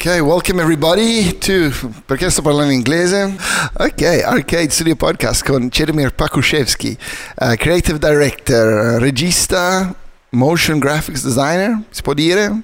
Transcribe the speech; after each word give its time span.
Ok, 0.00 0.20
welcome 0.20 0.60
everybody 0.60 1.36
to 1.38 1.72
Perché 2.06 2.30
sto 2.30 2.40
parlando 2.40 2.70
in 2.70 2.78
inglese? 2.78 3.34
Ok, 3.78 4.22
Arcade 4.24 4.70
Studio 4.70 4.94
Podcast 4.94 5.44
con 5.44 5.72
Ceremir 5.72 6.14
Pakushevsky, 6.14 6.96
uh, 7.40 7.56
creative 7.56 7.98
director, 7.98 9.00
regista, 9.00 9.92
motion 10.30 10.78
graphics 10.78 11.24
designer, 11.24 11.82
si 11.90 12.02
può 12.02 12.14
dire? 12.14 12.60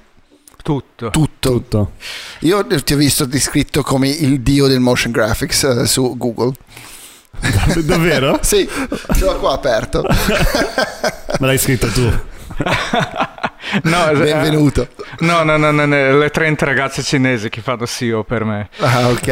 Tutto. 0.63 1.09
Tutto. 1.09 1.51
Tutto. 1.51 1.91
Io 2.39 2.65
ti 2.65 2.93
ho 2.93 2.97
visto 2.97 3.25
descritto 3.25 3.81
come 3.81 4.07
il 4.07 4.39
dio 4.39 4.67
del 4.67 4.79
motion 4.79 5.11
graphics 5.11 5.63
uh, 5.63 5.83
su 5.83 6.15
Google. 6.15 6.53
Davvero? 7.83 8.39
sì, 8.43 8.65
ce 9.13 9.25
l'ho 9.25 9.37
qua 9.39 9.55
aperto. 9.55 10.03
Me 11.39 11.47
l'hai 11.47 11.57
scritto 11.57 11.87
tu. 11.87 12.09
No, 13.83 14.09
eh, 14.09 14.13
Benvenuto. 14.15 14.87
No, 15.19 15.43
no, 15.43 15.57
no, 15.57 15.71
no, 15.71 15.85
no, 15.85 16.17
le 16.17 16.29
30 16.29 16.65
ragazze 16.65 17.01
cinesi 17.03 17.49
che 17.49 17.61
fanno 17.61 17.85
SEO 17.85 18.23
per 18.23 18.43
me. 18.43 18.69
Ah, 18.79 19.07
ok. 19.09 19.27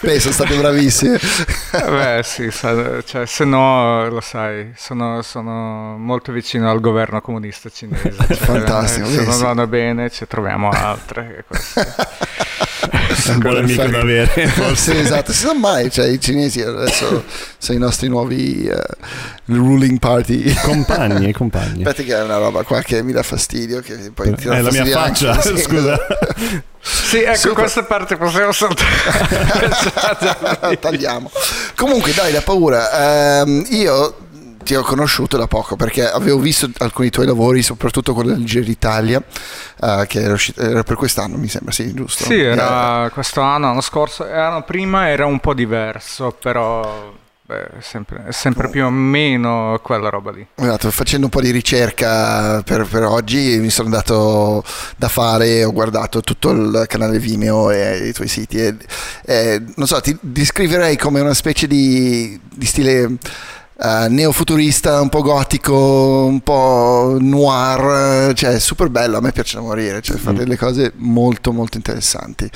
Beh, 0.00 0.20
sono 0.20 0.32
state 0.32 0.56
bravissime. 0.56 1.16
Eh, 1.16 1.90
Beh, 1.90 2.20
sì, 2.24 2.50
sa- 2.50 3.02
cioè, 3.02 3.26
se 3.26 3.44
no, 3.44 4.08
lo 4.08 4.20
sai, 4.20 4.72
sono, 4.76 5.22
sono 5.22 5.96
molto 5.98 6.32
vicino 6.32 6.70
al 6.70 6.80
governo 6.80 7.20
comunista 7.20 7.68
cinese. 7.68 8.12
Cioè, 8.26 8.36
Fantastico, 8.36 9.06
eh, 9.06 9.10
Se 9.12 9.24
non 9.24 9.38
vanno 9.38 9.66
bene, 9.66 10.10
ci 10.10 10.26
troviamo 10.26 10.70
altre. 10.70 11.44
un 13.28 13.38
buon 13.38 13.56
amico 13.58 13.86
da 13.86 14.00
avere. 14.00 14.50
sì, 14.74 14.96
esatto, 14.96 15.32
si 15.32 15.40
sa 15.46 15.54
mai, 15.54 15.90
cioè 15.90 16.06
i 16.08 16.20
cinesi 16.20 16.62
adesso 16.62 17.24
sono 17.58 17.78
i 17.78 17.80
nostri 17.80 18.08
nuovi 18.08 18.64
eh, 18.66 18.82
ruling 19.46 19.98
party. 19.98 20.54
Compagni, 20.54 21.32
compagni. 21.32 21.84
Aspetta 21.84 22.02
che 22.02 22.14
è 22.16 22.18
una 22.30 22.44
roba 22.44 22.62
qua 22.62 22.80
che 22.82 23.02
mi 23.02 23.12
dà 23.12 23.22
fastidio, 23.22 23.80
che 23.80 24.10
poi 24.14 24.34
ti 24.34 24.44
dà 24.44 24.56
È 24.56 24.60
la 24.62 24.70
mia 24.70 24.82
anche, 24.82 24.92
faccia, 25.26 25.40
sì. 25.40 25.56
scusa. 25.58 25.98
Sì, 26.82 27.18
ecco, 27.18 27.36
Super. 27.36 27.58
questa 27.58 27.82
parte 27.84 28.16
possiamo 28.16 28.52
saltare. 28.52 28.88
Tagliamo. 30.80 31.30
Comunque, 31.76 32.14
dai, 32.14 32.32
da 32.32 32.40
paura. 32.40 33.42
Ehm, 33.42 33.66
io 33.68 34.16
ti 34.62 34.74
ho 34.74 34.82
conosciuto 34.82 35.36
da 35.36 35.46
poco 35.46 35.76
perché 35.76 36.08
avevo 36.08 36.38
visto 36.38 36.70
alcuni 36.78 37.10
tuoi 37.10 37.26
lavori, 37.26 37.60
soprattutto 37.62 38.14
quello 38.14 38.30
del 38.30 38.44
Giro 38.44 38.64
d'Italia, 38.64 39.22
eh, 39.80 40.04
che 40.06 40.20
era, 40.20 40.32
uscito, 40.32 40.62
era 40.62 40.82
per 40.82 40.96
quest'anno, 40.96 41.36
mi 41.36 41.48
sembra, 41.48 41.72
sì, 41.72 41.92
giusto? 41.92 42.24
Sì, 42.24 42.40
era 42.40 43.10
questo 43.12 43.42
anno, 43.42 43.66
l'anno 43.66 43.82
scorso, 43.82 44.24
l'anno 44.24 44.62
prima 44.62 45.08
era 45.08 45.26
un 45.26 45.38
po' 45.38 45.52
diverso, 45.52 46.34
però 46.40 47.12
sempre, 47.80 48.26
sempre 48.30 48.68
più 48.68 48.84
o 48.84 48.90
meno 48.90 49.78
quella 49.82 50.08
roba 50.08 50.30
lì. 50.30 50.46
Esatto, 50.54 50.90
facendo 50.90 51.26
un 51.26 51.30
po' 51.30 51.40
di 51.40 51.50
ricerca 51.50 52.62
per, 52.62 52.86
per 52.86 53.04
oggi 53.04 53.58
mi 53.58 53.70
sono 53.70 53.88
dato 53.88 54.62
da 54.96 55.08
fare, 55.08 55.64
ho 55.64 55.72
guardato 55.72 56.20
tutto 56.20 56.50
il 56.50 56.84
canale 56.86 57.18
Vimeo 57.18 57.70
e 57.70 58.08
i 58.08 58.12
tuoi 58.12 58.28
siti 58.28 58.58
e, 58.58 58.76
e, 59.24 59.62
non 59.76 59.86
so, 59.86 60.00
ti 60.00 60.16
descriverei 60.20 60.96
come 60.96 61.20
una 61.20 61.34
specie 61.34 61.66
di, 61.66 62.38
di 62.52 62.66
stile 62.66 63.18
eh, 63.82 64.08
neofuturista, 64.08 65.00
un 65.00 65.08
po' 65.08 65.22
gotico, 65.22 66.26
un 66.26 66.40
po' 66.40 67.16
noir, 67.18 68.34
cioè 68.34 68.58
super 68.58 68.88
bello, 68.90 69.18
a 69.18 69.20
me 69.20 69.32
piace 69.32 69.56
da 69.56 69.62
morire, 69.62 70.00
cioè 70.02 70.16
fa 70.18 70.32
delle 70.32 70.56
cose 70.56 70.92
molto 70.96 71.52
molto 71.52 71.76
interessanti. 71.76 72.50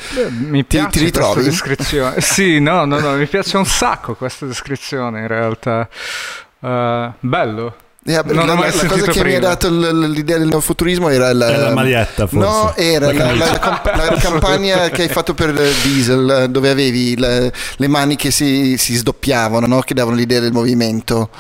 Mi 0.49 0.61
Ti- 0.61 0.77
piace 0.77 0.99
ti 0.99 1.05
ritrovi? 1.05 1.43
questa 1.43 1.51
descrizione. 1.51 2.21
sì, 2.23 2.59
no, 2.61 2.85
no, 2.85 2.99
no, 3.01 3.13
mi 3.13 3.27
piace 3.27 3.57
un 3.57 3.67
sacco 3.67 4.15
questa 4.15 4.47
descrizione 4.47 5.21
in 5.21 5.29
realtà. 5.29 5.89
Eh, 6.61 7.13
bello. 7.21 7.77
Eh, 8.07 8.21
Non 8.27 8.47
la, 8.47 8.55
la 8.55 8.71
cosa 8.71 8.87
che 8.87 9.25
mi 9.25 9.35
ha 9.35 9.39
prima. 9.39 9.39
dato 9.39 9.71
l- 9.71 10.11
l'idea 10.11 10.37
del 10.37 10.49
neofuturismo 10.49 11.09
era 11.09 11.33
la, 11.33 11.47
È 11.49 11.57
la 11.57 11.73
maglietta, 11.73 12.27
forse. 12.27 12.37
No, 12.37 12.75
era 12.77 13.07
La 13.07 13.13
la, 13.13 13.19
camicia. 13.25 13.51
la 13.53 13.59
comp- 13.59 13.95
la 13.97 14.17
campagna 14.21 14.89
che 14.91 15.03
hai 15.03 15.09
fatto 15.09 15.33
per 15.33 15.49
il 15.51 15.73
Diesel, 15.83 16.47
dove 16.51 16.69
avevi 16.69 17.17
le, 17.17 17.51
le 17.77 17.89
mani 17.89 18.17
che 18.17 18.31
si, 18.31 18.77
si 18.77 18.95
sdoppiavano, 18.97 19.67
no? 19.67 19.81
che 19.81 19.95
davano 19.95 20.17
l'idea 20.17 20.41
del 20.41 20.53
movimento. 20.53 21.31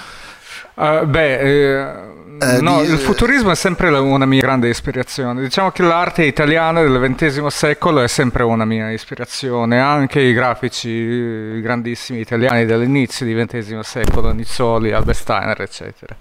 Eh, 0.77 1.03
beh, 1.05 1.39
eh, 1.39 1.93
Eh, 2.41 2.61
no, 2.61 2.83
di- 2.83 2.91
il 2.91 2.99
futurismo 2.99 3.51
è 3.51 3.55
sempre 3.55 3.89
una 3.91 4.27
mia 4.27 4.41
grande 4.41 4.69
ispirazione. 4.69 5.41
Diciamo 5.41 5.71
che 5.71 5.83
l'arte 5.83 6.25
italiana 6.25 6.83
del 6.83 7.15
XX 7.17 7.47
secolo 7.47 8.01
è 8.03 8.09
sempre 8.09 8.43
una 8.43 8.65
mia 8.65 8.91
ispirazione. 8.91 9.79
Anche 9.81 10.21
i 10.21 10.33
grafici 10.33 11.61
grandissimi 11.61 12.21
italiani 12.21 12.65
dell'inizio 12.67 13.25
del 13.27 13.47
XX 13.47 13.79
secolo, 13.81 14.33
Nizzoli, 14.33 14.93
Albert 14.93 15.19
Steiner, 15.19 15.61
eccetera. 15.61 16.17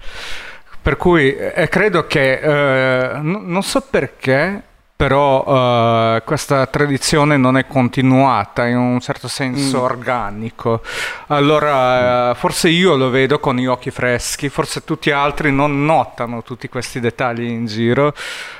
Per 0.81 0.97
cui 0.97 1.35
eh, 1.35 1.68
credo 1.69 2.06
che, 2.07 2.34
eh, 2.40 3.18
n- 3.19 3.44
non 3.46 3.63
so 3.63 3.81
perché, 3.90 4.62
però 5.03 6.16
eh, 6.16 6.22
questa 6.24 6.66
tradizione 6.68 7.36
non 7.36 7.58
è 7.58 7.68
continuata 7.68 8.68
in 8.68 8.78
un 8.78 9.02
certo 9.02 9.28
senso 9.28 9.81
organico. 9.81 10.80
Allora, 11.28 12.31
eh, 12.31 12.36
forse 12.36 12.69
io 12.69 12.96
lo 12.96 13.09
vedo 13.09 13.38
con 13.41 13.58
gli 13.58 13.66
occhi 13.66 13.91
freschi, 13.91 14.47
forse 14.47 14.86
tutti 14.86 15.09
gli 15.09 15.14
altri 15.14 15.52
non 15.52 15.84
notano 15.84 16.41
tutti 16.41 16.69
questi 16.69 17.02
dettagli 17.02 17.44
in 17.44 17.66
giro. 17.66 18.14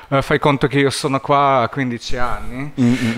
Eh, 0.08 0.20
fai 0.20 0.38
conto 0.38 0.66
che 0.66 0.80
io 0.80 0.90
sono 0.90 1.18
qua 1.18 1.62
a 1.62 1.68
15 1.70 2.16
anni. 2.18 2.72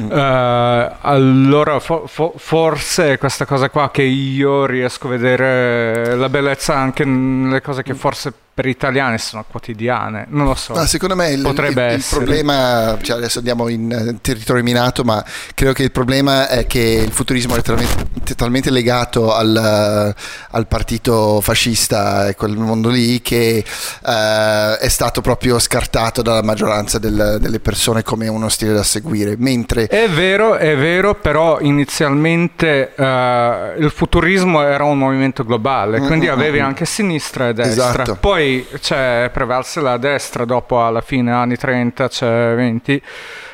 Eh, 0.09 0.93
allora 1.01 1.81
fo- 1.81 2.07
fo- 2.07 2.35
forse 2.37 3.15
è 3.15 3.19
questa 3.19 3.45
cosa 3.45 3.71
qua 3.71 3.91
che 3.91 4.03
io 4.03 4.67
riesco 4.67 5.09
a 5.09 5.11
vedere 5.11 6.15
la 6.15 6.29
bellezza 6.29 6.77
anche 6.77 7.05
nelle 7.05 7.61
cose 7.61 7.83
che 7.83 7.95
forse 7.95 8.33
per 8.57 8.65
gli 8.65 8.71
italiani 8.71 9.19
sono 9.19 9.45
quotidiane, 9.47 10.25
non 10.31 10.47
lo 10.47 10.55
so. 10.55 10.73
Ma 10.73 10.87
secondo 10.87 11.15
me 11.15 11.31
il, 11.31 11.43
Potrebbe 11.43 11.89
il- 11.93 11.99
il 11.99 12.05
problema, 12.09 12.97
cioè 13.03 13.19
adesso 13.19 13.37
andiamo 13.37 13.69
in 13.69 13.93
eh, 13.93 14.17
territorio 14.23 14.63
minato, 14.63 15.05
ma 15.05 15.23
credo 15.55 15.75
che 15.75 15.83
il 15.83 15.91
problema 15.93 16.49
è 16.49 16.67
che 16.67 17.03
il 17.05 17.13
futurismo 17.13 17.55
è 17.55 17.61
talmente, 17.61 18.35
talmente 18.35 18.71
legato 18.71 19.35
al, 19.35 20.15
al 20.51 20.67
partito 20.69 21.43
fascista 21.43 22.29
e 22.29 22.35
quel 22.35 22.57
mondo 22.57 22.89
lì 22.89 23.21
che 23.21 23.59
eh, 23.59 24.79
è 24.79 24.89
stato 24.89 25.21
proprio 25.21 25.59
scartato 25.59 26.23
dalla 26.23 26.43
maggioranza 26.43 26.99
del- 26.99 27.37
delle 27.39 27.61
persone 27.61 28.03
come 28.03 28.27
uno 28.29 28.49
stile 28.49 28.73
da 28.73 28.83
seguire, 28.83 29.35
mentre 29.37 29.87
È 29.87 30.09
vero, 30.09 30.55
è 30.57 30.75
vero, 30.79 31.15
però 31.15 31.61
inizialmente 31.61 32.95
eh, 32.97 33.75
il 33.79 33.91
futurismo 33.95 34.63
era 34.63 34.85
un 34.85 34.97
movimento 34.97 35.45
globale, 35.45 35.99
quindi 35.99 36.27
Mm, 36.27 36.31
mm, 36.31 36.33
avevi 36.33 36.61
mm. 36.61 36.65
anche 36.65 36.85
sinistra 36.87 37.49
e 37.49 37.53
destra. 37.53 37.91
Esatto. 38.03 38.17
Poi 38.19 38.45
c'è 38.81 39.31
prevalse 39.33 39.81
la 39.81 39.97
destra, 39.97 40.45
dopo 40.45 40.85
alla 40.85 41.01
fine 41.01 41.33
anni 41.33 41.57
30, 41.57 42.09
c'è 42.09 42.55
20, 42.55 43.03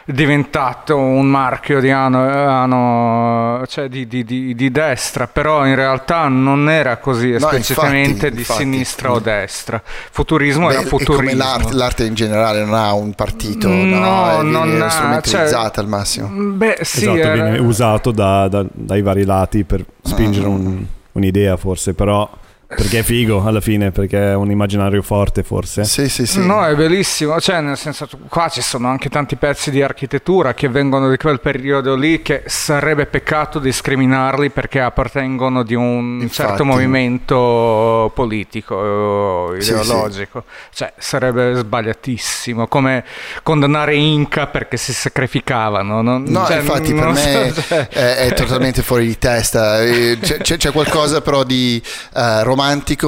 è 0.05 0.11
diventato 0.13 0.97
un 0.99 1.27
marchio 1.27 1.81
di, 1.81 1.91
anno, 1.91 2.19
anno- 2.29 3.65
cioè 3.67 3.89
di, 3.89 4.07
di- 4.07 4.25
di- 4.25 4.55
di 4.55 4.71
destra, 4.71 5.27
però 5.27 5.67
in 5.67 5.75
realtà 5.75 6.27
non 6.29 6.69
era 6.69 6.97
così 6.97 7.31
No, 7.31 7.37
esplicitamente 7.37 8.11
infatti, 8.27 8.33
di 8.33 8.39
infatti. 8.41 8.59
sinistra 8.63 9.13
o 9.13 9.19
destra. 9.21 9.81
Futurismo 9.85 10.67
beh, 10.67 10.73
era 10.73 10.83
è 10.83 10.89
come 10.89 11.05
futurismo. 11.05 11.39
l'arte, 11.43 11.75
l'arte 11.75 12.05
in 12.05 12.15
generale 12.15 12.65
non 12.65 12.75
ha 12.75 12.93
un 12.95 13.13
partito, 13.15 13.69
no, 13.69 13.85
No, 13.85 14.41
è, 14.41 14.43
non 14.43 14.83
ha- 14.83 14.89
strumentalizzata 14.89 15.71
cioè, 15.71 15.85
al 15.85 15.89
massimo. 15.89 16.29
Beh, 16.29 16.79
sì, 16.83 17.01
esatto, 17.03 17.17
era- 17.19 17.33
viene 17.35 17.59
usato 17.59 18.11
da- 18.11 18.49
da- 18.49 18.67
dai 18.73 19.03
vari 19.03 19.25
lati 19.25 19.65
per 19.65 19.85
spingere 20.03 20.47
un- 20.47 20.85
un'idea 21.13 21.57
forse, 21.57 21.95
però 21.95 22.29
perché 22.75 23.01
è 23.01 23.03
figo 23.03 23.45
alla 23.45 23.61
fine, 23.61 23.91
perché 23.91 24.31
è 24.31 24.35
un 24.35 24.51
immaginario 24.51 25.03
forte 25.03 25.43
forse. 25.43 25.85
Sì, 25.85 26.09
sì, 26.09 26.27
sì. 26.27 26.45
No, 26.45 26.65
è 26.65 26.75
bellissimo, 26.75 27.41
cioè 27.41 27.61
nel 27.61 27.77
senso 27.77 28.09
qua 28.29 28.49
ci 28.49 28.61
sono 28.63 28.89
anche 28.89 29.09
tanti 29.09 29.37
pezzi 29.37 29.71
di 29.71 29.83
architettura 29.83 30.55
che 30.55 30.69
vengono 30.69 31.11
di 31.11 31.17
quel 31.17 31.41
periodo 31.41 31.95
lì 31.95 32.23
che 32.23 32.43
sarebbe 32.47 33.07
peccato 33.07 33.59
discriminarli 33.59 34.51
perché 34.51 34.81
appartengono 34.81 35.63
di 35.63 35.75
un 35.75 36.19
Infatti. 36.23 36.33
certo 36.49 36.65
movimento 36.65 38.11
politico 38.15 38.75
o 38.75 39.61
Sì, 39.61 39.71
ideologico, 39.71 40.45
cioè 40.73 40.93
sarebbe 40.99 41.55
sbagliatissimo, 41.55 42.67
come 42.67 43.05
condannare 43.43 43.95
Inca 43.95 44.47
perché 44.47 44.77
si 44.77 44.93
sacrificavano. 44.93 46.01
Non, 46.03 46.23
No, 46.25 46.47
cioè, 46.47 46.59
infatti 46.59 46.95
per 46.95 47.09
me 47.09 47.53
so, 47.53 47.63
cioè- 47.63 47.89
è, 47.89 48.17
è 48.29 48.33
totalmente 48.35 48.83
fuori 48.83 49.07
di 49.07 49.19
testa. 49.19 49.81
Eh, 49.83 50.19
C'è, 50.21 50.39
c'è- 50.39 50.57
c'è 50.57 50.73
qualcosa 50.73 51.21
però 51.21 51.43
di 51.45 51.83
eh, 52.15 52.43
romantico 52.43 52.61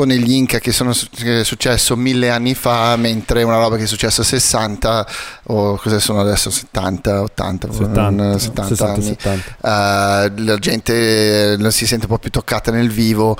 negli 0.04 0.32
Inca 0.32 0.58
che, 0.58 0.72
sono, 0.72 0.92
che 1.14 1.40
è 1.40 1.44
successo 1.44 1.96
mille 1.96 2.30
anni 2.30 2.54
fa, 2.54 2.96
mentre 2.96 3.42
una 3.42 3.56
roba 3.56 3.76
che 3.76 3.84
è 3.84 3.86
successa 3.86 4.22
a 4.22 4.24
60 4.24 5.06
o 5.44 5.76
cosa 5.76 5.98
sono 5.98 6.20
adesso 6.20 6.50
70, 6.50 7.22
80, 7.22 7.72
70, 7.72 8.10
non- 8.10 8.38
70 8.38 8.68
60, 8.68 8.92
anni. 8.92 9.02
70. 9.04 9.56
Eh, 9.60 10.42
la 10.42 10.58
gente 10.58 11.52
eh, 11.52 11.70
si 11.70 11.86
sente 11.86 12.06
un 12.06 12.12
po' 12.12 12.18
più 12.18 12.30
toccata 12.30 12.70
nel 12.70 12.90
vivo. 12.90 13.36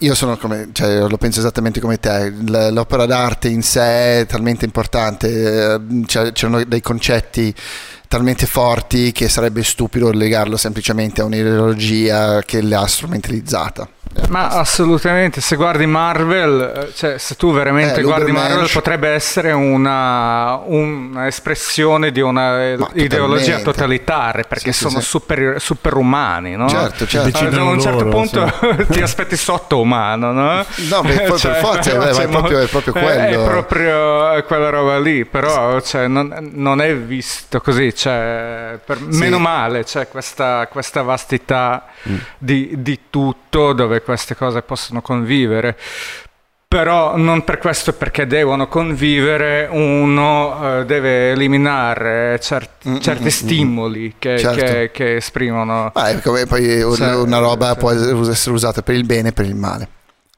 Io 0.00 0.14
sono 0.16 0.36
come, 0.36 0.70
cioè, 0.72 1.06
lo 1.06 1.16
penso 1.16 1.38
esattamente 1.38 1.78
come 1.78 2.00
te. 2.00 2.32
L'opera 2.70 3.06
d'arte 3.06 3.48
in 3.48 3.62
sé 3.62 4.20
è 4.20 4.26
talmente 4.26 4.64
importante, 4.64 5.74
eh, 5.74 6.32
c'erano 6.32 6.64
dei 6.64 6.80
concetti 6.80 7.54
talmente 8.08 8.46
forti 8.46 9.12
che 9.12 9.28
sarebbe 9.28 9.62
stupido 9.62 10.10
legarlo 10.10 10.56
semplicemente 10.56 11.20
a 11.20 11.24
un'ideologia 11.24 12.42
che 12.42 12.62
l'ha 12.62 12.86
strumentalizzata. 12.86 13.88
Ma 14.28 14.48
assolutamente, 14.48 15.40
se 15.40 15.54
guardi 15.56 15.86
Marvel, 15.86 16.90
cioè 16.94 17.18
se 17.18 17.36
tu 17.36 17.52
veramente 17.52 18.00
Eh, 18.00 18.02
guardi 18.02 18.32
Marvel 18.32 18.68
potrebbe 18.70 19.08
essere 19.10 19.52
una, 19.52 20.56
un'espressione 20.64 22.10
di 22.10 22.20
una 22.20 22.50
Ma 22.76 22.88
ideologia 22.94 23.58
totalmente. 23.58 23.62
totalitaria 23.62 24.44
perché 24.44 24.72
Sì, 24.72 24.78
sì, 24.84 24.88
sono 24.88 25.00
sì. 25.00 25.06
super, 25.06 25.54
superumani, 25.60 26.56
no? 26.56 26.68
Certo, 26.68 27.06
certo. 27.06 27.28
Eh, 27.28 27.30
Decidono 27.30 27.70
un 27.70 27.80
certo 27.80 28.04
loro, 28.04 28.10
punto 28.10 28.52
ti 28.90 29.00
aspetti 29.00 29.36
sottoumano, 29.36 30.32
no? 30.32 30.64
No, 30.88 31.00
beh, 31.02 31.20
poi 31.28 31.38
per 31.40 31.54
forza, 31.56 31.90
eh, 31.92 31.96
ma 31.96 32.08
è 32.22 32.28
proprio- 32.28 32.58
è 32.60 32.66
proprio 32.66 32.94
eh, 32.94 33.00
quello. 33.00 33.42
È 33.44 33.48
proprio 33.48 34.44
quella 34.46 34.68
roba 34.70 34.98
lì, 34.98 35.24
però 35.24 35.80
cioè, 35.80 36.06
non, 36.06 36.50
non 36.52 36.80
è 36.80 36.94
visto 36.96 37.60
così, 37.60 37.94
cioè, 37.94 38.78
per- 38.84 38.98
Sì. 38.98 39.18
meno 39.18 39.38
male, 39.38 39.84
c'è 39.84 40.08
questa, 40.08 40.66
questa 40.70 41.02
vastità 41.02 41.86
di, 42.36 42.72
di 42.78 42.98
tutto 43.10 43.72
dove 43.72 43.97
queste 44.02 44.34
cose 44.36 44.62
possono 44.62 45.00
convivere. 45.02 45.76
Però 46.68 47.16
non 47.16 47.44
per 47.44 47.56
questo, 47.56 47.94
perché 47.94 48.26
devono 48.26 48.68
convivere, 48.68 49.66
uno 49.70 50.80
eh, 50.80 50.84
deve 50.84 51.30
eliminare 51.30 52.38
cer- 52.42 52.68
Mm, 52.86 52.92
mm, 52.96 52.98
certi 52.98 53.24
mm, 53.24 53.28
stimoli 53.28 54.14
che, 54.18 54.38
Certo. 54.38 54.60
che- 54.62 54.90
che 54.92 55.16
esprimono. 55.16 55.90
Ma 55.94 56.08
è 56.10 56.20
come 56.20 56.44
poi 56.44 56.82
un- 56.82 57.00
una 57.24 57.38
roba 57.38 57.68
cioè- 57.68 57.78
può 57.78 57.90
essere 58.28 58.54
usata 58.54 58.82
per 58.82 58.96
il 58.96 59.06
bene 59.06 59.28
e 59.28 59.32
per 59.32 59.46
il 59.46 59.54
male. 59.54 59.88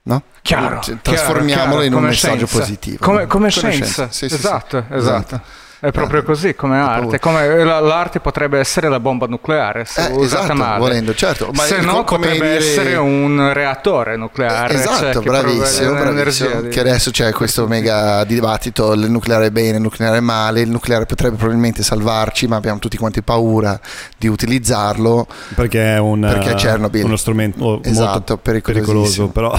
No? 0.03 0.23
Chiaro, 0.43 0.81
Cioè, 0.81 0.99
chiaro, 1.01 1.01
Trasformiamolo 1.03 1.81
chiaro, 1.81 1.83
in 1.87 1.95
un 1.95 2.03
messaggio 2.05 2.47
scienza. 2.47 2.59
positivo. 2.61 2.97
Come, 3.01 3.17
come 3.27 3.29
Come 3.29 3.51
scienza, 3.51 4.07
Sì, 4.11 4.13
sì, 4.13 4.29
sì. 4.29 4.35
esatto, 4.37 4.85
esatto. 4.91 5.41
È 5.83 5.91
proprio 5.93 6.21
Ah, 6.21 6.23
così 6.25 6.55
come 6.55 6.77
che 6.79 6.85
arte. 6.87 7.19
Come 7.21 7.65
la- 7.65 7.81
l'arte 7.81 8.21
potrebbe 8.21 8.59
essere 8.59 8.91
la 8.91 9.01
bomba 9.01 9.25
nucleare 9.27 9.87
se 9.87 10.09
Eh, 10.09 10.13
usata 10.13 10.43
esatto, 10.43 10.55
male. 10.55 10.79
volendo, 10.79 11.15
certo. 11.15 11.51
Ma 11.55 11.63
se 11.63 11.81
no, 11.81 12.05
come 12.05 12.27
potrebbe 12.27 12.47
dire- 12.53 12.57
essere 12.59 12.97
un 12.97 13.51
reattore 13.55 14.17
nucleare. 14.17 14.75
cioè, 14.75 14.81
Esatto, 14.83 15.21
che 15.21 15.31
provvede 15.31 15.57
bravissimo, 15.57 15.93
l'energia 15.95 16.13
bravissimo. 16.13 16.61
di- 16.61 16.69
Che 16.69 16.81
adesso 16.81 17.11
c'è 17.11 17.33
questo 17.33 17.67
mega 17.67 18.23
dibattito, 18.25 18.93
il 18.93 19.11
nucleare 19.11 19.47
è 19.47 19.51
bene, 19.51 19.77
il 19.79 19.83
nucleare 19.83 20.19
è 20.19 20.21
male, 20.21 20.61
il 20.61 20.69
nucleare 20.69 21.07
potrebbe 21.07 21.37
probabilmente 21.37 21.83
salvarci, 21.83 22.47
ma 22.47 22.57
abbiamo 22.57 22.79
tutti 22.79 22.99
quanti 22.99 23.23
paura 23.23 23.81
di 24.19 24.29
utilizzarlo. 24.29 25.27
Perché 25.55 25.95
è 25.95 25.99
un, 25.99 26.21
Perché 26.21 26.51
eh, 26.51 26.55
Chernobyl. 26.57 27.05
uno 27.05 27.17
strumento 27.17 27.81
Esatto, 27.83 28.37
pericoloso, 28.37 29.29
però 29.29 29.59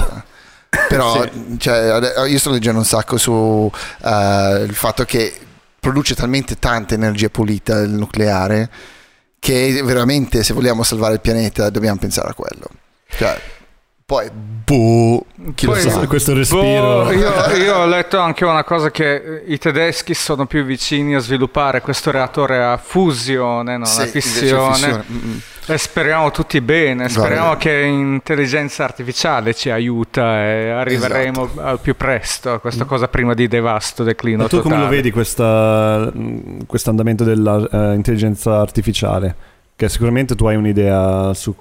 Però 0.88 1.20
Sì. 1.32 1.56
cioè, 1.58 2.24
io 2.28 2.38
sto 2.38 2.50
leggendo 2.50 2.78
un 2.78 2.84
sacco 2.84 3.18
su 3.18 3.70
eh, 4.04 4.64
il 4.66 4.74
fatto 4.74 5.04
che 5.04 5.34
produce 5.82 6.14
talmente 6.14 6.60
tanta 6.60 6.94
energia 6.94 7.28
pulita 7.28 7.80
il 7.80 7.90
nucleare 7.90 8.70
che 9.40 9.80
veramente 9.82 10.44
se 10.44 10.54
vogliamo 10.54 10.84
salvare 10.84 11.14
il 11.14 11.20
pianeta 11.20 11.70
dobbiamo 11.70 11.98
pensare 11.98 12.28
a 12.28 12.34
quello. 12.34 12.66
Cioè, 13.08 13.36
poi, 14.06 14.30
boh, 14.30 15.26
chi 15.56 15.66
Poi- 15.66 15.82
lo 15.82 15.90
sa. 15.90 16.06
questo 16.06 16.34
respiro 16.34 17.02
Boh, 17.02 17.10
io, 17.10 17.32
io 17.58 17.76
ho 17.78 17.86
letto 17.86 18.20
anche 18.20 18.44
una 18.44 18.62
cosa 18.62 18.92
che 18.92 19.42
i 19.44 19.58
tedeschi 19.58 20.14
sono 20.14 20.46
più 20.46 20.62
vicini 20.62 21.16
a 21.16 21.18
sviluppare 21.18 21.80
questo 21.80 22.12
reattore 22.12 22.62
a 22.62 22.76
fusione, 22.76 23.76
non 23.76 23.86
Sì, 23.86 24.02
a 24.02 24.06
fissione. 24.06 24.72
fissione, 24.74 25.04
mm, 25.10 25.16
mm. 25.16 25.36
E 25.64 25.78
speriamo 25.78 26.32
tutti 26.32 26.60
bene, 26.60 27.08
speriamo 27.08 27.54
Guarda. 27.54 27.56
che 27.60 27.82
intelligenza 27.82 28.82
artificiale 28.82 29.54
ci 29.54 29.70
aiuta 29.70 30.42
e 30.42 30.70
arriveremo 30.70 31.50
al 31.58 31.78
più 31.78 31.94
presto 31.96 32.54
a 32.54 32.58
questa 32.58 32.84
cosa 32.84 33.06
prima 33.06 33.32
di 33.32 33.46
devasto, 33.46 34.02
declino 34.02 34.42
Ma 34.42 34.48
tu 34.48 34.60
come 34.60 34.74
lo 34.74 34.82
totale. 34.82 34.96
vedi 34.96 35.12
mh, 36.12 36.66
questo 36.66 36.90
andamento 36.90 37.22
dell'intelligenza 37.22 38.58
artificiale? 38.60 39.36
Che 39.76 39.88
sicuramente 39.88 40.34
tu 40.34 40.46
hai 40.46 40.56
un'idea 40.56 41.32
su... 41.32 41.54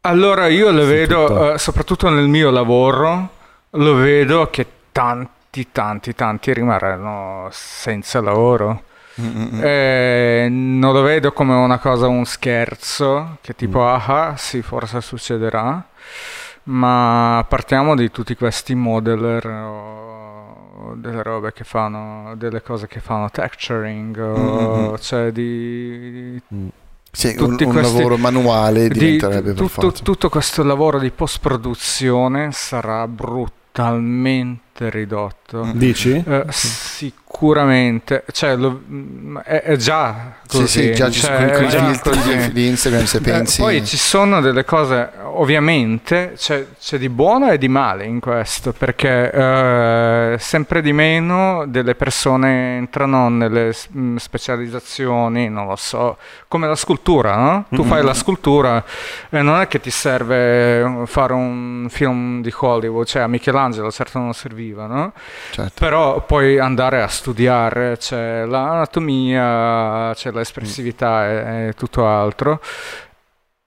Allora 0.00 0.48
io 0.48 0.70
lo 0.72 0.84
vedo, 0.84 1.54
eh, 1.54 1.58
soprattutto 1.58 2.10
nel 2.10 2.26
mio 2.26 2.50
lavoro, 2.50 3.28
lo 3.70 3.94
vedo 3.94 4.50
che 4.50 4.66
tanti, 4.90 5.68
tanti, 5.70 6.12
tanti 6.14 6.52
rimarranno 6.52 7.48
senza 7.52 8.20
lavoro. 8.20 8.82
Mm, 9.20 9.26
mm, 9.26 9.48
mm. 9.54 9.60
Eh, 9.62 10.46
non 10.50 10.92
lo 10.92 11.02
vedo 11.02 11.32
come 11.32 11.54
una 11.54 11.78
cosa, 11.78 12.08
un 12.08 12.24
scherzo, 12.24 13.36
che 13.40 13.54
tipo, 13.54 13.80
Mm. 13.80 13.98
ah, 14.06 14.34
sì, 14.36 14.60
forse 14.62 15.00
succederà. 15.00 15.86
Ma 16.64 17.44
partiamo 17.48 17.94
di 17.94 18.10
tutti 18.10 18.34
questi 18.36 18.74
modeler 18.74 19.46
o 19.46 20.94
delle 20.96 21.22
robe 21.22 21.52
che 21.52 21.62
fanno, 21.64 22.34
delle 22.36 22.62
cose 22.62 22.86
che 22.86 23.00
fanno 23.00 23.30
texturing, 23.30 24.18
o, 24.18 24.36
Mm, 24.38 24.88
mm, 24.90 24.94
cioè 24.96 25.30
di, 25.30 26.40
Sì, 27.12 27.36
un, 27.38 27.50
un 27.50 27.56
questi- 27.56 27.96
lavoro 27.96 28.16
manuale 28.16 28.88
di- 28.88 28.98
diventerebbe 28.98 29.52
per 29.52 29.66
tutto, 29.68 29.92
tutto 29.92 30.28
questo 30.28 30.62
lavoro 30.64 30.98
di 30.98 31.10
post-produzione 31.10 32.50
sarà 32.52 33.06
brutalmente 33.06 34.90
ridotto. 34.90 35.43
Mm. 35.64 35.70
Dici? 35.74 36.24
Eh, 36.26 36.44
sicuramente, 36.50 38.24
cioè, 38.32 38.56
lo- 38.56 38.80
mm, 38.88 39.38
è, 39.38 39.62
è 39.62 39.76
già 39.76 40.34
Sì, 40.46 40.58
così. 40.58 40.66
sì, 40.68 40.94
già 40.94 41.10
ci 41.10 41.20
cioè, 41.20 41.50
sono 41.54 41.68
già 41.68 41.84
filtri 41.92 42.20
di, 42.36 42.52
di 42.52 42.66
Instagram 42.68 43.04
se 43.04 43.16
Eh, 43.18 43.20
pensi. 43.20 43.60
poi 43.60 43.84
ci 43.84 43.96
sono 43.96 44.40
delle 44.40 44.64
cose, 44.64 45.10
ovviamente, 45.22 46.32
c'è, 46.36 46.66
c'è 46.80 46.98
di 46.98 47.08
buono 47.08 47.50
e 47.50 47.58
di 47.58 47.68
male 47.68 48.04
in 48.04 48.20
questo, 48.20 48.72
perché 48.72 49.30
eh, 49.32 50.36
sempre 50.38 50.80
di 50.82 50.92
meno 50.92 51.64
delle 51.66 51.94
persone 51.94 52.76
entrano 52.76 53.28
nelle 53.28 53.72
specializzazioni, 54.16 55.48
non 55.48 55.66
lo 55.66 55.76
so, 55.76 56.16
come 56.48 56.66
la 56.66 56.76
scultura, 56.76 57.36
no? 57.36 57.64
Tu 57.70 57.82
Mhm. 57.82 57.88
fai 57.88 58.02
la 58.04 58.14
scultura 58.14 58.84
e 59.30 59.42
non 59.42 59.60
è 59.60 59.66
che 59.66 59.80
ti 59.80 59.90
serve 59.90 61.02
fare 61.06 61.32
un 61.32 61.86
film 61.90 62.40
di 62.42 62.52
Hollywood, 62.56 63.06
cioè 63.06 63.22
a 63.22 63.26
Michelangelo 63.26 63.90
certo 63.90 64.18
non 64.18 64.32
serviva, 64.34 64.86
no? 64.86 65.12
Certo. 65.50 65.72
Però 65.78 66.24
puoi 66.24 66.58
andare 66.58 67.02
a 67.02 67.08
studiare, 67.08 67.96
c'è 67.96 68.44
l'anatomia, 68.44 70.12
c'è 70.14 70.30
l'espressività 70.32 71.28
e, 71.28 71.68
e 71.68 71.72
tutto 71.74 72.06
altro. 72.06 72.60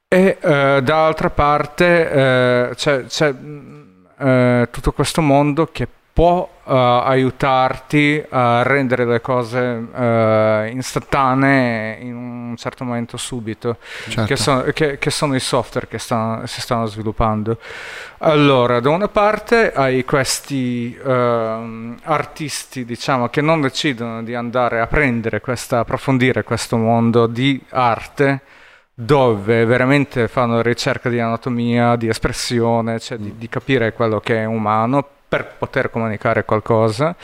E 0.10 0.38
eh, 0.40 0.80
dall'altra 0.84 1.30
parte 1.30 2.10
eh, 2.10 2.70
c'è, 2.76 3.06
c'è, 3.06 3.32
mh, 3.32 4.08
eh, 4.20 4.68
tutto 4.72 4.92
questo 4.94 5.22
mondo 5.22 5.68
che 5.72 5.88
può 6.18 6.50
eh, 6.66 6.74
aiutarti 6.74 8.26
a 8.28 8.64
rendere 8.64 9.06
le 9.06 9.22
cose 9.22 9.86
eh, 9.94 10.72
istantanee 10.76 12.00
in 12.00 12.16
un 12.16 12.56
certo 12.58 12.84
momento 12.84 13.18
subito 13.18 13.78
certo. 14.10 14.24
che, 14.24 14.36
sono, 14.36 14.62
che- 14.74 14.98
che 14.98 15.12
sono 15.12 15.36
i 15.36 15.40
software 15.40 15.88
che 15.88 16.00
stanno- 16.00 16.44
si 16.48 16.60
stanno 16.60 16.88
sviluppando. 16.88 17.60
Allora, 18.18 18.80
da 18.80 18.90
una 18.90 19.10
parte 19.10 19.72
hai 19.72 20.04
questi 20.06 20.98
ehm, 21.06 21.98
artisti, 22.06 22.84
diciamo, 22.84 23.30
che 23.30 23.42
non 23.42 23.62
decidono 23.62 24.24
di 24.24 24.34
andare 24.34 24.80
a 24.80 24.88
prendere 24.88 25.40
questa, 25.40 25.82
approfondire 25.82 26.44
questo 26.44 26.78
mondo 26.78 27.28
di 27.28 27.62
arte 27.70 28.42
dove 28.92 29.66
veramente 29.66 30.28
fanno 30.28 30.64
ricerca 30.64 31.10
di 31.10 31.20
anatomia, 31.20 31.96
di 31.96 32.08
espressione, 32.08 33.00
cioè 33.00 33.20
di, 33.20 33.36
di 33.38 33.48
capire 33.48 33.94
quello 33.94 34.20
che 34.20 34.38
è 34.38 34.46
umano 34.46 35.10
per 35.28 35.56
poter 35.58 35.90
comunicare 35.90 36.46
qualcosa 36.46 37.16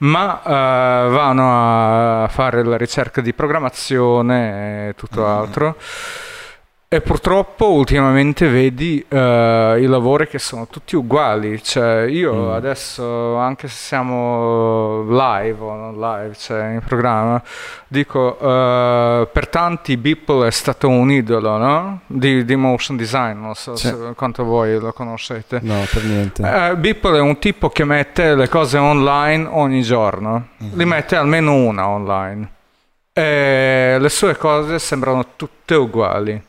ma 0.00 0.42
eh, 0.42 1.08
vanno 1.08 2.24
a 2.24 2.28
fare 2.28 2.64
la 2.64 2.76
ricerca 2.76 3.20
di 3.20 3.34
programmazione 3.34 4.88
e 4.88 4.94
tutto 4.94 5.26
altro. 5.26 5.76
E 6.92 7.00
purtroppo 7.02 7.70
ultimamente 7.70 8.48
vedi 8.48 8.98
eh, 9.06 9.76
i 9.80 9.86
lavori 9.86 10.26
che 10.26 10.40
sono 10.40 10.66
tutti 10.66 10.96
uguali, 10.96 11.62
cioè 11.62 12.00
io 12.02 12.34
Mm. 12.34 12.48
adesso 12.50 13.36
anche 13.36 13.68
se 13.68 13.76
siamo 13.76 15.04
live 15.08 15.60
o 15.62 15.72
non 15.76 16.00
live, 16.00 16.34
cioè 16.34 16.70
in 16.72 16.80
programma, 16.84 17.40
dico 17.86 18.36
eh, 18.40 19.28
per 19.32 19.46
tanti 19.46 19.96
Beeple 19.96 20.48
è 20.48 20.50
stato 20.50 20.88
un 20.88 21.12
idolo, 21.12 21.56
no? 21.58 22.00
Di, 22.08 22.44
di 22.44 22.56
motion 22.56 22.96
design, 22.96 23.38
non 23.40 23.54
so 23.54 23.76
se- 23.76 23.94
quanto 24.16 24.42
voi 24.42 24.76
lo 24.80 24.92
conoscete. 24.92 25.60
No, 25.62 25.84
per 25.92 26.02
niente. 26.02 26.42
Eh, 26.42 26.74
Beeple 26.74 27.18
è 27.18 27.20
un 27.20 27.38
tipo 27.38 27.68
che 27.68 27.84
mette 27.84 28.34
le 28.34 28.48
cose 28.48 28.78
online 28.78 29.46
ogni 29.48 29.82
giorno, 29.82 30.48
Mhm. 30.56 30.70
li 30.76 30.84
mette 30.86 31.14
almeno 31.14 31.54
una 31.54 31.86
online. 31.86 32.50
E 33.12 33.96
le 34.00 34.08
sue 34.08 34.36
cose 34.36 34.80
sembrano 34.80 35.24
tutte 35.36 35.74
uguali. 35.76 36.48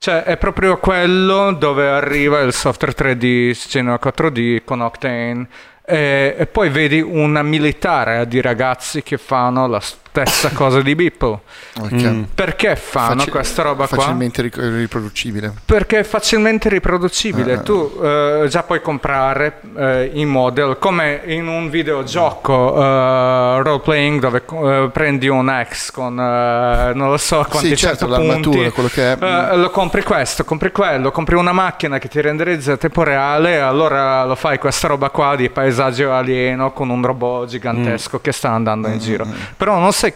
Cioè 0.00 0.22
è 0.22 0.36
proprio 0.36 0.78
quello 0.78 1.52
dove 1.52 1.88
arriva 1.88 2.38
il 2.40 2.52
software 2.52 2.94
3D, 2.94 3.52
Cinema 3.68 3.98
4D 4.00 4.62
con 4.64 4.80
Octane. 4.80 5.48
E, 5.84 6.36
e 6.38 6.46
poi 6.46 6.68
vedi 6.68 7.00
una 7.00 7.42
militare 7.42 8.28
di 8.28 8.40
ragazzi 8.40 9.02
che 9.02 9.18
fanno 9.18 9.66
la 9.66 9.82
stessa 10.26 10.50
cosa 10.50 10.80
di 10.80 10.94
Beeple. 10.94 11.38
Ok. 11.80 11.92
Mm. 11.92 12.22
Perché 12.34 12.76
fanno 12.76 13.18
Faci- 13.20 13.30
questa 13.30 13.62
roba 13.62 13.86
qua? 13.86 13.96
Facilmente 13.98 14.42
riproducibile. 14.42 15.52
Perché 15.64 16.00
è 16.00 16.02
facilmente 16.02 16.68
riproducibile. 16.68 17.54
Ah. 17.54 17.58
Tu 17.60 18.00
eh, 18.02 18.46
già 18.48 18.62
puoi 18.62 18.80
comprare 18.80 19.60
eh, 19.76 20.10
i 20.14 20.24
model 20.24 20.78
come 20.78 21.22
in 21.26 21.46
un 21.46 21.70
videogioco 21.70 22.76
eh, 22.76 23.62
role 23.62 23.80
playing 23.80 24.20
dove 24.20 24.42
eh, 24.46 24.90
prendi 24.92 25.28
un 25.28 25.48
ex 25.50 25.90
con 25.90 26.18
eh, 26.18 26.92
non 26.94 27.10
lo 27.10 27.16
so 27.16 27.44
quanti 27.48 27.68
Sì, 27.68 27.76
certo, 27.76 28.06
punti. 28.06 28.70
quello 28.70 28.88
che 28.88 29.12
è. 29.12 29.56
Lo 29.56 29.70
compri 29.70 30.02
questo, 30.02 30.44
compri 30.44 30.72
quello, 30.72 31.10
compri 31.10 31.34
una 31.36 31.52
macchina 31.52 31.98
che 31.98 32.08
ti 32.08 32.20
renderizza 32.20 32.72
a 32.72 32.76
tempo 32.76 33.02
reale, 33.02 33.60
allora 33.60 34.24
lo 34.24 34.34
fai 34.34 34.58
questa 34.58 34.88
roba 34.88 35.10
qua 35.10 35.36
di 35.36 35.48
paesaggio 35.50 36.12
alieno 36.12 36.72
con 36.72 36.88
un 36.90 37.04
robot 37.04 37.48
gigantesco 37.48 38.20
che 38.20 38.32
sta 38.32 38.50
andando 38.50 38.88
in 38.88 38.98
giro. 38.98 39.26
Però 39.56 39.78
non 39.78 39.92
sei 39.92 40.07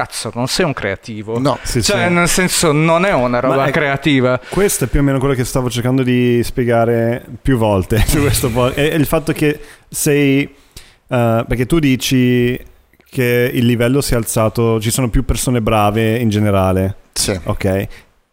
cazzo, 0.00 0.30
non 0.34 0.46
sei 0.48 0.64
un 0.64 0.72
creativo. 0.72 1.38
No. 1.38 1.58
Sì, 1.62 1.82
Cioè, 1.82 2.06
sì. 2.06 2.12
nel 2.12 2.28
senso, 2.28 2.72
non 2.72 3.04
è 3.04 3.12
una 3.12 3.40
roba 3.40 3.66
è- 3.66 3.70
creativa. 3.70 4.40
Questo 4.48 4.84
è 4.84 4.86
più 4.86 5.00
o 5.00 5.02
meno 5.02 5.18
quello 5.18 5.34
che 5.34 5.44
stavo 5.44 5.68
cercando 5.68 6.02
di 6.02 6.40
spiegare 6.42 7.24
più 7.42 7.56
volte 7.58 8.02
su 8.06 8.20
questo 8.20 8.48
po'. 8.50 8.68
È, 8.68 8.90
è 8.90 8.94
il 8.94 9.06
fatto 9.06 9.32
che 9.32 9.60
sei. 9.88 10.42
eh, 10.42 11.44
perché 11.46 11.66
tu 11.66 11.78
dici 11.78 12.58
che 13.10 13.50
il 13.52 13.66
livello 13.66 14.00
si 14.00 14.14
è 14.14 14.16
alzato, 14.16 14.80
ci 14.80 14.90
sono 14.90 15.08
più 15.10 15.24
persone 15.24 15.60
brave 15.60 16.16
in 16.18 16.28
generale, 16.28 16.94
Sì. 17.12 17.38
ok? 17.42 17.64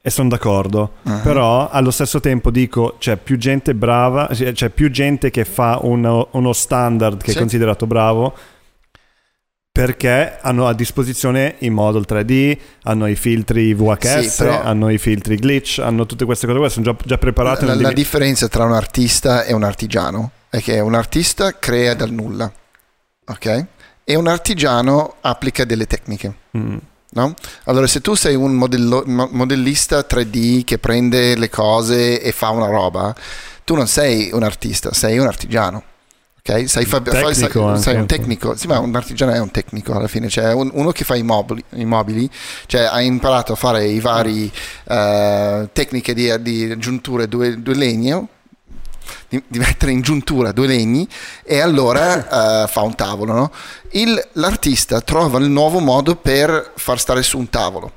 E 0.01 0.09
sono 0.09 0.29
d'accordo, 0.29 0.91
Ah. 1.03 1.19
però 1.23 1.67
allo 1.69 1.91
stesso 1.91 2.19
tempo 2.21 2.49
dico 2.51 2.95
c'è 2.99 3.17
più 3.17 3.37
gente 3.37 3.73
brava, 3.73 4.29
c'è 4.31 4.51
c'è 4.53 4.69
più 4.69 4.89
gente 4.91 5.31
che 5.31 5.43
fa 5.43 5.79
uno, 5.81 6.27
uno 6.31 6.53
standard 6.53 7.21
che 7.21 7.31
Sì. 7.31 7.37
è 7.37 7.39
considerato 7.39 7.87
bravo 7.87 8.33
perché 9.85 10.37
hanno 10.41 10.67
a 10.67 10.73
disposizione 10.73 11.55
i 11.59 11.69
model 11.69 12.05
3D, 12.07 12.57
hanno 12.83 13.07
i 13.07 13.15
filtri 13.15 13.73
VHS, 13.73 14.19
Sì, 14.27 14.43
però- 14.43 14.61
hanno 14.63 14.89
i 14.89 14.97
filtri 14.97 15.35
glitch, 15.37 15.79
hanno 15.79 16.05
tutte 16.05 16.25
queste 16.25 16.47
cose 16.47 16.57
qua, 16.59 16.69
sono 16.69 16.85
già, 16.85 16.95
già 17.05 17.17
preparate. 17.17 17.65
La, 17.65 17.75
la 17.75 17.81
devi- 17.81 17.93
differenza 17.93 18.47
tra 18.47 18.63
un 18.65 18.73
artista 18.73 19.43
e 19.43 19.53
un 19.53 19.63
artigiano 19.63 20.31
è 20.49 20.61
che 20.61 20.79
un 20.79 20.95
artista 20.95 21.57
crea 21.59 21.93
dal 21.93 22.11
nulla, 22.11 22.51
ok? 23.27 23.65
E 24.03 24.15
un 24.15 24.27
artigiano 24.27 25.15
applica 25.21 25.63
delle 25.65 25.85
tecniche. 25.85 26.33
Mm. 26.57 26.77
No? 27.09 27.33
Allora, 27.65 27.87
se 27.87 28.01
tu 28.01 28.15
sei 28.15 28.35
un 28.35 28.53
modello- 28.53 29.03
mo- 29.05 29.29
modellista 29.31 30.03
3D 30.03 30.63
che 30.63 30.77
prende 30.77 31.35
le 31.37 31.49
cose 31.49 32.21
e 32.21 32.31
fa 32.31 32.49
una 32.49 32.67
roba, 32.67 33.15
tu 33.63 33.75
non 33.75 33.87
sei 33.87 34.29
un 34.33 34.43
artista, 34.43 34.91
sei 34.93 35.17
un 35.17 35.27
artigiano. 35.27 35.83
Ok? 36.49 36.69
Sai 36.69 36.85
fa- 36.85 37.01
Tecnico 37.01 37.23
sai- 37.33 37.81
sei 37.81 37.93
un 37.95 38.05
tecnico. 38.07 38.55
Sì, 38.55 38.67
ma 38.67 38.79
un 38.79 38.95
artigiano 38.95 39.33
è 39.33 39.39
un 39.39 39.51
tecnico 39.51 39.93
alla 39.93 40.07
fine. 40.07 40.29
Cioè, 40.29 40.53
un- 40.53 40.69
uno 40.73 40.91
che 40.91 41.03
fa 41.03 41.15
i 41.15 41.23
mobili, 41.23 41.63
i 41.75 41.85
mobili, 41.85 42.29
cioè 42.67 42.83
ha 42.83 43.01
imparato 43.01 43.53
a 43.53 43.55
fare 43.55 43.85
i 43.85 43.99
vari 43.99 44.51
eh, 44.89 45.69
tecniche 45.73 46.13
di, 46.13 46.41
di 46.41 46.77
giunture 46.77 47.27
due, 47.27 47.61
due 47.61 47.75
legno. 47.75 48.29
Di, 49.29 49.41
di 49.47 49.59
mettere 49.59 49.91
in 49.91 50.01
giuntura 50.01 50.51
due 50.53 50.67
legni 50.67 51.07
e 51.43 51.59
allora 51.59 52.63
eh, 52.63 52.67
fa 52.67 52.81
un 52.81 52.95
tavolo. 52.95 53.33
No? 53.33 53.51
Il- 53.91 54.27
l'artista 54.33 54.99
trova 55.01 55.39
il 55.39 55.49
nuovo 55.49 55.79
modo 55.79 56.15
per 56.15 56.71
far 56.75 56.99
stare 56.99 57.23
su 57.23 57.37
un 57.37 57.49
tavolo. 57.49 57.91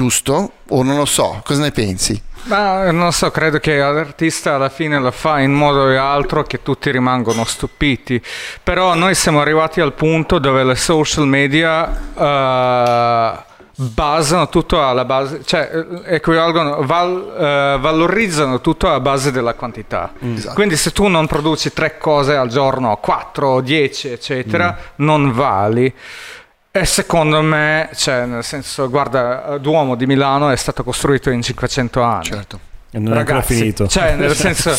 Giusto? 0.00 0.52
O 0.68 0.82
non 0.82 0.96
lo 0.96 1.04
so, 1.04 1.42
cosa 1.44 1.60
ne 1.60 1.72
pensi? 1.72 2.18
Ma 2.44 2.90
non 2.90 3.12
so, 3.12 3.30
credo 3.30 3.58
che 3.58 3.76
l'artista 3.76 4.54
alla 4.54 4.70
fine 4.70 4.98
lo 4.98 5.10
fa 5.10 5.40
in 5.40 5.52
modo 5.52 5.80
o 5.80 6.00
altro 6.00 6.42
che 6.42 6.62
tutti 6.62 6.90
rimangono 6.90 7.44
stupiti. 7.44 8.18
Però 8.62 8.94
noi 8.94 9.14
siamo 9.14 9.42
arrivati 9.42 9.82
al 9.82 9.92
punto 9.92 10.38
dove 10.38 10.64
le 10.64 10.74
social 10.74 11.26
media 11.26 11.86
eh, 12.16 13.42
basano 13.74 14.48
tutto 14.48 14.82
alla 14.82 15.04
base, 15.04 15.42
cioè 15.44 15.70
eh, 15.70 16.14
equivalgono, 16.14 16.80
val- 16.80 17.34
eh, 17.38 17.78
valorizzano 17.78 18.62
tutto 18.62 18.88
alla 18.88 19.00
base 19.00 19.30
della 19.30 19.52
quantità. 19.52 20.14
Esatto. 20.18 20.54
Quindi 20.54 20.76
se 20.76 20.92
tu 20.92 21.08
non 21.08 21.26
produci 21.26 21.74
tre 21.74 21.98
cose 21.98 22.36
al 22.36 22.48
giorno, 22.48 22.96
quattro, 23.02 23.60
dieci, 23.60 24.08
eccetera, 24.08 24.78
non 24.96 25.30
vali. 25.30 25.94
E 26.72 26.84
secondo 26.84 27.42
me, 27.42 27.90
cioè, 27.94 28.26
nel 28.26 28.44
senso, 28.44 28.88
guarda, 28.88 29.58
Duomo 29.58 29.96
di 29.96 30.06
Milano 30.06 30.50
è 30.50 30.56
stato 30.56 30.84
costruito 30.84 31.28
in 31.30 31.42
500 31.42 32.02
anni. 32.02 32.24
Certo. 32.24 32.60
E 32.92 32.98
non 33.00 33.14
è 33.14 33.18
ancora 33.18 33.42
finito. 33.42 33.88
Cioè, 33.88 34.14
nel 34.14 34.34
senso, 34.36 34.76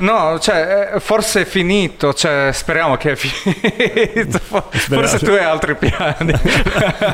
no, 0.00 0.38
cioè, 0.40 0.92
eh, 0.94 1.00
forse 1.00 1.42
è 1.42 1.44
finito. 1.44 2.12
Cioè, 2.12 2.50
speriamo 2.52 2.96
che 2.96 3.12
è 3.12 3.16
finito. 3.16 4.38
Fo- 4.38 4.68
Forse 4.72 5.18
tu 5.18 5.30
hai 5.30 5.44
altri 5.44 5.74
piani. 5.76 6.32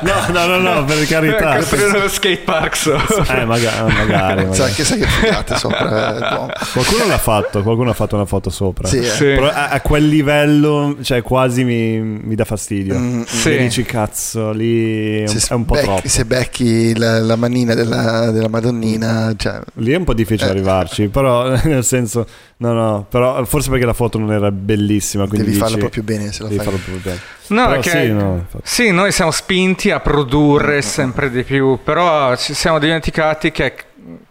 No, 0.02 0.12
no, 0.32 0.46
no, 0.46 0.58
no, 0.58 0.84
per 0.84 1.06
carità. 1.06 1.56
Costruire 1.56 1.98
uno 1.98 2.08
skate 2.08 2.38
park 2.38 2.76
sopra. 2.76 3.40
Eh, 3.40 3.44
maga- 3.44 3.84
magari. 3.84 4.44
magari. 4.44 4.54
Sai 4.54 4.72
che 4.72 4.84
sai 4.84 4.98
che 4.98 5.06
figate 5.06 5.56
sopra 5.56 6.48
eh. 6.48 6.52
Qualcuno 6.72 7.06
l'ha 7.06 7.18
fatto, 7.18 7.62
qualcuno 7.62 7.90
ha 7.90 7.94
fatto 7.94 8.14
una 8.16 8.24
foto 8.26 8.50
sopra. 8.50 8.88
Sì, 8.88 8.98
eh. 8.98 9.04
Sì. 9.04 9.24
Però 9.24 9.48
a, 9.48 9.68
a 9.68 9.80
quel 9.80 10.06
livello, 10.08 10.96
cioè 11.02 11.22
quasi 11.22 11.64
mi, 11.64 11.98
mi 12.00 12.34
dà 12.34 12.44
fastidio. 12.44 12.96
Mm, 12.98 13.22
Sì. 13.22 13.54
E 13.54 13.58
dici 13.58 13.82
cazzo, 13.82 14.52
lì 14.52 15.20
è 15.22 15.28
un, 15.28 15.38
è 15.48 15.52
un 15.54 15.64
po' 15.64 15.74
becchi, 15.74 15.84
troppo. 15.86 16.08
se 16.08 16.24
becchi 16.24 16.96
la, 16.98 17.20
la 17.20 17.36
manina 17.36 17.74
della, 17.74 18.30
della 18.30 18.48
Madonnina, 18.48 19.32
cioè, 19.36 19.60
Lì 19.74 19.92
è 19.92 19.96
un 19.96 20.04
po' 20.04 20.14
difficile 20.14 20.48
Eh. 20.48 20.52
arrivarci, 20.52 21.08
però 21.08 21.54
nel 21.64 21.84
senso, 21.84 22.26
no, 22.58 22.72
no, 22.72 23.06
però 23.08 23.44
forse 23.44 23.68
perché 23.70 23.84
la 23.84 23.92
foto 23.92 24.18
non 24.18 24.32
era 24.32 24.50
bellissima, 24.50 25.26
quindi 25.26 25.46
devi 25.46 25.58
farla 25.58 25.76
dici- 25.76 25.80
proprio 25.90 26.02
bene 26.02 26.32
se 26.32 26.42
la 26.42 26.48
devi 26.48 26.62
fai. 26.62 26.72
farlo 26.72 26.80
proprio 26.82 27.12
bene. 27.12 27.20
No, 27.48 27.68
perché 27.68 27.90
sì, 27.90 28.12
no, 28.12 28.46
sì, 28.62 28.90
noi 28.90 29.12
siamo 29.12 29.30
spinti 29.30 29.90
a 29.90 30.00
produrre 30.00 30.82
sempre 30.82 31.30
di 31.30 31.42
più, 31.44 31.78
però 31.84 32.34
ci 32.36 32.54
siamo 32.54 32.78
dimenticati 32.78 33.52
che, 33.52 33.74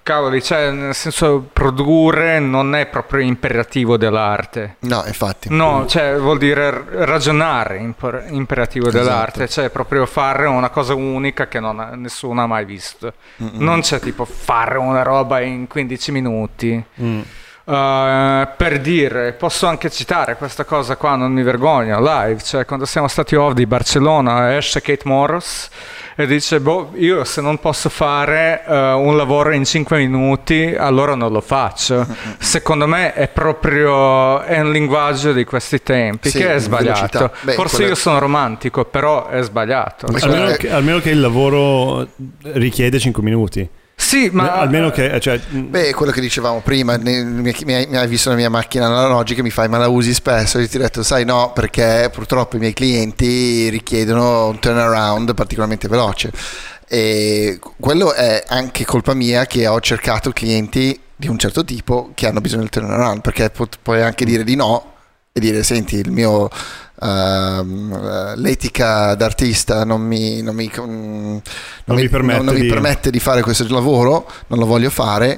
cavoli, 0.03 0.41
cioè, 0.44 0.72
nel 0.72 0.94
senso, 0.94 1.48
produrre 1.53 2.39
non 2.39 2.75
è 2.75 2.88
proprio 2.88 3.22
imperativo 3.22 3.96
dell'arte. 3.96 4.75
No, 4.79 5.03
infatti. 5.05 5.48
No, 5.51 5.86
cioè 5.88 6.17
vuol 6.17 6.38
dire 6.38 6.84
ragionare 7.05 7.77
imper- 7.77 8.25
imperativo 8.32 8.88
Esatto. 8.88 9.03
dell'arte, 9.03 9.48
cioè 9.48 9.70
proprio 9.70 10.05
fare 10.05 10.46
una 10.48 10.70
cosa 10.70 10.94
unica 10.94 11.48
che 11.48 11.60
non 11.62 11.79
ha- 11.79 11.96
nessuno 11.96 12.41
ha 12.41 12.48
mai 12.48 12.65
visto. 12.65 13.13
Non 13.38 13.79
c'è 13.82 14.00
tipo 14.00 14.25
fare 14.25 14.77
una 14.77 15.03
roba 15.03 15.39
in 15.41 15.67
15 15.67 16.12
minuti. 16.12 16.84
Mm. 17.01 17.20
Uh, 17.65 18.48
per 18.57 18.79
dire, 18.79 19.34
posso 19.34 19.65
anche 19.65 19.89
citare 19.89 20.36
questa 20.38 20.65
cosa 20.65 20.98
qua, 20.98 21.15
non 21.15 21.31
mi 21.31 21.41
vergogno, 21.41 22.00
live, 22.00 22.39
cioè 22.43 22.63
quando 22.63 22.86
siamo 22.86 23.07
stati 23.07 23.34
off 23.36 23.53
di 23.53 23.65
Barcellona 23.65 24.55
esce 24.55 24.84
Kate 24.84 25.01
Morris 25.05 25.69
e 26.15 26.27
dice, 26.27 26.60
boh, 26.60 26.91
io 26.93 27.24
se 27.24 27.41
non 27.41 27.57
posso 27.57 27.89
fare 27.89 28.62
uh, 28.67 28.72
un 28.72 29.17
lavoro 29.17 29.51
in 29.51 29.65
5 29.65 29.98
minuti, 29.98 30.75
allora 30.77 31.15
non 31.15 31.31
lo 31.31 31.41
faccio. 31.41 32.05
Secondo 32.38 32.86
me 32.86 33.13
è 33.13 33.27
proprio, 33.29 34.41
è 34.41 34.60
un 34.60 34.72
linguaggio 34.72 35.34
di 35.34 35.43
questi 35.43 35.81
tempi, 35.81 36.29
Sì, 36.29 36.38
che 36.38 36.53
è 36.53 36.60
sbagliato. 36.60 37.31
Beh, 37.41 37.53
Forse 37.53 37.77
quella- 37.77 37.89
io 37.89 37.95
sono 37.95 38.19
romantico, 38.19 38.86
però 38.86 39.27
è 39.27 39.41
sbagliato. 39.41 40.07
Cioè, 40.07 40.29
Almeno, 40.29 40.55
che, 40.55 40.69
almeno 40.69 41.00
che 41.00 41.10
il 41.10 41.19
lavoro 41.19 42.07
richiede 42.43 43.00
5 43.00 43.24
minuti. 43.24 43.67
Sì, 43.95 44.29
ma... 44.31 44.53
almeno 44.53 44.89
che... 44.91 45.19
Cioè, 45.19 45.39
Beh, 45.39 45.93
quello 45.93 46.11
che 46.11 46.21
dicevamo 46.21 46.61
prima, 46.61 46.97
mi, 46.97 47.23
mi 47.23 47.73
hai, 47.73 47.87
mi 47.87 47.97
hai 47.97 48.07
visto 48.07 48.29
la 48.29 48.35
mia 48.35 48.49
macchina 48.49 48.85
analogica, 48.85 49.41
mi 49.41 49.49
fai, 49.49 49.67
ma 49.69 49.77
la 49.77 49.87
usi 49.87 50.13
spesso? 50.13 50.59
Io 50.59 50.67
ti 50.67 50.77
ho 50.77 50.81
detto, 50.81 51.01
sai 51.01 51.25
no, 51.25 51.51
perché 51.53 52.09
purtroppo 52.11 52.57
i 52.57 52.59
miei 52.59 52.73
clienti 52.73 53.69
richiedono 53.69 54.47
un 54.47 54.59
turnaround 54.59 55.33
particolarmente 55.33 55.87
veloce. 55.87 56.31
E 56.87 57.59
quello 57.79 58.13
è 58.13 58.43
anche 58.47 58.85
colpa 58.85 59.13
mia 59.13 59.45
che 59.45 59.65
ho 59.67 59.79
cercato 59.79 60.31
clienti 60.31 60.99
di 61.15 61.27
un 61.27 61.37
certo 61.37 61.63
tipo 61.63 62.11
che 62.13 62.27
hanno 62.27 62.41
bisogno 62.41 62.61
del 62.61 62.69
turnaround, 62.69 63.21
perché 63.21 63.49
pu- 63.49 63.67
puoi 63.81 64.01
anche 64.01 64.25
dire 64.25 64.43
di 64.43 64.55
no 64.55 64.94
e 65.38 65.39
dire, 65.42 65.63
senti, 65.63 65.98
il 65.98 66.12
mio... 66.12 66.50
eh, 67.01 67.63
l'etica 68.38 69.15
d'artista 69.15 69.84
non 69.84 70.00
mi, 70.01 70.42
non 70.42 70.56
mi, 70.56 70.72
non 70.77 71.42
mi 71.88 72.08
permette 72.08 72.42
non 72.44 72.54
mi 72.56 72.62
di- 72.62 72.68
permette 72.70 73.10
di 73.12 73.20
fare 73.20 73.42
questo 73.42 73.65
lavoro, 73.70 74.32
non 74.48 74.60
lo 74.60 74.65
voglio 74.65 74.89
fare, 74.89 75.38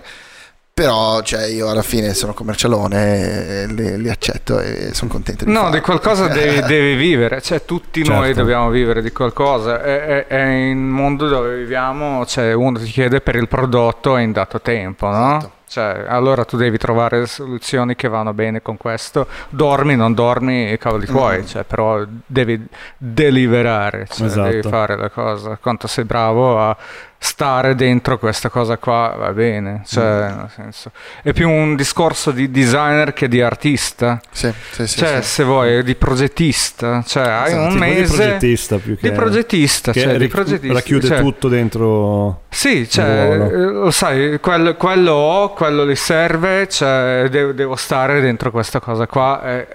però 0.72 1.24
cioè, 1.24 1.46
io 1.48 1.68
alla 1.68 1.82
fine 1.82 2.13
sono 2.13 2.36
commercialone, 2.36 3.63
e 3.63 3.68
li, 3.70 4.00
li 4.04 4.10
accetto 4.10 4.60
e 4.60 4.92
sono 4.94 5.10
contento 5.10 5.46
di 5.46 5.51
No, 5.51 5.62
farlo. 5.62 5.75
di 5.75 5.82
qualcosa 5.82 6.27
devi, 6.27 6.62
devi 6.68 6.94
vivere, 6.96 7.42
cioè 7.42 7.66
tutti 7.66 8.04
noi 8.08 8.25
Certo. 8.27 8.42
dobbiamo 8.42 8.70
vivere 8.70 9.01
di 9.01 9.12
qualcosa. 9.12 9.82
È, 9.82 10.06
è, 10.06 10.27
è 10.27 10.46
in 10.46 10.77
un 10.77 10.89
mondo 10.89 11.27
dove 11.27 11.56
viviamo, 11.56 12.24
cioè 12.27 12.54
uno 12.54 12.77
ti 12.77 12.86
chiede 12.86 13.20
per 13.22 13.36
il 13.36 13.48
prodotto 13.48 14.16
in 14.18 14.32
dato 14.32 14.62
tempo, 14.62 15.08
no? 15.10 15.38
Esatto. 15.38 15.56
Cioè, 15.67 16.05
allora 16.07 16.45
tu 16.45 16.55
devi 16.55 16.77
trovare 16.77 17.25
soluzioni 17.25 17.95
che 17.95 18.07
vanno 18.07 18.33
bene 18.33 18.62
con 18.62 18.77
questo. 18.77 19.27
Dormi, 19.50 19.95
non 19.95 20.13
dormi, 20.13 20.77
cavoli 20.77 21.05
tuoi, 21.05 21.39
mm. 21.39 21.45
cioè, 21.45 21.63
però 21.65 22.03
devi 22.25 22.65
deliberare, 22.97 24.07
cioè, 24.09 24.27
esatto. 24.27 24.50
devi 24.50 24.67
fare 24.67 24.95
la 24.95 25.09
cosa. 25.09 25.57
Quanto 25.62 25.88
sei 25.88 26.05
bravo 26.05 26.59
a 26.59 26.77
stare 27.19 27.74
dentro 27.74 28.19
questa 28.19 28.50
cosa 28.50 28.77
qua 28.77 29.15
va 29.17 29.33
bene, 29.33 29.81
cioè, 29.86 30.31
mm. 30.31 30.38
nel 30.38 30.50
senso, 30.53 30.91
è 31.24 31.33
più 31.33 31.50
un 31.50 31.75
discorso 31.75 32.31
di 32.31 32.51
designer 32.51 33.13
che 33.13 33.27
di 33.27 33.41
artista. 33.41 34.21
Sì, 34.31 34.51
sì, 34.71 34.88
sì, 34.88 34.97
cioè, 35.00 35.21
se 35.21 35.43
vuoi, 35.43 35.83
di 35.83 35.95
progettista, 35.95 37.03
cioè 37.05 37.27
hai 37.27 37.51
esatto, 37.51 37.74
un 37.74 37.79
mese 37.79 38.01
di 38.01 38.15
progettista 38.15 38.77
più 38.77 38.97
che 38.97 39.09
di 39.09 39.15
progettista, 39.15 39.91
che 39.91 40.01
cioè, 40.01 40.12
ric- 40.12 40.21
di 40.21 40.27
progettista, 40.27 40.74
racchiude 40.74 41.07
cioè, 41.07 41.19
tutto 41.19 41.47
dentro 41.47 42.41
Sì, 42.50 42.88
cioè, 42.88 43.36
lo 43.51 43.91
sai, 43.91 44.39
quello, 44.39 44.75
quello, 44.75 45.13
ho, 45.13 45.53
quello 45.57 45.83
li 45.83 45.95
serve, 45.95 46.69
cioè, 46.69 47.27
devo, 47.31 47.51
devo, 47.51 47.75
stare 47.75 48.21
dentro 48.21 48.51
questa 48.51 48.79
cosa 48.79 49.07
qua 49.07 49.41
e, 49.43 49.67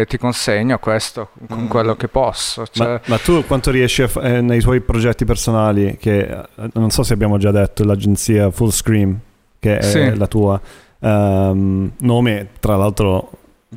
e 0.00 0.06
ti 0.08 0.16
consegno 0.16 0.78
questo 0.78 1.32
con 1.46 1.64
mm. 1.64 1.68
quello 1.68 1.96
che 1.96 2.08
posso. 2.08 2.66
Cioè. 2.66 2.86
Ma, 2.86 3.00
ma, 3.04 3.18
tu 3.18 3.44
quanto 3.44 3.70
riesci 3.70 4.02
a, 4.02 4.10
eh, 4.22 4.40
nei 4.40 4.60
tuoi 4.60 4.80
progetti 4.80 5.26
personali 5.26 5.98
che 6.00 6.20
eh, 6.20 6.68
non 6.72 6.88
so 6.88 7.02
se 7.02 7.12
abbiamo 7.12 7.36
già 7.36 7.50
detto, 7.50 7.84
l'agenzia 7.84 8.50
Full 8.50 8.70
Scream, 8.70 9.18
che 9.58 9.78
è 9.78 9.82
sì. 9.82 10.16
la 10.16 10.26
tua. 10.26 10.58
Um, 11.00 11.92
nome, 11.98 12.48
tra 12.58 12.76
l'altro, 12.76 13.30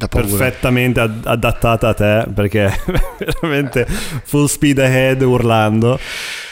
perfettamente 0.09 1.01
ad- 1.01 1.25
adattata 1.25 1.89
a 1.89 1.93
te 1.93 2.27
perché 2.33 2.71
veramente 3.41 3.85
full 3.87 4.45
speed 4.45 4.79
ahead 4.79 5.21
urlando. 5.21 5.99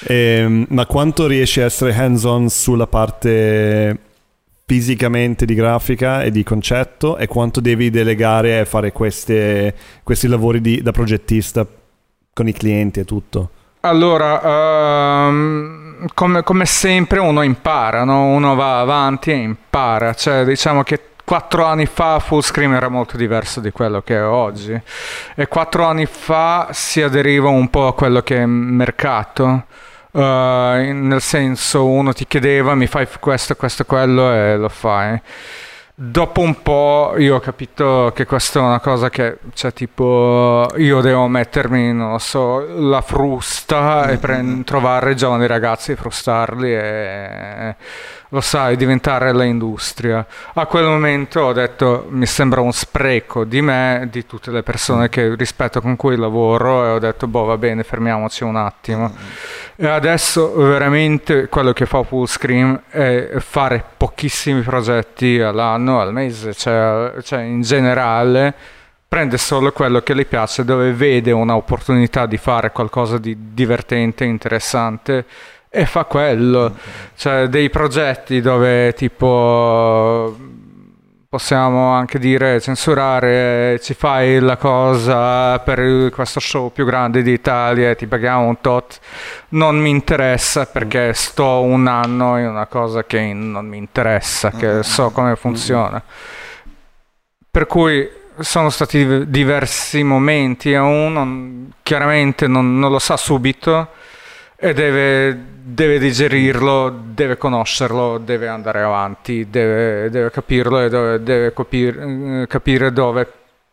E, 0.03 0.15
ehm, 0.15 0.65
ma 0.71 0.85
quanto 0.85 1.25
riesci 1.25 1.61
a 1.61 1.65
essere 1.65 1.95
hands 1.95 2.25
on 2.25 2.49
sulla 2.49 2.87
parte 2.87 3.97
fisicamente 4.69 5.45
di 5.45 5.55
grafica 5.55 6.21
e 6.21 6.29
di 6.29 6.43
concetto 6.43 7.17
e 7.17 7.25
quanto 7.25 7.59
devi 7.59 7.89
delegare 7.89 8.59
e 8.59 8.65
fare 8.65 8.91
queste, 8.91 9.73
questi 10.03 10.27
lavori 10.27 10.61
di, 10.61 10.79
da 10.83 10.91
progettista 10.91 11.65
con 12.31 12.47
i 12.47 12.53
clienti 12.53 12.99
e 12.99 13.03
tutto? 13.03 13.49
Allora, 13.79 15.27
um, 15.27 16.05
come, 16.13 16.43
come, 16.43 16.65
sempre 16.67 17.17
uno 17.17 17.41
impara, 17.41 18.03
no? 18.03 18.25
uno 18.25 18.53
va 18.53 18.79
avanti 18.79 19.31
e 19.31 19.37
impara, 19.37 20.13
cioè 20.13 20.45
diciamo 20.45 20.83
che 20.83 21.01
quattro 21.25 21.65
anni 21.65 21.87
fa 21.87 22.19
Fullscreen 22.19 22.71
era 22.71 22.89
molto 22.89 23.17
diverso 23.17 23.61
di 23.61 23.71
quello 23.71 24.03
che 24.03 24.17
è 24.17 24.23
oggi 24.23 24.79
e 25.35 25.47
quattro 25.47 25.85
anni 25.85 26.05
fa 26.05 26.67
si 26.73 27.01
aderiva 27.01 27.49
un 27.49 27.71
po' 27.71 27.87
a 27.87 27.95
quello 27.95 28.21
che 28.21 28.37
è 28.37 28.45
mercato. 28.45 29.65
Uh, 30.19 30.91
nel 30.91 31.21
senso 31.21 31.85
uno 31.85 32.11
ti 32.11 32.27
chiedeva 32.27 32.75
mi 32.75 32.87
fai 32.87 33.07
questo, 33.19 33.55
questo, 33.55 33.85
quello? 33.85 34.33
E 34.33 34.57
lo 34.57 34.67
fai. 34.67 35.21
Dopo 35.95 36.41
un 36.41 36.61
po' 36.61 37.15
io 37.17 37.35
ho 37.35 37.39
capito 37.39 38.11
che 38.15 38.25
questa 38.25 38.59
è 38.59 38.61
una 38.63 38.79
cosa 38.79 39.09
che, 39.09 39.37
cioè, 39.53 39.73
tipo, 39.73 40.65
io 40.77 41.01
devo 41.01 41.27
mettermi, 41.27 41.93
non 41.93 42.11
lo 42.11 42.17
so, 42.17 42.65
la 42.79 43.01
frusta 43.01 44.09
e 44.09 44.17
pre- 44.17 44.61
trovare 44.63 45.15
giovani 45.15 45.45
ragazzi 45.45 45.91
e 45.91 45.95
frustarli 45.97 46.73
e 46.73 47.75
lo 48.29 48.41
sai, 48.41 48.75
diventare 48.75 49.33
l'industria. 49.33 50.25
A 50.53 50.65
quel 50.67 50.85
momento 50.85 51.41
ho 51.41 51.53
detto 51.53 52.05
mi 52.09 52.27
sembra 52.27 52.61
un 52.61 52.71
spreco 52.71 53.43
di 53.43 53.61
me, 53.61 54.07
di 54.11 54.25
tutte 54.25 54.51
le 54.51 54.61
persone 54.61 55.09
che 55.09 55.33
rispetto 55.35 55.81
con 55.81 55.95
cui 55.95 56.15
lavoro 56.15 56.85
e 56.85 56.89
ho 56.89 56.99
detto 56.99 57.27
boh 57.27 57.45
va 57.45 57.57
bene, 57.57 57.83
fermiamoci 57.83 58.43
un 58.43 58.55
attimo. 58.55 59.11
E 59.75 59.87
adesso 59.87 60.53
veramente 60.55 61.47
quello 61.47 61.73
che 61.73 61.85
fa 61.85 62.03
Fullscreen 62.03 62.83
è 62.89 63.35
fare 63.39 63.83
pochissimi 63.97 64.61
progetti 64.61 65.39
all'anno, 65.39 65.99
al 65.99 66.13
mese, 66.13 66.53
cioè, 66.53 67.13
cioè 67.23 67.41
in 67.41 67.61
generale 67.61 68.53
prende 69.07 69.39
solo 69.39 69.71
quello 69.71 70.01
che 70.01 70.13
le 70.13 70.25
piace, 70.25 70.63
dove 70.63 70.93
vede 70.93 71.31
un'opportunità 71.31 72.27
di 72.27 72.37
fare 72.37 72.71
qualcosa 72.71 73.17
di 73.17 73.35
divertente, 73.53 74.23
interessante 74.23 75.25
e 75.69 75.85
fa 75.85 76.05
quello. 76.05 76.75
Cioè 77.15 77.47
dei 77.47 77.69
progetti 77.69 78.41
dove 78.41 78.93
tipo 78.93 80.35
possiamo 81.29 81.91
anche 81.91 82.17
dire 82.17 82.59
censurare, 82.59 83.79
ci 83.83 83.93
fai 83.93 84.39
la 84.39 84.57
cosa 84.57 85.59
per 85.59 86.09
questo 86.09 86.39
show 86.39 86.71
più 86.71 86.85
grande 86.85 87.21
d'Italia 87.21 87.91
e 87.91 87.95
ti 87.95 88.07
paghiamo 88.07 88.47
un 88.47 88.59
tot, 88.61 88.99
non 89.49 89.77
mi 89.77 89.91
interessa 89.91 90.65
perché 90.65 91.13
sto 91.13 91.61
un 91.61 91.85
anno 91.85 92.39
in 92.39 92.47
una 92.47 92.65
cosa 92.65 93.03
che 93.03 93.31
non 93.31 93.67
mi 93.67 93.77
interessa, 93.77 94.49
che 94.49 94.81
so 94.81 95.11
come 95.11 95.35
funziona. 95.35 96.01
Per 97.51 97.67
cui 97.67 98.09
sono 98.39 98.71
stati 98.71 99.29
diversi 99.29 100.01
momenti 100.01 100.71
e 100.71 100.79
uno 100.79 101.67
chiaramente 101.83 102.47
non, 102.47 102.79
non 102.79 102.89
lo 102.89 102.99
sa 102.99 103.17
subito 103.17 103.89
e 104.61 104.73
deve, 104.73 105.37
deve, 105.63 105.99
digerirlo, 105.99 106.89
deve 106.89 107.37
conoscerlo, 107.37 108.17
deve 108.17 108.49
andare 108.49 108.81
avanti, 108.81 109.49
deve, 109.49 110.09
deve 110.09 110.29
capirlo 110.31 110.81
e 110.81 110.89
deve, 110.89 111.23
deve 111.23 111.53
capir, 111.53 112.45
capire 112.47 112.91
dove 112.91 113.25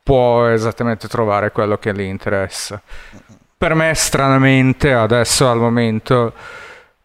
può 0.05 0.47
esattamente 0.47 1.09
trovare 1.09 1.51
quello 1.51 1.77
che 1.79 1.93
gli 1.93 2.03
interessa. 2.03 2.81
Per 3.59 3.75
me, 3.75 3.95
stranamente, 3.95 4.93
adesso 4.93 5.51
al 5.51 5.59
momento 5.59 6.33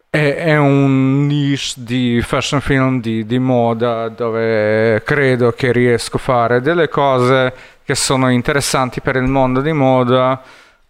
è, 0.08 0.34
è 0.36 0.56
un 0.58 1.26
niche 1.26 1.72
di 1.78 2.22
fashion 2.24 2.60
film 2.60 3.00
di, 3.00 3.26
di 3.26 3.38
moda 3.40 4.08
dove 4.08 5.02
credo 5.02 5.50
che 5.52 5.72
riesco 5.72 6.18
a 6.18 6.20
fare 6.20 6.60
delle 6.60 6.88
cose 6.88 7.52
che 7.82 7.96
sono 7.96 8.30
interessanti 8.30 9.00
per 9.00 9.16
il 9.16 9.26
mondo 9.26 9.60
di 9.60 9.72
moda 9.72 10.40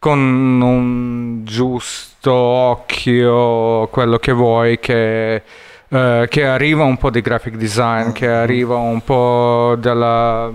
con 0.02 0.18
un 0.60 1.44
giusto 1.44 2.32
occhio, 2.32 3.86
quello 3.86 4.18
che 4.18 4.32
vuoi, 4.32 4.80
che, 4.80 5.42
eh, 5.88 6.26
che 6.28 6.44
arriva 6.44 6.82
un 6.82 6.96
po' 6.96 7.08
di 7.08 7.20
graphic 7.20 7.54
design, 7.54 8.10
che 8.10 8.26
mm-hmm. 8.26 8.40
arriva 8.40 8.74
un 8.78 9.00
po' 9.04 9.76
della, 9.78 10.50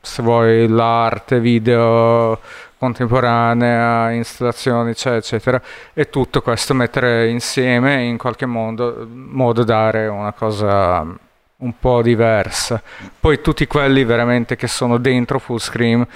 se 0.00 0.22
vuoi, 0.22 0.68
l'arte 0.68 1.38
video 1.38 2.40
contemporanea, 2.78 4.10
installazioni, 4.12 4.92
eccetera, 4.92 5.18
eccetera, 5.18 5.62
e 5.92 6.08
tutto 6.08 6.40
questo 6.40 6.72
mettere 6.72 7.28
insieme 7.28 8.04
in 8.04 8.16
qualche 8.16 8.46
modo, 8.46 9.06
modo 9.06 9.64
dare 9.64 10.06
una 10.06 10.32
cosa 10.32 11.00
un 11.56 11.78
po' 11.78 12.00
diversa. 12.00 12.82
Poi 13.20 13.42
tutti 13.42 13.66
quelli 13.66 14.02
veramente 14.04 14.56
che 14.56 14.66
sono 14.66 14.96
dentro 14.96 15.38
full 15.38 15.58
screen 15.58 16.06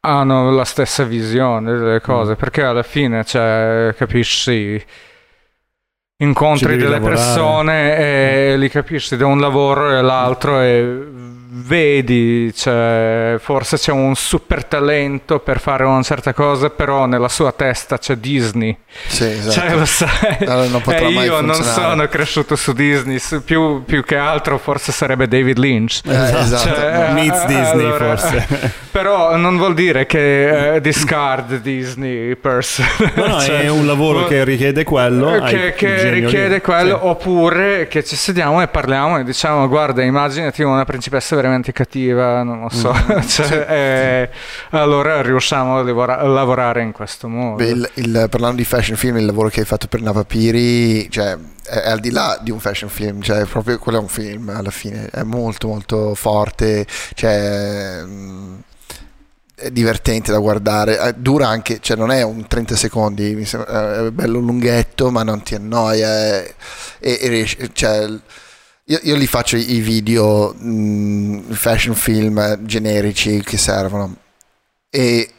hanno 0.00 0.50
la 0.50 0.64
stessa 0.64 1.04
visione 1.04 1.72
delle 1.76 2.00
cose, 2.00 2.32
mm. 2.32 2.36
perché 2.36 2.62
alla 2.62 2.82
fine, 2.82 3.24
cioè, 3.24 3.94
capisci, 3.96 4.82
incontri 6.18 6.76
delle 6.76 6.98
lavorare. 6.98 7.16
persone 7.16 7.96
e 7.96 8.56
li 8.56 8.68
capisci 8.68 9.16
da 9.16 9.26
un 9.26 9.40
lavoro 9.40 9.96
e 9.96 10.02
l'altro 10.02 10.60
e 10.60 11.29
vedi, 11.52 12.52
cioè, 12.54 13.36
forse 13.40 13.76
c'è 13.76 13.90
un 13.90 14.14
super 14.14 14.64
talento 14.64 15.40
per 15.40 15.58
fare 15.58 15.84
una 15.84 16.02
certa 16.02 16.32
cosa, 16.32 16.70
però 16.70 17.06
nella 17.06 17.28
sua 17.28 17.50
testa 17.52 17.98
c'è 17.98 18.16
Disney. 18.16 18.76
Sì, 19.06 19.24
esatto. 19.24 19.52
Cioè, 19.52 19.74
lo 19.74 19.84
sai. 19.84 20.36
Allora 20.46 20.68
non 20.68 20.82
e 20.86 21.24
io 21.24 21.40
non 21.40 21.62
sono 21.62 22.06
cresciuto 22.06 22.54
su 22.54 22.72
Disney, 22.72 23.18
più, 23.44 23.82
più, 23.84 24.04
che 24.04 24.16
altro 24.16 24.58
forse 24.58 24.92
sarebbe 24.92 25.26
David 25.26 25.58
Lynch. 25.58 26.02
Eh, 26.04 26.12
esatto. 26.12 26.68
Cioè, 26.68 27.12
Meets 27.12 27.46
Disney 27.46 27.84
allora, 27.86 28.16
forse. 28.16 28.46
però 28.90 29.36
non 29.36 29.56
vuol 29.56 29.74
dire 29.74 30.06
che 30.06 30.74
uh, 30.76 30.80
discard 30.80 31.60
Disney 31.60 32.36
person. 32.36 32.86
No, 33.14 33.26
no, 33.26 33.40
cioè, 33.42 33.62
è 33.62 33.68
un 33.68 33.86
lavoro 33.86 34.26
che 34.26 34.44
richiede 34.44 34.84
quello. 34.84 35.42
Che, 35.42 35.74
che 35.74 36.10
richiede 36.10 36.54
lì. 36.54 36.60
quello, 36.60 36.96
sì. 36.96 37.06
oppure 37.06 37.88
che 37.88 38.04
ci 38.04 38.14
sediamo 38.14 38.62
e 38.62 38.68
parliamo 38.68 39.18
e 39.18 39.24
diciamo 39.24 39.66
guarda 39.68 40.02
immaginati 40.02 40.62
una 40.62 40.84
principessa 40.84 41.39
veramente 41.40 41.72
cattiva, 41.72 42.42
non 42.42 42.60
lo 42.60 42.68
so, 42.68 42.92
mm, 42.92 43.20
cioè, 43.26 43.46
sì, 43.46 43.54
eh, 43.54 44.28
sì. 44.30 44.76
allora 44.76 45.22
riusciamo 45.22 45.78
a, 45.78 45.82
lavora- 45.82 46.18
a, 46.18 46.26
lavorare 46.26 46.82
in 46.82 46.92
questo 46.92 47.28
modo. 47.28 47.56
Beh, 47.56 47.68
il, 47.68 47.90
il, 47.94 48.26
parlando 48.30 48.56
di 48.56 48.64
fashion 48.64 48.96
film, 48.96 49.16
il 49.16 49.24
lavoro 49.24 49.48
che 49.48 49.60
hai 49.60 49.66
fatto 49.66 49.86
per 49.86 50.02
Navapiri, 50.02 51.10
cioè, 51.10 51.36
è, 51.64 51.70
è, 51.70 51.90
al 51.90 52.00
di 52.00 52.10
là 52.10 52.38
di 52.42 52.50
un 52.50 52.60
fashion 52.60 52.90
film, 52.90 53.20
cioè, 53.22 53.44
proprio 53.44 53.78
quello 53.78 53.98
è 53.98 54.00
un 54.00 54.08
film 54.08 54.48
alla 54.50 54.70
fine, 54.70 55.08
è 55.10 55.22
molto 55.22 55.68
molto 55.68 56.14
forte, 56.14 56.86
cioè, 57.14 58.02
mm, 58.04 58.54
è 59.60 59.70
divertente 59.70 60.32
da 60.32 60.38
guardare, 60.38 60.98
eh, 60.98 61.14
dura 61.14 61.48
anche, 61.48 61.80
cioè 61.80 61.96
non 61.96 62.10
è 62.10 62.22
un 62.22 62.46
30 62.46 62.76
secondi, 62.76 63.34
mi 63.34 63.44
sembra, 63.44 64.06
è 64.06 64.10
bello 64.10 64.38
lunghetto 64.38 65.10
ma 65.10 65.22
non 65.22 65.42
ti 65.42 65.54
annoia 65.54 66.42
e, 66.42 66.54
e, 66.98 67.46
e 67.58 67.70
cioè, 67.74 68.08
io, 68.90 68.98
io 69.02 69.16
li 69.16 69.26
faccio 69.26 69.56
i 69.56 69.80
video 69.80 70.52
mh, 70.52 71.52
fashion 71.52 71.94
film 71.94 72.64
generici 72.64 73.40
che 73.42 73.56
servono 73.56 74.16
e 74.90 75.30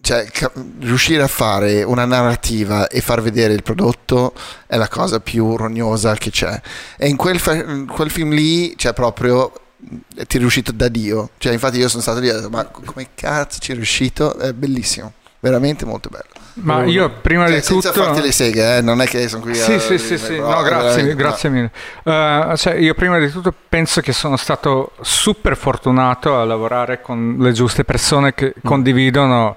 cioè, 0.00 0.24
ca- 0.30 0.52
riuscire 0.80 1.22
a 1.22 1.28
fare 1.28 1.82
una 1.82 2.04
narrativa 2.04 2.88
e 2.88 3.00
far 3.00 3.20
vedere 3.22 3.54
il 3.54 3.62
prodotto 3.62 4.34
è 4.66 4.76
la 4.76 4.88
cosa 4.88 5.20
più 5.20 5.56
rognosa 5.56 6.14
che 6.14 6.30
c'è. 6.30 6.60
E 6.96 7.08
in 7.08 7.16
quel, 7.16 7.38
fa- 7.38 7.84
quel 7.84 8.10
film 8.10 8.32
lì 8.32 8.74
c'è 8.76 8.92
proprio 8.92 9.52
ti 10.26 10.36
è 10.36 10.40
riuscito 10.40 10.72
da 10.72 10.88
Dio. 10.88 11.30
Cioè, 11.38 11.52
infatti 11.52 11.78
io 11.78 11.88
sono 11.88 12.02
stato 12.02 12.20
lì 12.20 12.28
e 12.28 12.32
ho 12.32 12.36
detto, 12.36 12.50
ma 12.50 12.64
come 12.64 13.08
cazzo 13.14 13.58
ci 13.60 13.72
è 13.72 13.74
riuscito? 13.74 14.36
È 14.36 14.52
bellissimo, 14.52 15.12
veramente 15.40 15.84
molto 15.84 16.08
bello. 16.08 16.31
Ma 16.54 16.84
io 16.84 17.10
prima 17.22 17.46
Cioè, 17.46 17.56
di 17.56 17.62
senza 17.62 17.90
tutto... 17.92 18.04
farti 18.04 18.20
le 18.20 18.32
seghe, 18.32 18.76
eh, 18.76 18.80
non 18.82 19.00
è 19.00 19.06
che 19.06 19.26
sono 19.28 19.42
qui 19.42 19.54
Sì, 19.54 19.72
a... 19.74 19.78
sì, 19.78 19.98
sì, 19.98 20.18
sì. 20.18 20.38
No, 20.38 20.60
è 20.60 21.14
grazie, 21.14 21.48
mille. 21.48 21.70
Eh, 22.02 22.52
cioè, 22.56 22.74
io 22.74 22.94
prima 22.94 23.18
di 23.18 23.30
tutto 23.30 23.54
penso 23.68 24.00
che 24.00 24.12
sono 24.12 24.36
stato 24.36 24.92
super 25.00 25.56
fortunato 25.56 26.38
a 26.38 26.44
lavorare 26.44 27.00
con 27.00 27.36
le 27.38 27.52
giuste 27.52 27.84
persone 27.84 28.34
che 28.34 28.54
condividono 28.62 29.56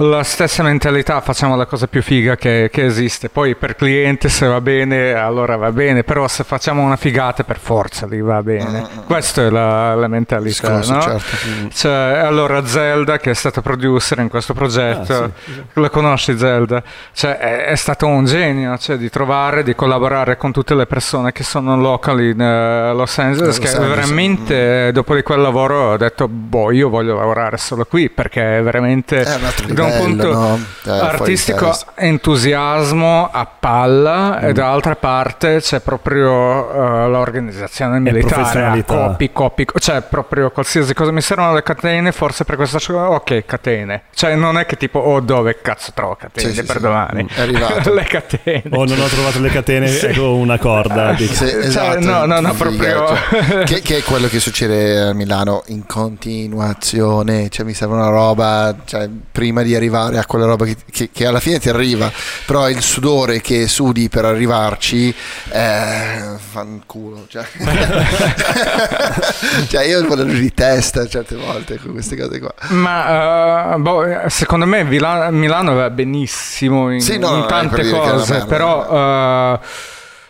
la 0.00 0.22
stessa 0.22 0.62
mentalità, 0.62 1.20
facciamo 1.20 1.56
la 1.56 1.66
cosa 1.66 1.86
più 1.88 2.02
figa 2.02 2.36
che, 2.36 2.68
che 2.72 2.84
esiste. 2.84 3.28
Poi 3.28 3.56
per 3.56 3.74
cliente 3.74 4.28
se 4.28 4.46
va 4.46 4.60
bene, 4.60 5.12
allora 5.12 5.56
va 5.56 5.72
bene, 5.72 6.04
però 6.04 6.28
se 6.28 6.44
facciamo 6.44 6.82
una 6.82 6.96
figata 6.96 7.42
per 7.42 7.58
forza 7.58 8.06
lì 8.06 8.20
va 8.20 8.42
bene. 8.42 8.86
Questa 9.06 9.46
è 9.46 9.50
la, 9.50 9.94
la 9.94 10.06
mentalità, 10.06 10.46
Discorso, 10.48 10.92
no? 10.92 11.00
certo. 11.00 11.36
Cioè, 11.72 12.22
allora 12.24 12.64
Zelda, 12.64 13.18
che 13.18 13.30
è 13.30 13.34
stata 13.34 13.60
producer 13.60 14.18
in 14.20 14.28
questo 14.28 14.54
progetto, 14.54 15.24
Ah, 15.24 15.30
sì, 15.44 15.62
la 15.74 15.90
conosci 15.90 16.38
Zelda? 16.38 16.82
Cioè, 17.12 17.36
è, 17.36 17.64
è 17.66 17.74
stato 17.74 18.06
un 18.06 18.24
genio 18.24 18.76
cioè, 18.78 18.96
di 18.96 19.10
trovare, 19.10 19.62
di 19.62 19.74
collaborare 19.74 20.36
con 20.36 20.52
tutte 20.52 20.74
le 20.74 20.86
persone 20.86 21.32
che 21.32 21.42
sono 21.42 21.76
locali 21.76 22.30
in 22.30 22.40
eh, 22.40 22.92
Los 22.92 23.18
Angeles, 23.18 23.58
Los 23.58 23.58
che 23.58 23.76
Angeles, 23.76 23.88
veramente 23.88 24.88
eh, 24.88 24.92
dopo 24.92 25.14
di 25.14 25.22
quel 25.22 25.40
lavoro 25.40 25.92
ho 25.92 25.96
detto, 25.96 26.28
boh, 26.28 26.70
io 26.70 26.88
voglio 26.88 27.16
lavorare 27.16 27.56
solo 27.56 27.84
qui, 27.84 28.10
perché 28.10 28.58
è 28.58 28.62
veramente... 28.62 29.22
È 29.22 29.34
un 29.34 29.44
altro 29.44 29.66
un 29.88 29.98
punto 29.98 30.32
no? 30.32 30.58
Eh, 30.84 30.90
artistico 30.90 31.72
entusiasmo 31.94 33.28
a 33.32 33.46
palla 33.46 34.16
Mm. 34.40 34.44
e 34.48 34.52
dall'altra 34.52 34.96
parte 34.96 35.60
c'è 35.60 35.80
proprio 35.80 36.70
eh, 36.72 37.08
l'organizzazione 37.08 37.98
militare 38.00 38.84
copi, 38.84 39.30
copi, 39.32 39.66
cioè 39.78 40.02
proprio 40.02 40.50
qualsiasi 40.50 40.92
cosa 40.94 41.10
mi 41.12 41.20
servono 41.20 41.54
le 41.54 41.62
catene 41.62 42.12
forse 42.12 42.44
per 42.44 42.56
questa 42.56 42.78
ok 42.92 43.44
catene 43.46 44.02
cioè 44.14 44.34
non 44.34 44.58
è 44.58 44.66
che 44.66 44.76
tipo 44.76 44.98
oh 44.98 45.20
dove 45.20 45.60
cazzo 45.62 45.92
trovo 45.94 46.14
catene 46.16 46.48
Sì, 46.48 46.54
sì, 46.54 46.62
per 46.64 46.76
sì. 46.76 46.82
domani 46.82 47.26
È 47.34 47.40
arrivato. 47.40 47.92
le 47.94 48.04
catene 48.04 48.62
Oh, 48.70 48.84
non 48.84 49.00
ho 49.00 49.06
trovato 49.06 49.40
le 49.40 49.48
catene, 49.50 49.86
Sì. 49.88 50.06
ecco 50.06 50.34
una 50.34 50.58
corda. 50.58 51.12
dico. 51.12 51.32
Sì, 51.32 51.46
Cioè, 51.48 51.64
esatto, 51.64 52.00
no, 52.00 52.24
no, 52.26 52.40
no, 52.40 52.52
figa, 52.52 52.64
proprio- 52.68 53.06
cioè, 53.06 53.64
che, 53.64 53.80
che 53.82 53.96
è 53.98 54.02
quello 54.02 54.26
che 54.28 54.40
succede 54.40 55.00
a 55.00 55.12
Milano 55.14 55.62
in 55.66 55.86
continuazione. 55.86 57.48
Cioè, 57.48 57.64
mi 57.64 57.74
serve 57.74 57.94
una 57.94 58.08
roba, 58.08 58.74
cioè, 58.84 59.08
prima 59.30 59.62
di 59.62 59.76
arrivare 59.78 60.18
a 60.18 60.26
quella 60.26 60.46
roba 60.46 60.64
che, 60.64 60.76
che- 60.90 61.10
che 61.12 61.26
alla 61.26 61.40
fine 61.40 61.58
ti 61.58 61.68
arriva, 61.68 62.10
però 62.46 62.68
il 62.68 62.82
sudore 62.82 63.40
che 63.40 63.68
sudi 63.68 64.08
per 64.08 64.24
arrivarci 64.24 65.14
è 65.48 66.22
fanculo. 66.36 67.26
Cioè. 67.28 67.44
cioè, 69.68 69.84
io 69.84 69.98
ho 69.98 70.00
il 70.02 70.08
dolore 70.08 70.32
di 70.34 70.52
testa 70.52 71.06
certe 71.08 71.36
volte 71.36 71.78
con 71.78 71.92
queste 71.92 72.16
cose 72.16 72.38
qua. 72.38 72.52
Ma 72.68 73.74
eh, 73.74 73.78
boh, 73.78 74.04
eh, 74.04 74.30
secondo 74.30 74.66
me 74.66 74.84
Milano 74.84 75.74
va 75.74 75.90
benissimo 75.90 76.92
in, 76.92 77.00
Sì, 77.00 77.18
no, 77.18 77.36
in 77.36 77.46
tante 77.46 77.76
per 77.82 77.90
cose, 77.90 78.44
però 78.46 79.54
eh, 79.54 79.58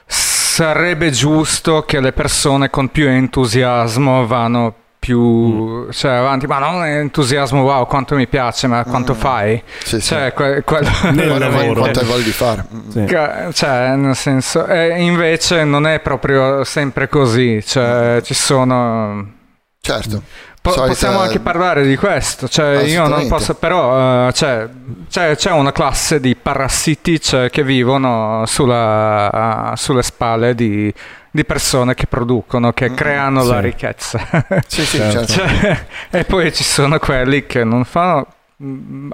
sarebbe 0.06 1.10
giusto 1.10 1.82
che 1.82 2.00
le 2.00 2.12
persone 2.12 2.70
con 2.70 2.88
più 2.88 3.08
entusiasmo 3.08 4.26
vanno 4.26 4.74
più 5.08 5.86
Mm. 5.86 5.90
cioè, 5.90 6.12
avanti, 6.12 6.46
ma 6.46 6.58
non 6.58 6.84
entusiasmo 6.84 7.62
wow 7.62 7.86
quanto 7.86 8.14
mi 8.14 8.26
piace, 8.28 8.66
ma 8.66 8.84
quanto 8.84 9.14
fai? 9.14 9.54
Mm. 9.54 9.68
Sì, 9.82 10.00
sì. 10.00 10.06
Cioè, 10.08 10.32
que- 10.34 10.62
quello 10.64 10.88
Nel 11.12 11.28
lavoro. 11.38 11.80
quanto 11.80 12.00
hai 12.00 12.04
voglia 12.06 12.24
di 12.24 12.30
fare. 12.30 12.64
Mm. 12.74 12.88
Sì. 12.90 13.04
Ca- 13.06 13.50
Cioè, 13.52 13.94
nel 13.96 14.14
senso, 14.16 14.66
eh, 14.66 15.00
invece 15.00 15.64
non 15.64 15.86
è 15.86 16.00
proprio 16.00 16.62
sempre 16.64 17.08
così, 17.08 17.62
cioè, 17.64 18.20
ci 18.22 18.34
sono... 18.34 19.36
Certo. 19.80 20.22
Po- 20.68 20.74
Solita- 20.74 20.92
Possiamo 20.94 21.20
anche 21.20 21.40
parlare 21.40 21.86
di 21.86 21.96
questo, 21.96 22.48
cioè 22.48 22.82
io 22.82 23.06
non 23.08 23.26
posso, 23.28 23.54
però 23.54 24.28
eh, 24.28 24.32
cioè, 24.32 24.68
c'è, 25.10 25.36
c'è 25.36 25.50
una 25.50 25.72
classe 25.72 26.20
di 26.20 26.34
parassiti 26.36 27.20
cioè, 27.20 27.50
che 27.50 27.62
vivono 27.62 28.44
sulla- 28.46 29.72
sulle 29.76 30.02
spalle 30.02 30.54
di, 30.54 30.92
di 31.30 31.44
persone 31.44 31.94
che 31.94 32.06
producono, 32.06 32.72
che 32.72 32.92
creano 32.94 33.42
la 33.44 33.56
sì. 33.56 33.60
ricchezza. 33.62 34.20
Sì, 34.66 34.84
sì, 34.84 34.96
Certo. 35.10 35.26
certo. 35.26 35.60
Cioè, 35.60 35.84
e 36.10 36.24
poi 36.24 36.52
ci 36.52 36.64
sono 36.64 36.98
quelli 36.98 37.46
che 37.46 37.64
non 37.64 37.84
fanno 37.84 38.18
mm, 38.18 38.37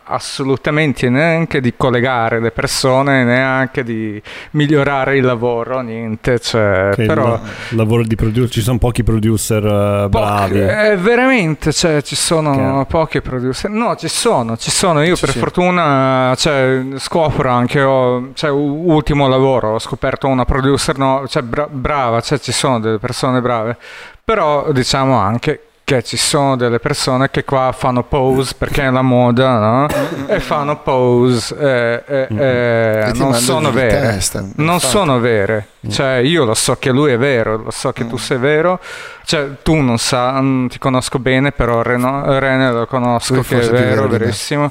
assolutamente 0.04 1.11
neanche 1.11 1.61
di 1.61 1.74
collegare 1.76 2.40
le 2.40 2.50
persone, 2.50 3.24
neanche 3.24 3.85
di 3.85 4.20
migliorare 4.52 5.18
il 5.18 5.24
lavoro, 5.24 5.80
niente. 5.80 6.38
Cioè, 6.38 6.92
Che 6.94 7.04
però... 7.04 7.38
il 7.70 7.76
lavoro 7.76 8.04
di 8.04 8.14
producer, 8.14 8.48
ci 8.48 8.62
sono 8.62 8.78
pochi 8.78 9.02
producer 9.04 9.62
eh, 9.62 10.09
bravi. 10.09 10.61
Pochi, 10.61 10.72
eh, 10.72 10.96
veramente, 10.96 11.72
cioè, 11.72 12.00
ci 12.02 12.16
sono 12.16 12.52
Chiaro. 12.52 12.85
pochi 12.87 13.20
producer. 13.20 13.70
No, 13.70 13.96
ci 13.96 14.09
sono, 14.09 14.57
ci 14.57 14.70
sono. 14.70 15.02
Io 15.02 15.14
Sì, 15.14 15.24
per 15.26 15.35
sì. 15.35 15.38
fortuna 15.38 16.33
cioè, 16.38 16.83
scopro 16.96 17.50
anche, 17.50 17.83
ho, 17.83 18.30
cioè, 18.33 18.48
ultimo 18.50 19.28
lavoro, 19.28 19.74
ho 19.74 19.78
scoperto 19.78 20.26
una 20.26 20.46
producer 20.46 20.96
no, 20.96 21.26
cioè, 21.28 21.42
bra- 21.42 21.68
brava, 21.70 22.22
cioè, 22.22 22.38
ci 22.38 22.52
sono 22.52 22.80
delle 22.80 22.98
persone 22.98 23.42
brave, 23.42 23.76
però 24.24 24.72
diciamo 24.72 25.18
anche 25.18 25.61
che 25.85 26.03
ci 26.03 26.16
sono 26.16 26.57
delle 26.57 26.79
persone 26.79 27.31
che 27.31 27.44
qua 27.44 27.70
fanno 27.77 28.03
pose 28.05 28.55
perché 28.57 28.83
è 28.85 28.90
la 28.90 29.03
moda, 29.03 29.59
no? 29.59 29.87
e 30.27 30.40
fanno 30.40 30.81
pose 30.81 31.55
e, 31.59 32.03
e- 32.07 32.27
e 32.35 33.05
E 33.09 33.12
ti 33.12 33.18
non 33.18 33.35
sono 33.35 33.70
vere. 33.70 34.01
testa, 34.01 34.40
non 34.57 34.75
infatti. 34.75 34.87
sono 34.92 35.18
vere. 35.20 35.66
Cioè, 35.90 36.14
io 36.25 36.47
lo 36.47 36.55
so 36.55 36.77
che 36.77 36.90
lui 36.90 37.12
è 37.12 37.18
vero, 37.18 37.59
lo 37.64 37.70
so 37.70 37.92
che 37.92 38.07
tu 38.07 38.16
sei 38.16 38.38
vero. 38.38 38.81
Cioè, 39.27 39.49
tu 39.62 39.75
non 39.77 39.99
sa, 39.99 40.31
non 40.40 40.68
ti 40.68 40.79
conosco 40.79 41.18
bene, 41.18 41.53
però 41.53 41.83
Reno- 41.83 42.38
Rene 42.38 42.73
lo 42.73 42.87
conosco 42.87 43.35
Lui 43.35 43.42
che 43.44 43.61
è 43.61 43.68
vero, 43.68 44.09
verissimo. 44.09 44.70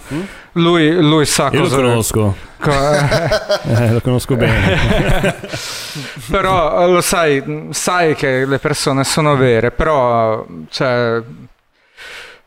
Lui, 0.54 0.92
lui 1.02 1.26
sa 1.26 1.50
Io 1.52 1.60
lo 1.60 1.64
cosa... 1.64 1.76
conosco, 1.78 2.36
co- 2.60 2.72
eh, 3.74 3.92
lo 3.92 4.02
conosco 4.02 4.36
bene. 4.36 5.36
però 6.30 6.88
lo 6.88 7.02
sai, 7.02 7.68
sai 7.72 8.16
che 8.16 8.46
le 8.46 8.60
persone 8.60 9.04
sono 9.04 9.36
vere, 9.36 9.72
però 9.72 10.46
cioè, 10.70 11.22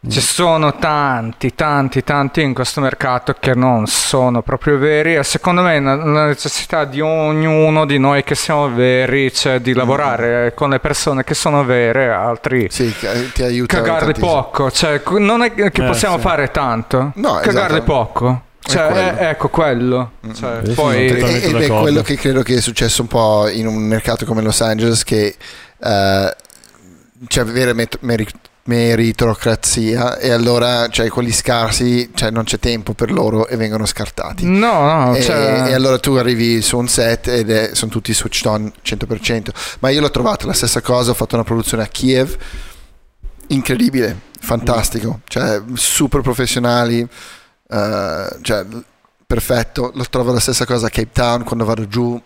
ci 0.09 0.21
sono 0.21 0.77
tanti, 0.77 1.55
tanti, 1.55 2.03
tanti 2.05 2.43
in 2.43 2.55
questo 2.55 2.81
mercato 2.81 3.35
che 3.39 3.55
non 3.55 3.87
sono 3.87 4.43
proprio 4.43 4.79
veri 4.79 5.17
e 5.17 5.23
secondo 5.25 5.63
me 5.63 5.81
la 5.81 6.27
necessità 6.27 6.85
di 6.85 7.01
ognuno 7.01 7.85
di 7.87 7.99
noi 7.99 8.23
che 8.25 8.35
siamo 8.35 8.69
veri, 8.73 9.33
cioè 9.33 9.61
di 9.61 9.73
lavorare 9.73 10.53
con 10.55 10.71
le 10.71 10.79
persone 10.81 11.25
che 11.25 11.35
sono 11.35 11.65
vere, 11.65 12.09
altri 12.11 12.69
Sì, 12.71 12.95
ti 13.33 13.43
aiuta 13.43 13.77
cagarli 13.77 14.13
tantissimo. 14.13 14.33
poco, 14.33 14.71
cioè 14.71 15.01
non 15.19 15.43
è 15.43 15.53
che 15.55 15.65
Eh, 15.65 15.71
possiamo 15.87 16.17
sì. 16.17 16.23
fare 16.23 16.51
tanto, 16.51 17.13
No, 17.17 17.35
cagarli 17.43 17.77
esatto. 17.77 17.83
poco. 17.83 18.41
Cioè, 18.67 18.87
quello. 18.91 19.19
eh, 19.19 19.25
ecco 19.29 19.49
quello. 19.49 20.11
Cioè, 20.35 20.57
Io 20.65 20.75
sono 20.75 20.75
poi, 20.75 21.07
E- 21.07 21.43
ed 21.51 21.55
è 21.63 21.69
quello 21.69 22.03
che 22.03 22.17
credo 22.17 22.43
che 22.43 22.57
è 22.57 22.61
successo 22.61 23.03
un 23.03 23.07
po' 23.09 23.49
in 23.49 23.67
un 23.69 23.77
mercato 23.77 24.25
come 24.25 24.43
Los 24.43 24.61
Angeles 24.61 25.05
che 25.05 25.37
eh, 25.79 26.37
c'è 27.29 27.45
vera 27.45 27.73
met- 27.75 27.99
meri- 28.01 28.27
meritocrazia 28.67 30.19
e 30.19 30.31
allora 30.31 30.89
cioè, 30.89 31.09
quelli 31.09 31.33
scarsi 31.33 32.11
cioè, 32.15 32.31
non 32.31 32.45
c'è 32.45 32.59
tempo 32.59 32.93
per 32.93 33.11
loro 33.11 33.47
e 33.49 33.57
vengono 33.57 33.87
scartati. 33.87 34.45
no, 34.47 34.83
no, 34.83 35.15
E, 35.15 35.23
cioè, 35.23 35.65
e 35.69 35.75
allora 35.75 35.99
tu 35.99 36.13
arrivi 36.13 36.63
su 36.63 36.77
un 36.77 36.89
set 36.89 37.29
ed 37.29 37.51
è, 37.51 37.71
sono 37.75 37.91
tutti 37.91 38.13
switched 38.13 38.47
on 38.47 38.73
100%. 38.85 39.49
Ma 39.81 39.91
io 39.91 40.01
l'ho 40.01 40.11
trovato 40.11 40.47
la 40.47 40.53
stessa 40.53 40.81
cosa, 40.81 41.11
ho 41.11 41.15
fatto 41.15 41.35
una 41.35 41.45
produzione 41.45 41.83
a 41.83 41.87
Kiev, 41.87 42.37
incredibile, 43.49 44.21
fantastico, 44.41 45.21
cioè 45.29 45.63
super 45.75 46.21
professionali, 46.21 47.07
eh, 47.69 48.29
cioè, 48.43 48.67
perfetto. 49.27 49.93
Lo 49.95 50.05
trovo 50.11 50.33
la 50.33 50.41
stessa 50.41 50.65
cosa 50.65 50.87
a 50.87 50.91
Cape 50.91 51.11
Town 51.13 51.45
quando 51.45 51.65
vado 51.65 51.87
giù, 51.87 52.21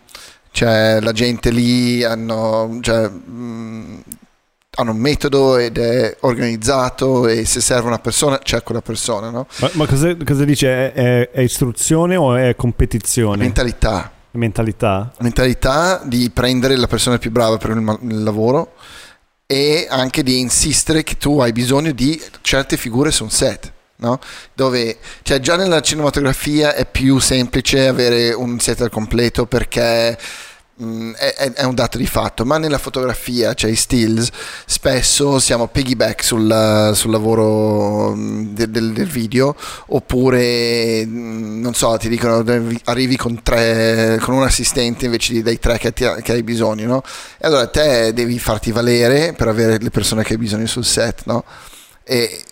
cioè 0.52 1.00
la 1.00 1.12
gente 1.12 1.50
lì 1.50 2.02
hanno, 2.02 2.78
cioè, 2.80 3.08
mh, 3.08 4.02
hanno 4.76 4.92
un 4.92 4.98
metodo 4.98 5.56
ed 5.56 5.78
è 5.78 6.16
organizzato 6.20 7.26
e 7.26 7.44
se 7.44 7.60
serve 7.60 7.88
una 7.88 7.98
persona 7.98 8.38
c'è 8.38 8.62
quella 8.62 8.80
persona, 8.80 9.30
no? 9.30 9.46
Ma, 9.58 9.70
ma 9.72 9.86
cosa, 9.86 10.16
cosa 10.24 10.44
dice? 10.44 10.68
È, 10.68 10.92
è- 10.92 11.30
è 11.30 11.40
istruzione 11.40 12.16
o 12.16 12.34
è 12.36 12.54
competizione? 12.56 13.38
Mentalità. 13.38 14.12
Mentalità? 14.32 15.12
mentalità 15.18 16.02
di 16.04 16.30
prendere 16.30 16.76
la 16.76 16.86
persona 16.86 17.18
più 17.18 17.32
brava 17.32 17.56
per 17.56 17.70
il, 17.70 17.98
il 18.02 18.22
lavoro 18.22 18.74
e 19.44 19.88
anche 19.90 20.22
di 20.22 20.38
insistere 20.38 21.02
che 21.02 21.16
tu 21.16 21.40
hai 21.40 21.50
bisogno 21.50 21.90
di 21.90 22.20
certe 22.40 22.76
figure 22.76 23.10
su 23.10 23.24
un 23.24 23.30
set. 23.30 23.72
No? 23.96 24.18
Dove 24.54 24.98
cioè 25.22 25.40
già 25.40 25.56
nella 25.56 25.80
cinematografia 25.80 26.74
è 26.74 26.86
più 26.86 27.18
semplice 27.18 27.88
avere 27.88 28.32
un 28.32 28.58
set 28.60 28.80
al 28.82 28.88
completo 28.88 29.46
perché 29.46 30.16
Mm, 30.82 31.12
è, 31.12 31.52
è, 31.52 31.64
un 31.64 31.74
dato 31.74 31.98
di 31.98 32.06
fatto, 32.06 32.46
ma 32.46 32.56
nella 32.56 32.78
fotografia, 32.78 33.52
cioè 33.52 33.70
i 33.70 33.76
stills, 33.76 34.30
spesso 34.64 35.38
siamo 35.38 35.68
piggyback 35.68 36.24
sul, 36.24 36.92
sul 36.94 37.10
lavoro 37.10 38.14
mm, 38.14 38.54
del, 38.54 38.70
del, 38.70 38.92
del, 38.92 39.06
video, 39.06 39.54
oppure 39.88 41.04
mm, 41.04 41.60
non 41.60 41.74
so, 41.74 41.98
ti 41.98 42.08
dicono 42.08 42.42
arrivi 42.84 43.16
con, 43.18 43.42
tre, 43.42 44.18
con 44.22 44.34
un 44.34 44.42
assistente 44.42 45.04
invece 45.04 45.42
dei 45.42 45.58
tre 45.58 45.76
che, 45.76 45.92
ti, 45.92 46.06
che, 46.22 46.32
hai 46.32 46.42
bisogno, 46.42 46.86
no? 46.86 47.02
E 47.38 47.46
allora 47.46 47.66
te 47.66 48.14
devi 48.14 48.38
farti 48.38 48.72
valere 48.72 49.34
per 49.34 49.48
avere 49.48 49.76
le 49.78 49.90
persone 49.90 50.22
che 50.22 50.32
hai 50.32 50.38
bisogno 50.38 50.66
sul 50.66 50.86
set, 50.86 51.22
no? 51.24 51.44
E, 52.04 52.42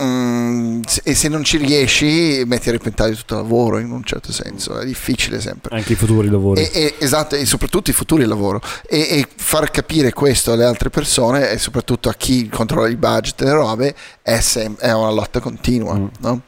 Mm, 0.00 0.82
e 1.02 1.14
se 1.14 1.28
non 1.28 1.42
ci 1.42 1.56
riesci 1.56 2.44
metti 2.46 2.68
a 2.68 2.72
repentaglio 2.72 3.16
tutto 3.16 3.34
il 3.34 3.40
lavoro 3.40 3.78
in 3.78 3.90
un 3.90 4.04
certo 4.04 4.30
senso 4.30 4.78
è 4.78 4.84
difficile 4.84 5.40
sempre 5.40 5.74
anche 5.76 5.94
i 5.94 5.96
futuri 5.96 6.28
lavori 6.28 6.62
e, 6.62 6.70
e, 6.72 6.94
esatto 6.98 7.34
e 7.34 7.44
soprattutto 7.44 7.90
i 7.90 7.92
futuri 7.92 8.24
lavori 8.24 8.60
e, 8.86 8.98
e, 9.00 9.26
far 9.34 9.72
capire 9.72 10.12
questo 10.12 10.52
alle 10.52 10.64
altre 10.64 10.88
persone 10.88 11.50
e 11.50 11.58
soprattutto 11.58 12.08
a 12.08 12.14
chi 12.14 12.48
controlla 12.48 12.86
il 12.86 12.96
budget 12.96 13.40
e 13.40 13.44
le 13.44 13.52
robe 13.52 13.94
è, 14.22 14.38
sem- 14.38 14.78
è 14.78 14.92
una 14.92 15.10
lotta 15.10 15.40
continua 15.40 15.94
mm. 15.94 16.06
no? 16.20 16.42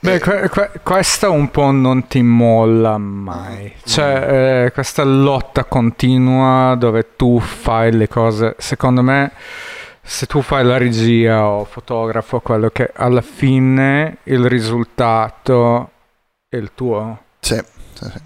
Beh, 0.00 0.18
que- 0.18 0.48
que- 0.48 0.70
questa 0.82 1.30
un 1.30 1.48
po' 1.50 1.70
non 1.70 2.08
ti 2.08 2.22
molla 2.22 2.98
mai. 2.98 3.72
Cioè, 3.84 4.64
eh, 4.64 4.72
questa 4.72 5.04
lotta 5.04 5.62
continua 5.62 6.74
dove 6.74 7.14
tu 7.14 7.38
fai 7.38 7.92
le 7.92 8.08
cose, 8.08 8.56
secondo 8.58 9.02
me, 9.02 9.30
se 10.10 10.26
tu 10.26 10.42
fai 10.42 10.64
la 10.64 10.76
regia 10.76 11.46
o 11.46 11.64
fotografo, 11.64 12.40
quello 12.40 12.68
che 12.70 12.90
alla 12.92 13.20
fine 13.20 14.18
il 14.24 14.44
risultato 14.44 15.90
è 16.48 16.56
il 16.56 16.72
tuo. 16.74 17.16
Sì, 17.38 17.54
sì, 17.92 18.04
sì. 18.10 18.20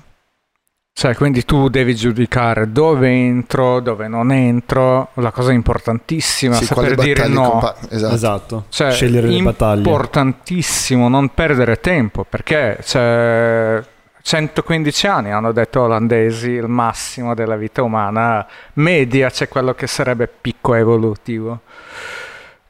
Cioè, 0.94 1.14
quindi 1.14 1.44
tu 1.44 1.68
devi 1.68 1.94
giudicare 1.94 2.72
dove 2.72 3.10
entro, 3.10 3.80
dove 3.80 4.08
non 4.08 4.32
entro, 4.32 5.10
la 5.14 5.30
cosa 5.30 5.52
importantissima, 5.52 6.54
sì, 6.54 6.64
saper 6.64 6.94
dire 6.94 7.28
no. 7.28 7.50
Compa- 7.50 7.76
esatto. 7.90 8.14
esatto. 8.14 8.64
Cioè, 8.70 8.90
Scegliere 8.90 9.26
le 9.26 9.42
battaglie. 9.42 9.78
importantissimo 9.80 11.08
non 11.10 11.34
perdere 11.34 11.80
tempo, 11.80 12.24
perché 12.26 12.78
cioè, 12.82 13.84
115 14.26 15.06
anni 15.06 15.32
hanno 15.32 15.52
detto 15.52 15.82
olandesi 15.82 16.52
il 16.52 16.66
massimo 16.66 17.34
della 17.34 17.56
vita 17.56 17.82
umana 17.82 18.46
media 18.74 19.28
c'è 19.28 19.48
quello 19.48 19.74
che 19.74 19.86
sarebbe 19.86 20.26
picco 20.28 20.72
evolutivo. 20.72 21.60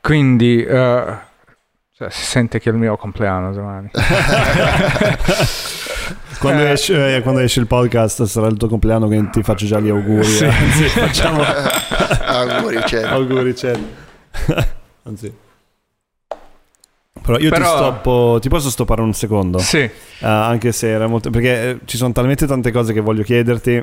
Quindi 0.01 0.67
uh, 0.69 1.17
cioè, 1.97 2.11
si 2.11 2.25
sente 2.25 2.59
che 2.59 2.71
è 2.71 2.73
il 2.73 2.79
mio 2.79 2.97
compleanno 2.97 3.53
domani. 3.53 3.89
Quando, 6.41 6.63
eh. 6.63 6.73
esce, 6.73 7.17
eh, 7.17 7.23
quando, 7.23 7.41
esce, 7.41 7.61
il 7.61 7.69
podcast 7.69 8.25
sarà 8.25 8.49
il 8.49 8.57
tuo 8.57 8.67
compleanno 8.67 9.07
che 9.07 9.31
ti 9.31 9.45
faccio 9.45 9.65
già 9.65 9.79
gli 9.79 9.89
auguri 9.89 10.25
sì. 10.25 10.45
anzi 10.45 10.89
facciamo 10.89 11.41
auguri 12.27 12.83
certo. 12.85 13.15
Auguri 13.15 13.55
certo. 13.55 14.03
Anzi 15.07 15.33
però 17.25 17.39
io 17.39 17.49
Però... 17.49 17.71
Ti, 17.71 17.77
stoppo, 17.77 18.39
ti 18.41 18.49
posso 18.51 18.69
stoppare 18.69 19.01
un 19.01 19.15
secondo? 19.15 19.59
Sì. 19.59 19.79
Uh, 19.81 20.27
anche 20.27 20.73
se 20.73 20.91
era 20.91 21.07
molto... 21.07 21.31
Perché 21.31 21.71
eh, 21.71 21.79
ci 21.87 21.97
sono 21.97 22.13
talmente 22.13 22.47
tante 22.47 22.71
cose 22.71 22.93
che 22.93 23.01
voglio 23.01 23.23
chiederti 23.23 23.83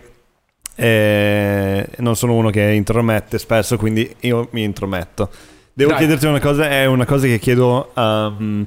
e 0.76 1.88
non 1.98 2.16
sono 2.16 2.36
uno 2.36 2.52
che 2.52 2.62
intromette 2.72 3.40
spesso, 3.40 3.78
quindi 3.78 4.16
io 4.22 4.48
mi 4.52 4.62
intrometto. 4.64 5.30
Devo 5.74 5.90
Dai. 5.90 6.00
chiederti 6.00 6.26
una 6.28 6.40
cosa, 6.40 6.70
è 6.70 6.86
una 6.86 7.06
cosa 7.06 7.26
che 7.26 7.40
chiedo 7.40 7.92
um, 7.96 8.66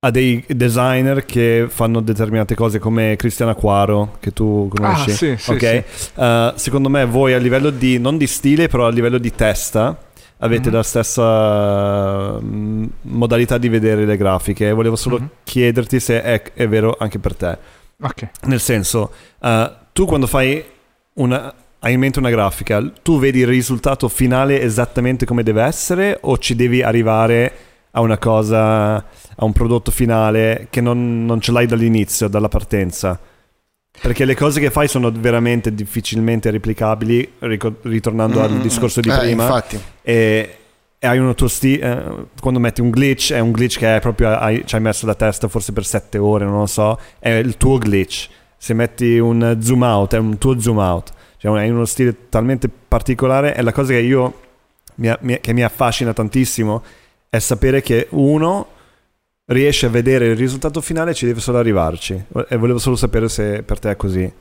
a 0.00 0.10
dei 0.10 0.44
designer 0.48 1.24
che 1.24 1.66
fanno 1.68 2.00
determinate 2.00 2.54
cose 2.54 2.78
come 2.78 3.16
Cristian 3.16 3.50
Acquaro, 3.50 4.16
che 4.18 4.32
tu 4.32 4.68
conosci. 4.74 5.10
Ah, 5.10 5.14
sì, 5.14 5.36
sì, 5.36 5.50
okay? 5.50 5.84
sì. 5.86 6.10
Uh, 6.14 6.52
secondo 6.56 6.88
me 6.88 7.04
voi 7.04 7.34
a 7.34 7.38
livello 7.38 7.70
di, 7.70 7.98
non 7.98 8.16
di 8.16 8.26
stile, 8.26 8.68
però 8.68 8.86
a 8.86 8.90
livello 8.90 9.18
di 9.18 9.30
testa, 9.30 9.96
avete 10.40 10.68
mm-hmm. 10.68 10.74
la 10.74 10.82
stessa 10.82 12.40
mm, 12.40 12.84
modalità 13.02 13.58
di 13.58 13.68
vedere 13.68 14.04
le 14.04 14.16
grafiche. 14.16 14.72
Volevo 14.72 14.96
solo 14.96 15.18
mm-hmm. 15.18 15.28
chiederti 15.44 16.00
se 16.00 16.22
è, 16.22 16.42
è, 16.52 16.68
vero 16.68 16.96
anche 16.98 17.18
per 17.18 17.34
te. 17.34 17.58
Okay. 18.00 18.30
Nel 18.44 18.60
senso, 18.60 19.12
uh, 19.40 19.70
tu 19.92 20.06
quando 20.06 20.26
fai 20.26 20.62
una, 21.14 21.54
hai 21.80 21.92
in 21.92 22.00
mente 22.00 22.18
una 22.18 22.30
grafica, 22.30 22.82
tu 23.02 23.18
vedi 23.18 23.40
il 23.40 23.46
risultato 23.46 24.08
finale 24.08 24.60
esattamente 24.60 25.26
come 25.26 25.42
deve 25.42 25.62
essere 25.62 26.18
o 26.22 26.38
ci 26.38 26.54
devi 26.54 26.82
arrivare 26.82 27.52
a 27.92 28.00
una 28.00 28.18
cosa, 28.18 28.94
a 28.94 29.44
un 29.44 29.52
prodotto 29.52 29.90
finale 29.90 30.68
che 30.70 30.80
non, 30.80 31.24
non 31.26 31.40
ce 31.40 31.52
l'hai 31.52 31.66
dall'inizio, 31.66 32.28
dalla 32.28 32.48
partenza? 32.48 33.18
Perché 34.00 34.24
le 34.24 34.34
cose 34.34 34.60
che 34.60 34.70
fai 34.70 34.88
sono 34.88 35.10
veramente 35.10 35.74
difficilmente 35.74 36.50
replicabili, 36.50 37.34
ritornando 37.38 38.38
mm-hmm. 38.38 38.50
al 38.50 38.58
mm, 38.58 38.62
discorso 38.62 39.00
di 39.00 39.10
eh, 39.10 39.18
prima. 39.18 39.44
Infatti. 39.44 39.80
E, 40.02 40.56
e 40.98 41.06
hai 41.06 41.18
un 41.18 41.34
tuo 41.34 41.48
stile. 41.48 41.90
Eh, 41.90 42.26
quando 42.40 42.60
metti 42.60 42.80
un 42.80 42.90
glitch, 42.90 43.32
è 43.32 43.40
un 43.40 43.50
glitch 43.52 43.78
che 43.78 43.96
è 43.96 44.00
proprio 44.00 44.30
hai, 44.30 44.62
ci 44.64 44.74
hai 44.74 44.80
messo 44.80 45.06
la 45.06 45.14
testa 45.14 45.48
forse 45.48 45.72
per 45.72 45.84
sette 45.84 46.18
ore, 46.18 46.44
non 46.44 46.60
lo 46.60 46.66
so. 46.66 46.98
È 47.18 47.28
il 47.28 47.56
tuo 47.56 47.78
glitch. 47.78 48.28
Se 48.56 48.74
metti 48.74 49.18
un 49.18 49.58
zoom 49.60 49.82
out, 49.82 50.14
è 50.14 50.18
un 50.18 50.38
tuo 50.38 50.58
zoom 50.60 50.78
out. 50.78 51.12
Cioè, 51.36 51.58
hai 51.58 51.70
uno 51.70 51.84
stile 51.84 52.28
talmente 52.28 52.68
particolare. 52.68 53.54
E 53.54 53.62
la 53.62 53.72
cosa 53.72 53.92
che 53.92 54.00
io 54.00 54.40
mi, 54.96 55.12
mi, 55.20 55.40
che 55.40 55.52
mi 55.52 55.62
affascina 55.62 56.12
tantissimo 56.12 56.82
è 57.28 57.38
sapere 57.38 57.80
che 57.80 58.06
uno 58.10 58.66
riesce 59.50 59.86
a 59.86 59.88
vedere 59.88 60.26
il 60.26 60.36
risultato 60.36 60.80
finale 60.80 61.14
ci 61.14 61.26
deve 61.26 61.40
solo 61.40 61.58
arrivarci. 61.58 62.24
E 62.48 62.56
volevo 62.56 62.78
solo 62.78 62.96
sapere 62.96 63.28
se 63.28 63.62
per 63.62 63.78
te 63.78 63.90
è 63.90 63.96
così. 63.96 64.32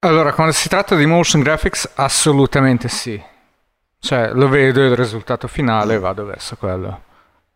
Allora, 0.00 0.32
quando 0.32 0.52
si 0.52 0.68
tratta 0.68 0.94
di 0.94 1.06
motion 1.06 1.42
graphics, 1.42 1.90
assolutamente 1.94 2.88
sì. 2.88 3.20
Cioè, 3.98 4.30
lo 4.32 4.48
vedo 4.48 4.84
il 4.84 4.94
risultato 4.94 5.48
finale 5.48 5.94
e 5.94 5.98
vado 5.98 6.24
verso 6.24 6.56
quello. 6.56 7.02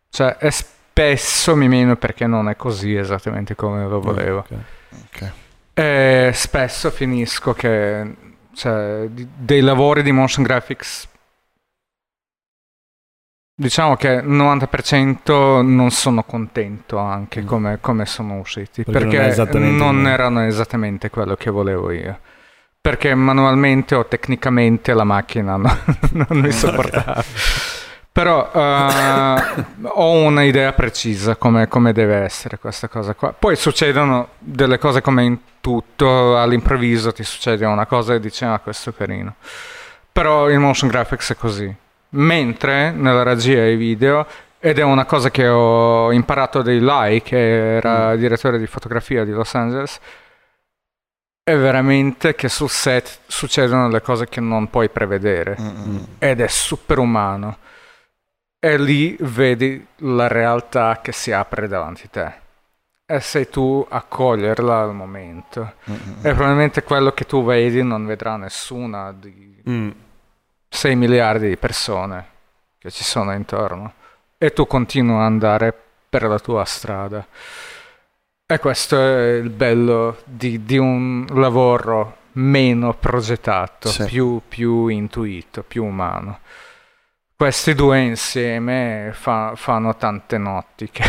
Cioè, 0.09 0.37
e 0.39 0.51
spesso 0.51 1.55
mi 1.55 1.69
meno 1.69 1.95
perché 1.95 2.27
non 2.27 2.49
è 2.49 2.55
così 2.55 2.95
esattamente 2.95 3.55
come 3.55 3.87
lo 3.87 4.01
volevo. 4.01 4.39
Okay. 4.39 4.57
Okay. 5.05 5.31
E 5.73 6.31
spesso 6.33 6.91
finisco 6.91 7.53
che 7.53 8.15
cioè, 8.53 9.07
dei 9.09 9.61
lavori 9.61 10.03
di 10.03 10.11
motion 10.11 10.43
graphics 10.43 11.07
Diciamo 13.53 13.95
che 13.95 14.07
il 14.07 14.29
90% 14.29 15.61
non 15.61 15.91
sono 15.91 16.23
contento 16.23 16.97
anche 16.97 17.41
mm. 17.41 17.45
come, 17.45 17.77
come 17.79 18.05
sono 18.05 18.39
usciti, 18.39 18.83
perché, 18.83 19.17
perché 19.17 19.59
non, 19.59 19.75
non 19.75 20.07
erano 20.07 20.43
esattamente 20.45 21.09
quello 21.09 21.35
che 21.35 21.51
volevo 21.51 21.91
io. 21.91 22.19
Perché 22.79 23.13
manualmente 23.13 23.93
o 23.93 24.05
tecnicamente 24.05 24.93
la 24.93 25.03
macchina 25.03 25.57
no, 25.57 25.77
non 26.11 26.27
mi 26.39 26.51
sopportava. 26.51 27.23
Però 28.11 28.49
uh, 28.51 29.65
ho 29.83 30.11
un'idea 30.23 30.73
precisa 30.73 31.35
come, 31.35 31.67
come, 31.67 31.93
deve 31.93 32.15
essere 32.15 32.57
questa 32.57 32.87
cosa 32.87 33.13
qua. 33.13 33.31
Poi 33.31 33.55
succedono 33.55 34.29
delle 34.39 34.79
cose 34.79 35.01
come 35.01 35.23
in 35.23 35.37
tutto, 35.61 36.37
all'improvviso 36.37 37.13
ti 37.13 37.23
succede 37.23 37.65
una 37.65 37.85
cosa 37.85 38.15
e 38.15 38.19
dici 38.19 38.43
ah 38.43 38.59
questo 38.59 38.89
è 38.89 38.93
carino. 38.95 39.35
Però 40.11 40.49
il 40.49 40.57
motion 40.57 40.89
graphics 40.89 41.31
è 41.31 41.35
così 41.35 41.73
mentre 42.11 42.91
nella 42.91 43.23
regia 43.23 43.65
e 43.65 43.75
video 43.75 44.25
ed 44.59 44.77
è 44.79 44.83
una 44.83 45.05
cosa 45.05 45.31
che 45.31 45.47
ho 45.47 46.11
imparato 46.11 46.61
dai 46.61 46.79
Lai 46.79 47.21
che 47.21 47.75
era 47.77 48.13
mm. 48.13 48.17
direttore 48.17 48.59
di 48.59 48.67
fotografia 48.67 49.23
di 49.23 49.31
Los 49.31 49.53
Angeles 49.55 49.99
è 51.43 51.55
veramente 51.57 52.35
che 52.35 52.47
sul 52.49 52.69
set 52.69 53.21
succedono 53.25 53.89
le 53.89 54.01
cose 54.01 54.27
che 54.27 54.39
non 54.39 54.69
puoi 54.69 54.89
prevedere 54.89 55.57
Mm-mm. 55.59 56.05
ed 56.19 56.41
è 56.41 56.47
super 56.47 56.99
umano 56.99 57.57
e 58.59 58.77
lì 58.77 59.17
vedi 59.21 59.83
la 59.97 60.27
realtà 60.27 60.99
che 61.01 61.11
si 61.11 61.31
apre 61.31 61.67
davanti 61.67 62.03
a 62.05 62.09
te 62.09 62.33
e 63.07 63.19
sei 63.19 63.49
tu 63.49 63.83
a 63.89 64.03
coglierla 64.03 64.81
al 64.81 64.93
momento 64.93 65.73
Mm-mm. 65.89 66.17
e 66.21 66.33
probabilmente 66.33 66.83
quello 66.83 67.11
che 67.13 67.25
tu 67.25 67.43
vedi 67.43 67.81
non 67.83 68.05
vedrà 68.05 68.35
nessuna 68.35 69.11
di... 69.11 69.63
Mm 69.67 69.91
6 70.73 70.95
miliardi 70.95 71.49
di 71.49 71.57
persone 71.57 72.25
che 72.79 72.89
ci 72.89 73.03
sono 73.03 73.33
intorno 73.33 73.93
e 74.37 74.53
tu 74.53 74.65
continui 74.65 75.15
ad 75.15 75.23
andare 75.23 75.77
per 76.09 76.23
la 76.23 76.39
tua 76.39 76.63
strada. 76.65 77.27
E 78.45 78.59
questo 78.59 78.99
è 78.99 79.33
il 79.33 79.49
bello 79.49 80.17
di, 80.23 80.63
di 80.63 80.77
un 80.77 81.25
lavoro 81.29 82.17
meno 82.33 82.93
progettato, 82.95 83.89
sì. 83.89 84.05
più, 84.05 84.41
più, 84.47 84.87
intuito, 84.87 85.61
più 85.61 85.83
umano. 85.83 86.39
Questi 87.35 87.75
due 87.75 87.99
insieme 87.99 89.11
fa, 89.13 89.53
fanno 89.55 89.95
tante 89.95 90.37
notti. 90.37 90.89
Che... 90.89 91.03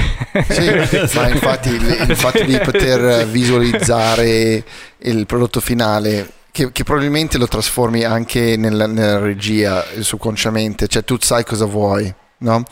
Sì, 0.49 1.15
ma 1.17 1.29
infatti 1.29 1.69
il, 1.71 2.07
il 2.09 2.17
fatto 2.17 2.43
di 2.43 2.59
poter 2.59 3.27
visualizzare 3.31 4.65
il 4.99 5.27
prodotto 5.27 5.61
finale 5.61 6.41
che, 6.53 6.71
che, 6.71 6.85
probabilmente 6.85 7.39
lo 7.39 7.49
trasformi 7.49 8.05
anche 8.05 8.57
nella, 8.57 8.87
nella, 8.87 9.19
regia 9.19 9.85
subconsciamente, 10.01 10.87
cioè 10.87 11.03
tu 11.03 11.17
sai 11.19 11.45
cosa 11.45 11.65
vuoi, 11.65 12.15
no? 12.39 12.63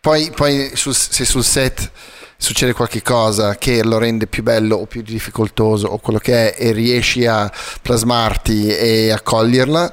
Poi, 0.00 0.30
poi 0.34 0.70
sul, 0.74 0.94
se 0.94 1.24
sul 1.24 1.44
set 1.44 1.90
succede 2.36 2.72
qualche 2.72 3.02
cosa 3.02 3.56
che 3.56 3.84
lo 3.84 3.98
rende 3.98 4.26
più 4.26 4.42
bello 4.42 4.76
o 4.76 4.86
più 4.86 5.02
difficoltoso 5.02 5.86
o 5.86 5.98
quello 5.98 6.18
che 6.18 6.54
è 6.54 6.68
e 6.68 6.72
riesci 6.72 7.26
a 7.26 7.50
plasmarti 7.82 8.68
e 8.68 9.10
a 9.10 9.20
coglierla, 9.20 9.92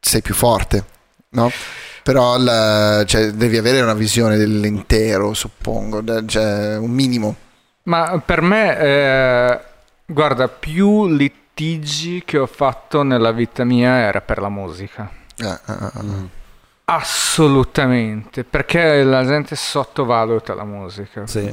sei 0.00 0.22
più 0.22 0.34
forte, 0.34 0.84
no? 1.30 1.50
Però 2.02 2.38
la, 2.38 3.04
cioè, 3.06 3.32
devi 3.32 3.58
avere 3.58 3.82
una 3.82 3.94
visione 3.94 4.38
dell'intero, 4.38 5.34
suppongo, 5.34 6.02
cioè, 6.24 6.78
un 6.78 6.90
minimo. 6.90 7.36
Ma 7.82 8.22
per 8.24 8.40
me, 8.40 8.78
eh, 8.78 9.60
guarda, 10.06 10.48
più 10.48 11.06
litigi 11.58 12.22
che 12.24 12.38
ho 12.38 12.46
fatto 12.46 13.02
nella 13.02 13.32
vita 13.32 13.64
mia 13.64 13.96
era 13.98 14.20
per 14.20 14.38
la 14.38 14.48
musica. 14.48 15.10
Ah, 15.38 15.60
ah. 15.64 15.92
Assolutamente, 16.84 18.44
perché 18.44 19.02
la 19.02 19.26
gente 19.26 19.56
sottovaluta 19.56 20.54
la 20.54 20.64
musica. 20.64 21.26
Sì. 21.26 21.52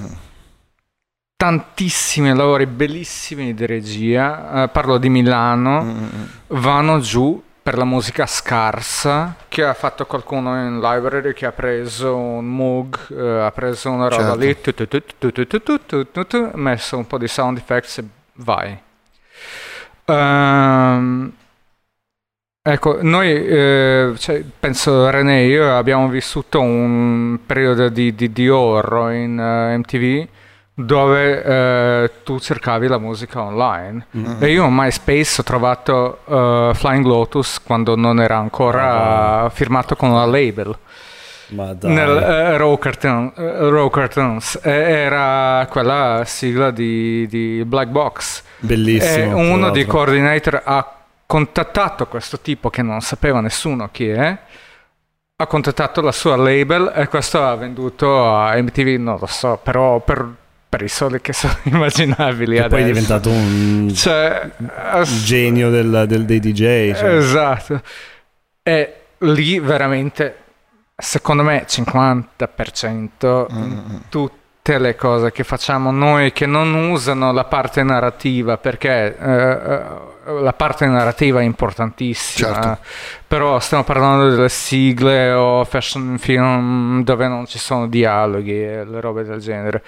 Tantissimi 1.35 2.33
lavori 2.33 2.65
bellissimi 2.67 3.53
di 3.53 3.65
regia, 3.65 4.63
eh, 4.63 4.67
parlo 4.69 4.97
di 4.97 5.09
Milano, 5.09 5.83
mm. 5.83 6.05
vanno 6.47 6.99
giù 6.99 7.43
per 7.61 7.77
la 7.77 7.83
musica 7.83 8.27
scarsa 8.27 9.35
che 9.49 9.63
ha 9.63 9.73
fatto 9.73 10.05
qualcuno 10.05 10.55
in 10.65 10.79
library 10.79 11.33
che 11.33 11.47
ha 11.47 11.51
preso 11.51 12.15
un 12.15 12.45
Moog, 12.45 13.11
eh, 13.11 13.41
ha 13.41 13.51
preso 13.51 13.89
una 13.89 14.07
roba 14.07 14.37
certo. 14.37 14.37
lì, 14.37 16.27
tu, 16.27 16.51
messo 16.53 16.97
un 16.97 17.07
po' 17.07 17.17
di 17.17 17.27
sound 17.27 17.57
effects 17.57 17.97
e 17.97 18.05
vai. 18.35 18.83
Ehm, 20.05 21.31
ecco, 22.61 22.99
noi, 23.01 23.29
eh, 23.29 24.13
cioè, 24.17 24.43
penso 24.59 25.09
René 25.09 25.41
e 25.41 25.47
io 25.47 25.75
abbiamo 25.75 26.07
vissuto 26.07 26.61
un 26.61 27.39
periodo 27.45 27.89
di, 27.89 28.13
di, 28.15 28.31
di 28.31 28.49
oro 28.49 29.09
in 29.09 29.39
eh, 29.39 29.77
MTV 29.77 30.27
dove 30.77 31.43
eh, 31.43 32.11
tu 32.23 32.37
cercavi 32.37 32.87
la 32.87 32.97
musica 32.97 33.41
online. 33.41 34.07
mm. 34.15 34.43
E 34.43 34.51
io 34.51 34.65
a 34.65 34.69
MySpace 34.69 35.41
ho 35.41 35.43
trovato 35.43 36.19
eh, 36.25 36.71
Flying 36.73 37.05
Lotus 37.05 37.61
quando 37.61 37.95
non 37.95 38.19
era 38.19 38.37
ancora 38.37 39.49
firmato 39.53 39.95
con 39.95 40.13
la 40.13 40.25
label. 40.25 40.77
Nel 41.49 42.17
eh, 42.17 42.57
Raw, 42.57 42.77
Cartoon- 42.77 43.31
eh, 43.37 43.69
Raw 43.69 43.89
Cartoons. 43.89 44.59
E 44.63 44.69
era 44.71 45.67
quella 45.69 46.23
sigla 46.25 46.71
di, 46.71 47.27
di 47.27 47.63
Black 47.65 47.89
Box. 47.89 48.43
Bellissimo. 48.59 49.37
E 49.37 49.43
uno 49.51 49.69
dei 49.71 49.85
coordinator 49.85 50.61
ha 50.63 50.91
contattato 51.25 52.07
questo 52.07 52.39
tipo 52.39 52.69
che 52.69 52.81
non 52.81 53.01
sapeva 53.01 53.41
nessuno 53.41 53.89
chi 53.91 54.09
è. 54.09 54.37
Ha 55.37 55.47
contattato 55.47 55.99
la 56.01 56.13
sua 56.13 56.37
label 56.37 56.93
e 56.95 57.07
questo 57.09 57.43
ha 57.45 57.55
venduto 57.55 58.33
a 58.33 58.55
MTV, 58.55 58.99
non 59.01 59.17
lo 59.19 59.25
so, 59.25 59.59
però 59.61 59.99
per, 59.99 60.25
per 60.69 60.81
i 60.81 60.87
soldi 60.87 61.19
che 61.19 61.33
sono 61.33 61.53
immaginabili 61.63 62.57
adesso. 62.57 62.69
poi 62.69 62.81
è 62.81 62.85
diventato 62.85 63.29
un 63.29 63.91
Cioè, 63.93 64.49
genio 65.23 65.69
del- 65.69 66.05
del- 66.07 66.23
dei 66.23 66.39
DJ. 66.39 66.93
cioè. 66.95 67.15
Esatto. 67.15 67.81
E 68.63 68.93
lì 69.19 69.59
veramente, 69.59 70.35
secondo 70.95 71.43
me, 71.43 71.65
50% 71.67 73.47
Mm, 73.51 73.95
tutte 74.09 74.79
le 74.79 74.95
cose 74.95 75.31
che 75.31 75.43
facciamo 75.43 75.91
noi 75.91 76.31
che 76.31 76.45
non 76.45 76.73
usano 76.73 77.31
la 77.31 77.43
parte 77.43 77.83
narrativa, 77.83 78.57
perché 78.57 79.17
eh, 79.17 79.31
eh, 79.31 80.41
la 80.41 80.53
parte 80.53 80.87
narrativa 80.87 81.39
è 81.41 81.43
importantissima. 81.43 82.53
Certo. 82.53 82.77
Però 83.27 83.59
stiamo 83.59 83.83
parlando 83.83 84.29
delle 84.29 84.49
sigle 84.49 85.31
o 85.31 85.63
fashion 85.65 86.17
film 86.17 87.03
dove 87.03 87.27
non 87.27 87.45
ci 87.45 87.59
sono 87.59 87.87
dialoghi 87.87 88.63
e 88.63 88.85
le 88.85 88.99
robe 89.01 89.23
del 89.23 89.39
genere. 89.39 89.83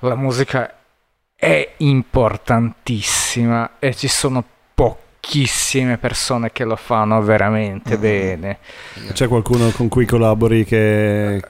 La 0.00 0.14
musica 0.14 0.72
è 1.36 1.74
importantissima 1.78 3.72
e 3.78 3.94
ci 3.94 4.08
sono 4.08 4.44
pochissime 5.26 5.98
persone 5.98 6.50
che 6.50 6.64
lo 6.64 6.74
fanno 6.76 7.22
veramente 7.22 7.96
Mm. 7.96 8.00
bene. 8.00 8.58
C'è 9.12 9.28
qualcuno 9.28 9.70
con 9.70 9.88
cui 9.88 10.04
collabori 10.04 10.64
che, 10.64 11.40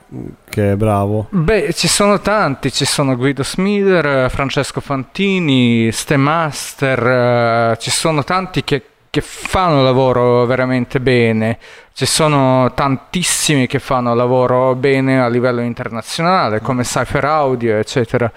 che 0.49 0.73
è 0.73 0.77
bravo? 0.77 1.27
Beh, 1.31 1.73
ci 1.73 1.89
sono 1.89 2.21
tanti, 2.21 2.71
ci 2.71 2.85
sono 2.85 3.17
Guido 3.17 3.43
Smider, 3.43 4.31
Francesco 4.31 4.81
Fantini, 4.83 5.91
Ste 5.91 6.17
Master, 6.19 7.73
eh, 7.73 7.77
ci 7.81 7.91
sono 7.91 8.23
tanti 8.25 8.63
che, 8.63 8.83
che 9.09 9.21
fanno 9.23 9.83
lavoro 9.83 10.45
veramente 10.45 11.01
bene, 11.01 11.59
ci 11.95 12.05
sono 12.07 12.73
tantissimi 12.75 13.67
che 13.67 13.79
fanno 13.79 14.15
lavoro 14.15 14.75
bene 14.75 15.21
a 15.21 15.29
livello 15.29 15.63
internazionale, 15.63 16.61
come 16.61 16.83
Cypher 16.85 17.25
Audio, 17.25 17.77
eccetera. 17.79 18.31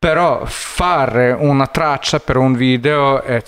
Però 0.00 0.44
fare 0.46 1.32
una 1.32 1.66
traccia 1.66 2.20
per 2.20 2.36
un 2.36 2.52
video 2.54 3.20
è, 3.20 3.42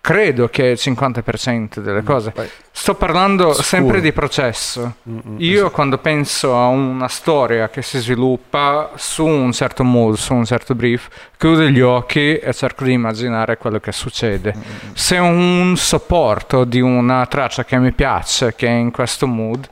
credo 0.00 0.48
che 0.48 0.68
il 0.68 0.78
50% 0.80 1.80
delle 1.80 2.02
cose. 2.02 2.30
Poi- 2.30 2.48
Sto 2.72 2.94
parlando 2.94 3.48
Sicuro. 3.48 3.62
sempre 3.62 4.00
di 4.00 4.10
processo. 4.10 4.94
Mm-mm. 5.06 5.34
Io 5.36 5.70
quando 5.70 5.98
penso 5.98 6.56
a 6.56 6.68
una 6.68 7.08
storia 7.08 7.68
che 7.68 7.82
si 7.82 7.98
sviluppa 7.98 8.92
su 8.94 9.26
un 9.26 9.52
certo 9.52 9.84
mood, 9.84 10.14
su 10.14 10.32
un 10.32 10.46
certo 10.46 10.74
brief, 10.74 11.08
chiudo 11.36 11.64
gli 11.64 11.82
occhi 11.82 12.38
e 12.38 12.54
cerco 12.54 12.84
di 12.84 12.92
immaginare 12.92 13.58
quello 13.58 13.80
che 13.80 13.92
succede. 13.92 14.54
Se 14.94 15.18
un 15.18 15.74
supporto 15.76 16.64
di 16.64 16.80
una 16.80 17.26
traccia 17.26 17.66
che 17.66 17.76
mi 17.76 17.92
piace, 17.92 18.54
che 18.54 18.66
è 18.66 18.70
in 18.70 18.90
questo 18.90 19.26
mood, 19.26 19.68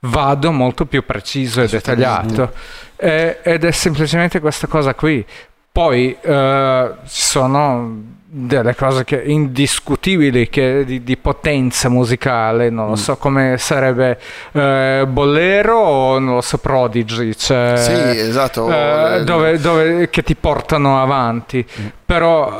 vado 0.00 0.50
molto 0.52 0.86
più 0.86 1.04
preciso 1.04 1.62
e 1.62 1.68
dettagliato. 1.68 2.52
E- 2.96 3.38
ed 3.42 3.64
è 3.64 3.70
semplicemente 3.70 4.40
questa 4.40 4.66
cosa 4.66 4.94
qui. 4.94 5.24
Poi 5.72 6.16
eh, 6.20 6.90
ci 7.06 7.22
sono 7.22 8.18
delle 8.32 8.76
cose 8.76 9.04
che, 9.04 9.20
indiscutibili 9.24 10.48
che, 10.48 10.84
di, 10.84 11.02
di 11.02 11.16
potenza 11.16 11.88
musicale, 11.88 12.70
non 12.70 12.88
lo 12.90 12.96
so 12.96 13.16
come 13.16 13.56
sarebbe 13.58 14.18
eh, 14.52 15.04
Bolero 15.08 15.76
o 15.78 16.18
non 16.20 16.34
lo 16.36 16.40
so 16.40 16.58
Prodigy, 16.58 17.34
cioè, 17.34 17.74
Sì, 17.76 17.92
esatto. 18.20 18.68
eh, 18.72 19.22
dove, 19.24 19.58
dove- 19.58 20.10
che 20.10 20.22
ti 20.22 20.34
portano 20.36 21.00
avanti. 21.02 21.66
Però 22.04 22.58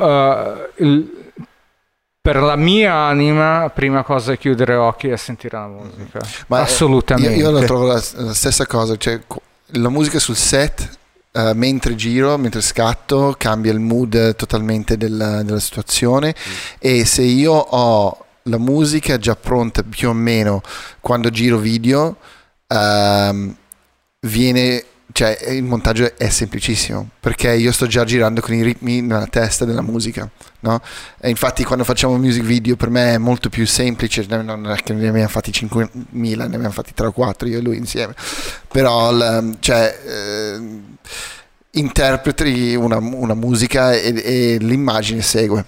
eh, 0.76 0.84
il- 0.84 1.18
per 2.22 2.36
la 2.36 2.56
mia 2.56 2.94
anima, 2.94 3.70
prima 3.74 4.02
cosa 4.02 4.32
è 4.32 4.38
chiudere 4.38 4.74
occhi 4.74 5.08
e 5.08 5.16
sentire 5.16 5.56
la 5.56 5.68
musica. 5.68 6.20
Ma, 6.48 6.58
eh, 6.58 6.62
Assolutamente. 6.62 7.34
Io, 7.34 7.48
io 7.48 7.50
la 7.50 7.64
trovo 7.64 7.86
la, 7.86 8.02
la 8.16 8.34
stessa 8.34 8.66
cosa, 8.66 8.96
cioè 8.96 9.18
la 9.74 9.88
musica 9.88 10.18
sul 10.18 10.36
set, 10.36 10.98
eh, 11.32 11.52
mentre 11.54 11.94
giro, 11.94 12.36
mentre 12.36 12.60
scatto, 12.60 13.34
cambia 13.38 13.72
il 13.72 13.80
mood 13.80 14.36
totalmente 14.36 14.98
della, 14.98 15.42
della 15.42 15.60
situazione 15.60 16.34
e 16.78 17.06
se 17.06 17.22
io 17.22 17.52
ho 17.52 18.24
la 18.44 18.58
musica 18.58 19.16
già 19.16 19.36
pronta 19.36 19.82
più 19.82 20.10
o 20.10 20.12
meno 20.12 20.60
quando 21.00 21.30
giro 21.30 21.56
video, 21.56 22.16
ehm, 22.66 23.56
viene... 24.20 24.84
Cioè, 25.12 25.38
il 25.50 25.62
montaggio 25.62 26.16
è 26.16 26.28
semplicissimo 26.28 27.08
perché 27.20 27.52
io 27.54 27.72
sto 27.72 27.86
già 27.86 28.04
girando 28.04 28.40
con 28.40 28.54
i 28.54 28.62
ritmi 28.62 29.00
nella 29.00 29.26
testa 29.26 29.64
della 29.64 29.82
musica, 29.82 30.28
no? 30.60 30.80
E 31.20 31.28
infatti 31.30 31.64
quando 31.64 31.84
facciamo 31.84 32.16
music 32.16 32.42
video 32.42 32.76
per 32.76 32.90
me 32.90 33.14
è 33.14 33.18
molto 33.18 33.48
più 33.48 33.66
semplice, 33.66 34.24
non 34.28 34.70
è 34.70 34.76
che 34.82 34.92
ne 34.92 35.08
abbiamo 35.08 35.28
fatti 35.28 35.50
5.000, 35.50 35.88
ne 36.12 36.44
abbiamo 36.44 36.70
fatti 36.70 36.92
3 36.94 37.06
o 37.08 37.12
4 37.12 37.48
io 37.48 37.58
e 37.58 37.62
lui 37.62 37.76
insieme, 37.76 38.14
però 38.68 39.12
l- 39.12 39.56
cioè, 39.60 39.98
eh, 40.04 40.60
interpreti 41.72 42.74
una, 42.74 42.98
una 42.98 43.34
musica 43.34 43.92
e, 43.92 44.14
e 44.24 44.56
l'immagine 44.58 45.22
segue 45.22 45.64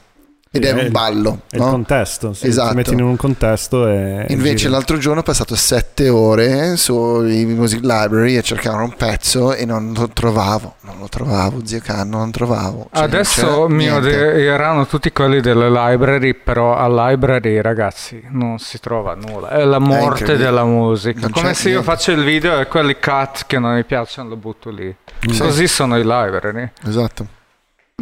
ed 0.55 0.63
Sì, 0.65 0.69
è 0.69 0.73
è 0.73 0.79
un 0.79 0.85
il- 0.85 0.91
ballo. 0.91 1.41
È 1.51 1.57
il 1.57 1.63
no? 1.63 1.71
contesto. 1.71 2.35
Sì, 2.35 2.47
Esatto. 2.47 2.69
Ti 2.71 2.77
metti 2.77 2.93
in 2.93 3.01
un 3.03 3.17
contesto 3.17 3.89
e. 3.89 4.27
Invece 4.29 4.69
l'altro 4.69 4.99
giorno 4.99 5.21
ho 5.21 5.23
passato 5.23 5.55
7 5.57 6.09
ore 6.11 6.77
sui 6.77 7.47
Music 7.47 7.81
Library 7.83 8.37
a 8.37 8.43
cercare 8.43 8.83
un 8.83 8.95
pezzo 8.95 9.55
e 9.55 9.65
non 9.65 9.95
lo 9.97 10.09
trovavo, 10.09 10.75
non 10.83 10.97
lo 11.01 11.09
trovavo, 11.09 11.65
zio 11.65 11.81
Can, 11.81 12.09
non 12.11 12.27
lo 12.27 12.31
trovavo. 12.31 12.89
Cioè, 12.93 13.03
Adesso 13.03 13.67
mi 13.69 13.87
niente. 13.89 14.31
odieranno 14.31 14.87
tutti 14.87 15.11
quelli 15.11 15.41
delle 15.41 15.71
library, 15.71 16.35
però 16.35 16.77
a 16.77 17.09
library, 17.09 17.61
ragazzi, 17.63 18.23
non 18.29 18.59
si 18.59 18.79
trova 18.79 19.15
nulla. 19.15 19.49
È 19.49 19.65
la 19.65 19.79
morte 19.79 20.05
incredibile. 20.21 20.37
della 20.45 20.65
musica. 20.65 21.21
Non 21.21 21.31
Come 21.31 21.55
se 21.55 21.69
io 21.71 21.81
niente. 21.81 21.91
faccio 21.91 22.11
il 22.13 22.23
video 22.25 22.61
e 22.61 22.67
quelli 22.67 22.97
cut 23.01 23.45
che 23.47 23.59
non 23.59 23.75
mi 23.75 23.85
piacciono 23.85 24.29
lo 24.29 24.37
butto 24.37 24.69
lì. 24.71 24.95
Sì. 25.21 25.39
Così 25.39 25.67
sono 25.67 25.97
i 25.97 26.03
library. 26.03 26.71
Esatto. 26.87 27.27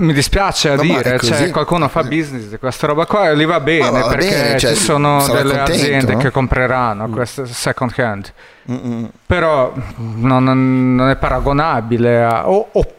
Mi 0.00 0.14
dispiace 0.14 0.70
a 0.70 0.74
No, 0.76 0.82
dire, 0.82 1.18
cioè, 1.18 1.50
qualcuno 1.50 1.86
fa 1.88 2.02
business 2.02 2.44
di 2.44 2.56
questa 2.56 2.86
roba 2.86 3.04
qua 3.04 3.28
e 3.28 3.34
li 3.36 3.44
va 3.44 3.60
bene 3.60 3.90
va 3.90 4.08
perché 4.08 4.28
bene, 4.30 4.58
cioè, 4.58 4.74
ci 4.74 4.80
sono 4.80 5.22
delle 5.26 5.56
contento, 5.56 5.72
aziende 5.72 6.12
no? 6.14 6.18
che 6.18 6.30
compreranno 6.30 7.08
queste 7.10 7.44
second 7.46 7.92
hand. 7.98 8.32
Mm-mm. 8.70 9.10
Però 9.26 9.72
non, 9.96 10.94
non 10.94 11.08
è 11.10 11.16
paragonabile 11.16 12.22
a, 12.24 12.48
o, 12.48 12.68
o- 12.72 12.94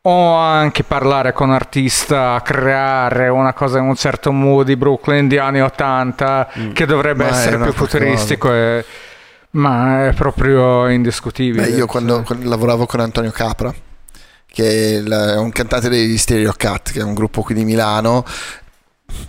o 0.00 0.34
anche 0.36 0.84
parlare 0.84 1.34
con 1.34 1.48
un 1.50 1.54
artista, 1.54 2.40
creare 2.42 3.28
una 3.28 3.52
cosa 3.52 3.78
in 3.78 3.84
un 3.84 3.94
certo 3.96 4.32
mood 4.32 4.64
di 4.64 4.76
Brooklyn 4.76 5.28
di 5.28 5.36
anni 5.36 5.60
80 5.60 6.48
che 6.72 6.86
dovrebbe 6.86 7.24
Ma 7.24 7.30
essere 7.30 7.58
più 7.58 7.72
futuristico, 7.74 8.50
e- 8.54 8.84
ma 9.50 10.06
è 10.06 10.12
proprio 10.14 10.88
indiscutibile. 10.88 11.64
Beh, 11.64 11.76
io 11.76 11.84
quando, 11.86 12.14
cioè. 12.16 12.24
quando 12.24 12.48
lavoravo 12.48 12.86
con 12.86 13.00
Antonio 13.00 13.32
Capra 13.32 13.70
che 14.50 15.02
è 15.04 15.36
un 15.36 15.50
cantante 15.50 15.88
degli 15.88 16.16
Stereo 16.16 16.52
Cat, 16.56 16.92
che 16.92 17.00
è 17.00 17.02
un 17.02 17.14
gruppo 17.14 17.42
qui 17.42 17.54
di 17.54 17.64
Milano. 17.64 18.24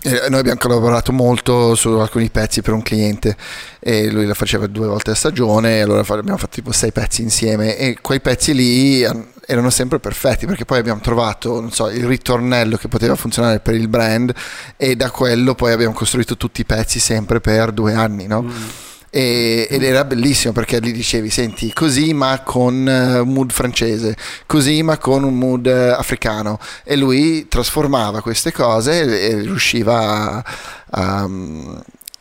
E 0.02 0.26
noi 0.28 0.40
abbiamo 0.40 0.58
collaborato 0.58 1.10
molto 1.10 1.74
su 1.74 1.88
alcuni 1.88 2.28
pezzi 2.28 2.60
per 2.60 2.74
un 2.74 2.82
cliente 2.82 3.34
e 3.78 4.10
lui 4.10 4.26
la 4.26 4.34
faceva 4.34 4.66
due 4.66 4.86
volte 4.86 5.12
a 5.12 5.14
stagione 5.14 5.78
e 5.78 5.80
allora 5.80 6.00
abbiamo 6.00 6.36
fatto 6.36 6.54
tipo 6.54 6.70
sei 6.70 6.92
pezzi 6.92 7.22
insieme 7.22 7.78
e 7.78 7.96
quei 8.02 8.20
pezzi 8.20 8.52
lì 8.52 9.02
erano 9.46 9.70
sempre 9.70 9.98
perfetti 9.98 10.44
perché 10.44 10.66
poi 10.66 10.78
abbiamo 10.78 11.00
trovato 11.00 11.70
so, 11.70 11.88
il 11.88 12.04
ritornello 12.04 12.76
che 12.76 12.88
poteva 12.88 13.14
funzionare 13.14 13.60
per 13.60 13.74
il 13.74 13.88
brand 13.88 14.34
e 14.76 14.96
da 14.96 15.10
quello 15.10 15.54
poi 15.54 15.72
abbiamo 15.72 15.94
costruito 15.94 16.36
tutti 16.36 16.60
i 16.60 16.66
pezzi 16.66 16.98
sempre 16.98 17.40
per 17.40 17.72
due 17.72 17.94
anni 17.94 18.26
no? 18.26 18.42
Mm 18.42 18.88
e, 19.10 19.66
ed 19.68 19.82
era 19.82 20.04
bellissimo 20.04 20.52
perché 20.52 20.78
gli 20.80 20.92
dicevi 20.92 21.30
senti 21.30 21.72
così 21.72 22.14
ma 22.14 22.42
con 22.44 22.86
uh, 22.86 23.22
un 23.22 23.32
mood 23.32 23.50
francese 23.50 24.16
così 24.46 24.82
ma 24.82 24.98
con 24.98 25.24
un 25.24 25.36
mood 25.36 25.66
uh, 25.66 25.98
africano. 25.98 26.58
E 26.84 26.96
lui 26.96 27.48
trasformava 27.48 28.22
queste 28.22 28.52
cose 28.52 29.02
e, 29.02 29.30
e 29.30 29.40
riusciva 29.40 30.42
a, 30.42 30.44
a 30.90 31.28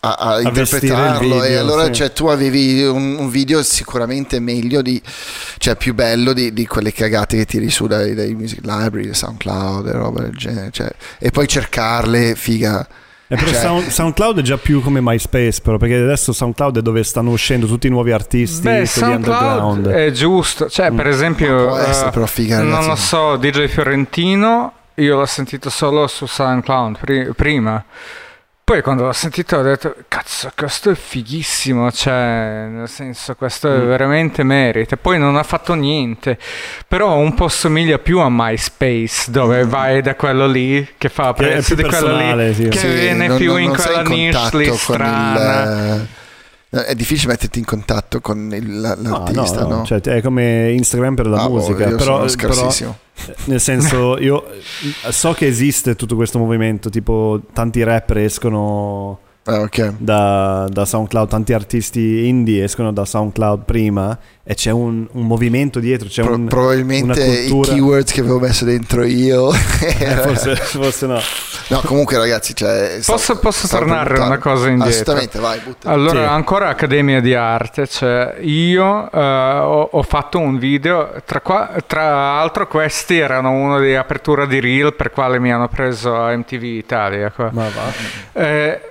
a, 0.02 0.16
a 0.16 0.42
interpretarlo. 0.42 1.20
Video, 1.20 1.44
e 1.44 1.56
allora 1.56 1.86
sì. 1.86 1.94
cioè, 1.94 2.14
tu 2.14 2.28
avevi 2.28 2.84
un, 2.84 3.18
un, 3.18 3.30
video 3.30 3.62
sicuramente 3.64 4.40
meglio 4.40 4.82
di, 4.82 5.02
cioè 5.58 5.76
più 5.76 5.94
bello 5.94 6.34
di, 6.34 6.54
di, 6.54 6.66
quelle 6.66 6.94
cagate 6.94 7.38
che 7.38 7.46
tiri 7.46 7.70
su 7.70 7.88
dai, 7.88 8.14
dai 8.14 8.34
music 8.34 8.60
library, 8.64 9.14
SoundCloud 9.14 9.88
e 9.88 9.92
roba 9.92 10.22
del 10.22 10.36
genere 10.36 10.70
cioè, 10.72 10.90
e 11.18 11.32
poi 11.32 11.48
cercarle 11.48 12.36
figa 12.36 12.88
eh, 13.32 13.36
però 13.36 13.52
cioè... 13.52 13.60
Sound, 13.60 13.88
SoundCloud 13.88 14.40
è 14.40 14.42
già 14.42 14.58
più 14.58 14.82
come 14.82 15.00
MySpace, 15.02 15.62
però, 15.62 15.78
perché 15.78 15.96
adesso 15.96 16.34
SoundCloud 16.34 16.80
è 16.80 16.82
dove 16.82 17.04
stanno 17.04 17.30
uscendo 17.30 17.68
tutti 17.68 17.86
i 17.86 17.90
nuovi 17.92 18.12
artisti, 18.12 18.64
Beh, 18.64 18.88
SoundCloud 18.88 19.88
è 19.88 20.10
giusto, 20.10 20.68
cioè, 20.68 20.90
mm. 20.90 20.96
per 20.96 21.08
esempio, 21.08 21.78
essere, 21.78 22.10
però, 22.10 22.26
figa, 22.26 22.64
non 22.64 22.88
lo 22.88 22.96
so, 22.96 23.36
DJ 23.36 23.68
Fiorentino, 23.68 24.74
io 24.96 25.16
l'ho 25.16 25.28
sentito 25.28 25.70
solo 25.70 26.08
su 26.08 26.26
SoundCloud 26.26 27.36
prima. 27.36 27.84
Poi 28.70 28.84
quando 28.84 29.06
l'ho 29.06 29.14
sentito 29.14 29.58
ho 29.58 29.64
detto, 29.64 29.96
cazzo, 30.08 30.52
questo 30.56 30.92
è 30.92 30.94
fighissimo, 30.94 31.92
cioè, 31.92 32.68
nel 32.70 32.88
senso, 32.88 33.34
questo 33.34 33.68
mm. 33.68 33.74
è 33.74 33.84
veramente 33.84 34.44
merita. 34.44 34.96
Poi 34.96 35.18
non 35.18 35.38
ha 35.38 35.42
fatto 35.42 35.74
niente, 35.74 36.38
però 36.88 37.18
un 37.18 37.34
po' 37.34 37.48
somiglia 37.48 37.98
più 37.98 38.20
a 38.20 38.28
MySpace, 38.30 39.32
dove 39.32 39.66
mm. 39.66 39.70
vai 39.70 40.02
da 40.04 40.14
quello 40.14 40.46
lì 40.46 40.88
che 41.00 41.10
fa 41.10 41.34
prezzo 41.34 41.74
di 41.74 41.82
quello 41.82 42.16
lì, 42.36 42.54
sì. 42.54 42.68
che 42.68 42.78
sì, 42.78 42.88
viene 42.90 43.26
non, 43.26 43.38
più 43.38 43.54
non, 43.54 43.62
in 43.62 43.74
quella 43.76 44.04
niche 44.04 44.58
lì 44.58 44.72
strana. 44.78 45.96
Il 45.96 46.08
è 46.70 46.94
difficile 46.94 47.32
metterti 47.32 47.60
in 47.60 47.66
contatto 47.66 48.22
con 48.22 48.52
il, 48.54 48.80
l'artista, 48.80 49.62
no? 49.62 49.68
no, 49.68 49.76
no. 49.78 49.86
Cioè, 49.86 50.02
è 50.02 50.22
come 50.22 50.72
Instagram 50.74 51.16
per 51.16 51.28
la 51.28 51.42
ah, 51.42 51.50
musica. 51.50 51.88
Boh, 51.88 51.96
però, 51.96 52.26
però, 52.26 52.76
nel 53.46 53.60
senso, 53.60 54.18
io 54.22 54.46
so 55.10 55.34
che 55.34 55.48
esiste 55.48 55.96
tutto 55.96 56.16
questo 56.16 56.38
movimento, 56.38 56.90
tipo 56.90 57.42
tanti 57.54 57.82
rapper 57.84 58.20
escono 58.20 59.20
Ah, 59.50 59.62
okay. 59.62 59.96
da, 59.98 60.68
da, 60.70 60.86
SoundCloud, 60.86 61.28
tanti 61.28 61.54
artisti 61.54 62.28
indie 62.28 62.66
escono 62.66 62.94
da 62.94 63.04
SoundCloud 63.04 63.64
prima 63.64 64.18
e 64.44 64.54
c'è 64.54 64.70
un, 64.70 65.08
un 65.12 65.26
movimento 65.26 65.80
dietro. 65.80 66.08
C'è 66.08 66.22
Pro, 66.22 66.36
un, 66.36 66.46
probabilmente 66.46 67.46
i 67.46 67.60
keywords 67.62 68.12
che 68.12 68.20
avevo 68.20 68.40
messo 68.40 68.66
dentro 68.66 69.04
io. 69.04 69.52
eh, 69.82 70.16
forse, 70.18 70.56
forse, 70.56 71.08
no. 71.08 71.20
No, 71.70 71.82
ho 71.86 72.06
ragazzi, 72.18 72.56
cioè, 72.56 73.00
posso, 73.06 73.38
posso 73.38 73.68
tornare 73.68 74.20
una 74.20 74.40
cosa 74.40 74.70
indietro? 74.70 75.14
Assolutamente, 75.14 75.40
vai. 75.40 75.60
Buttati. 75.60 75.88
Allora, 75.88 76.28
sì. 76.28 76.34
ancora 76.34 76.70
Accademia 76.70 77.22
di 77.22 77.36
Arte. 77.36 77.86
Cioè, 77.86 78.38
io 78.42 78.86
uh, 78.86 79.18
ho, 79.18 79.90
ho, 79.92 80.02
fatto 80.02 80.40
un 80.40 80.58
video, 80.58 81.22
tra, 81.26 81.42
qua, 81.42 81.72
tra 81.86 82.10
l'altro 82.10 82.68
questi 82.68 83.20
erano 83.20 83.52
uno 83.52 83.80
di 83.80 83.96
apertura 83.96 84.48
di 84.48 84.60
Reel 84.60 84.96
per 84.96 85.12
quale 85.12 85.38
mi 85.38 85.52
hanno 85.52 85.68
preso 85.68 86.16
a 86.16 86.36
MTV 86.36 86.64
Italia. 86.64 87.30
Qua. 87.30 87.50
Ma 87.54 87.68
va. 87.70 88.42
Eh, 88.42 88.82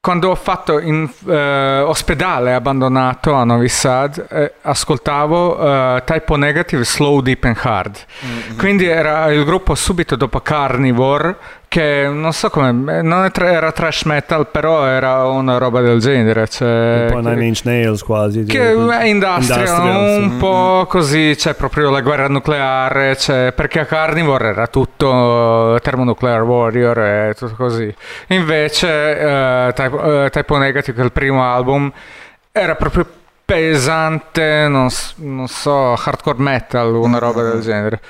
quando 0.00 0.30
ho 0.30 0.34
fatto 0.36 0.78
in 0.78 1.10
eh, 1.26 1.80
ospedale 1.80 2.54
abbandonato 2.54 3.34
a 3.34 3.44
Novi 3.44 3.68
Sad, 3.68 4.26
eh, 4.30 4.52
ascoltavo 4.62 5.96
eh, 5.96 6.02
Typo 6.04 6.36
Negative 6.36 6.84
Slow, 6.84 7.20
Deep 7.20 7.44
and 7.44 7.58
Hard. 7.60 7.98
Mm-hmm. 8.24 8.58
Quindi 8.58 8.86
era 8.86 9.30
il 9.32 9.44
gruppo 9.44 9.74
subito 9.74 10.14
dopo 10.16 10.40
Carnivore 10.40 11.36
che 11.68 12.08
non 12.10 12.32
so 12.32 12.48
come 12.48 13.02
non 13.02 13.30
tra, 13.30 13.52
era 13.52 13.70
trash 13.72 14.04
metal 14.04 14.48
però 14.48 14.86
era 14.86 15.26
una 15.26 15.58
roba 15.58 15.82
del 15.82 16.00
genere 16.00 16.48
cioè, 16.48 17.08
un 17.10 17.22
po' 17.22 17.28
Nine 17.28 17.44
Inch 17.44 17.60
Nails 17.64 18.02
quasi 18.02 18.44
che 18.44 18.72
è 18.72 19.04
industrial, 19.04 20.22
un 20.22 20.30
sì. 20.30 20.36
po' 20.38 20.86
così 20.88 21.34
c'è 21.36 21.52
proprio 21.52 21.90
la 21.90 22.00
guerra 22.00 22.26
nucleare 22.28 23.16
cioè, 23.16 23.52
perché 23.54 23.80
a 23.80 23.84
Carnivore 23.84 24.48
era 24.48 24.66
tutto 24.66 25.78
Thermonuclear 25.82 26.42
Warrior 26.42 26.98
e 26.98 27.34
tutto 27.36 27.54
così. 27.54 27.94
Invece 28.28 28.86
uh, 28.88 29.72
Type, 29.72 29.96
uh, 29.96 30.28
Type 30.30 30.54
o 30.54 30.56
Negative 30.56 30.96
che 30.96 31.02
è 31.02 31.04
il 31.04 31.12
primo 31.12 31.44
album 31.44 31.92
era 32.50 32.74
proprio 32.76 33.06
pesante 33.44 34.66
non, 34.68 34.88
non 35.16 35.48
so 35.48 35.92
hardcore 35.92 36.38
metal 36.38 36.94
una 36.94 37.18
roba 37.18 37.42
del 37.42 37.60
genere 37.60 38.00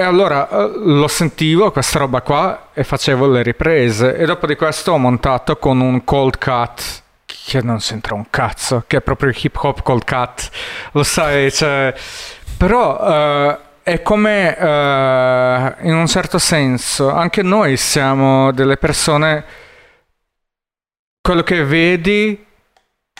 e 0.00 0.02
allora 0.02 0.48
eh, 0.48 0.72
lo 0.76 1.08
sentivo 1.08 1.70
questa 1.70 1.98
roba 1.98 2.22
qua 2.22 2.68
e 2.72 2.84
facevo 2.84 3.26
le 3.26 3.42
riprese 3.42 4.16
e 4.16 4.24
dopo 4.24 4.46
di 4.46 4.56
questo 4.56 4.92
ho 4.92 4.96
montato 4.96 5.58
con 5.58 5.80
un 5.80 6.04
cold 6.04 6.38
cut 6.38 7.02
che 7.26 7.60
non 7.60 7.76
c'entra 7.78 8.14
un 8.14 8.24
cazzo, 8.30 8.84
che 8.86 8.96
è 8.96 9.00
proprio 9.02 9.30
hip 9.34 9.54
hop 9.60 9.82
cold 9.82 10.04
cut, 10.04 10.50
lo 10.92 11.02
sai, 11.02 11.52
cioè, 11.52 11.92
però 12.56 13.50
uh, 13.50 13.58
è 13.82 14.00
come 14.00 14.56
uh, 14.58 15.86
in 15.86 15.94
un 15.94 16.06
certo 16.06 16.38
senso, 16.38 17.10
anche 17.10 17.42
noi 17.42 17.76
siamo 17.76 18.52
delle 18.52 18.78
persone, 18.78 19.44
quello 21.20 21.42
che 21.42 21.62
vedi 21.64 22.46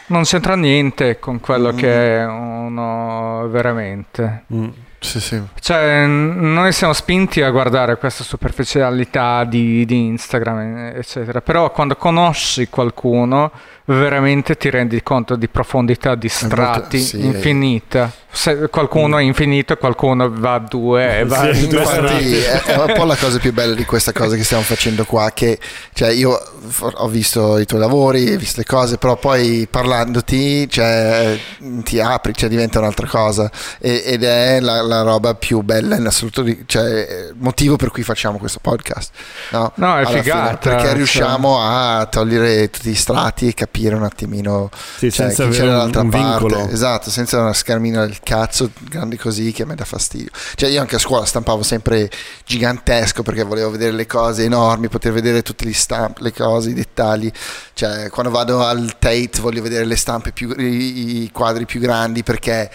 non 0.07 0.23
c'entra 0.23 0.55
niente 0.55 1.19
con 1.19 1.41
quello 1.41 1.73
mm. 1.73 1.77
che 1.77 2.19
è 2.19 2.25
uno 2.25 3.49
veramente. 3.49 4.45
Mm. 4.55 4.69
Sì, 5.01 5.19
sì. 5.19 5.43
Cioè, 5.59 6.05
noi 6.07 6.73
siamo 6.73 6.93
spinti 6.93 7.41
a 7.41 7.51
guardare 7.51 7.97
questa 7.97 8.23
superficialità 8.23 9.45
di, 9.45 9.87
di 9.87 10.07
Instagram, 10.07 10.93
eccetera. 10.95 11.41
Però 11.41 11.71
quando 11.73 11.97
conosci 11.97 12.69
qualcuno, 12.69 13.51
veramente 13.87 14.57
ti 14.57 14.69
rendi 14.69 15.03
conto 15.03 15.37
di 15.37 15.49
profondità 15.49 16.15
di 16.15 16.29
strati 16.29 16.99
molto, 16.99 17.17
sì, 17.17 17.25
infinita. 17.25 18.13
Se 18.33 18.69
qualcuno 18.69 19.19
è 19.19 19.23
infinito, 19.23 19.77
qualcuno 19.77 20.31
va 20.33 20.55
a 20.55 20.59
due 20.61 21.19
e 21.19 21.25
va 21.25 21.53
sì, 21.53 21.65
infatti 21.65 22.37
è, 22.37 22.77
un 22.77 22.93
po' 22.95 23.05
la 23.05 23.17
cosa 23.17 23.39
più 23.39 23.53
bella 23.53 23.75
di 23.75 23.85
questa 23.85 24.13
cosa 24.13 24.37
che 24.37 24.45
stiamo 24.45 24.63
facendo 24.63 25.05
qua. 25.05 25.33
Che 25.33 25.59
cioè, 25.93 26.11
io 26.11 26.41
ho 26.81 27.09
visto 27.09 27.59
i 27.59 27.67
tuoi 27.67 27.81
lavori, 27.81 28.33
ho 28.33 28.39
visto 28.39 28.59
le 28.59 28.65
cose, 28.65 28.99
però 28.99 29.17
poi 29.17 29.67
parlandoti 29.69 30.69
cioè, 30.69 31.39
ti 31.83 31.99
apri, 31.99 32.33
cioè, 32.35 32.49
diventa 32.49 32.79
un'altra 32.79 33.09
cosa. 33.09 33.51
E, 33.79 34.03
ed 34.07 34.23
è 34.23 34.61
la, 34.61 34.81
la, 34.83 35.03
roba 35.03 35.35
più 35.35 35.63
bella 35.63 35.97
in 35.97 36.07
assoluto, 36.07 36.45
cioè, 36.67 37.31
motivo 37.35 37.77
per 37.77 37.91
cui 37.91 38.05
facciamo 38.05 38.39
questo 38.39 38.61
podcast. 38.63 39.11
No, 39.51 39.73
no 39.75 39.99
è 39.99 40.07
figata. 40.07 40.57
Fine, 40.61 40.77
perché 40.77 40.95
riusciamo 40.95 41.61
a 41.61 42.07
togliere 42.07 42.71
tutti 42.71 42.91
gli 42.91 42.95
strati 42.95 43.49
e 43.49 43.55
capire 43.55 43.97
un 43.97 44.05
attimino 44.05 44.71
sì, 44.97 45.11
cioè, 45.11 45.27
senza 45.27 45.49
chi 45.49 45.59
c'è 45.59 45.67
dall'altra 45.67 46.05
parte. 46.05 46.17
Vincolo. 46.17 46.69
Esatto, 46.69 47.11
senza 47.11 47.41
una 47.41 47.53
scarmina 47.53 48.07
del 48.07 48.20
cazzo 48.23 48.71
grande 48.81 49.19
così 49.19 49.53
che 49.53 49.63
a 49.63 49.67
me 49.67 49.75
dà 49.75 49.85
fastidio. 49.85 50.31
Cioè 50.55 50.69
io 50.71 50.81
anche 50.81 50.97
a 50.97 50.99
scuola 50.99 51.25
stampavo 51.25 51.63
sempre 51.63 52.11
gigantesco 52.45 53.23
perché 53.23 53.43
volevo 53.43 53.71
vedere 53.71 53.93
le 53.93 54.07
cose 54.07 54.45
enormi, 54.45 54.89
poter 54.89 55.13
vedere 55.13 55.43
tutti 55.43 55.67
gli 55.67 55.73
stamp, 55.73 56.19
le 56.19 56.33
cose, 56.33 56.71
i 56.71 56.75
dettagli. 56.75 57.31
Cioè 57.73 58.11
quando 58.11 58.31
vado 58.31 58.65
al 58.65 58.97
Tate 58.99 59.41
voglio 59.41 59.63
vedere 59.63 59.85
le 59.85 59.97
stampe 59.97 60.33
più, 60.33 60.51
i 60.59 61.31
quadri 61.33 61.67
più 61.67 61.81
grandi 61.81 62.23
perché 62.23 62.71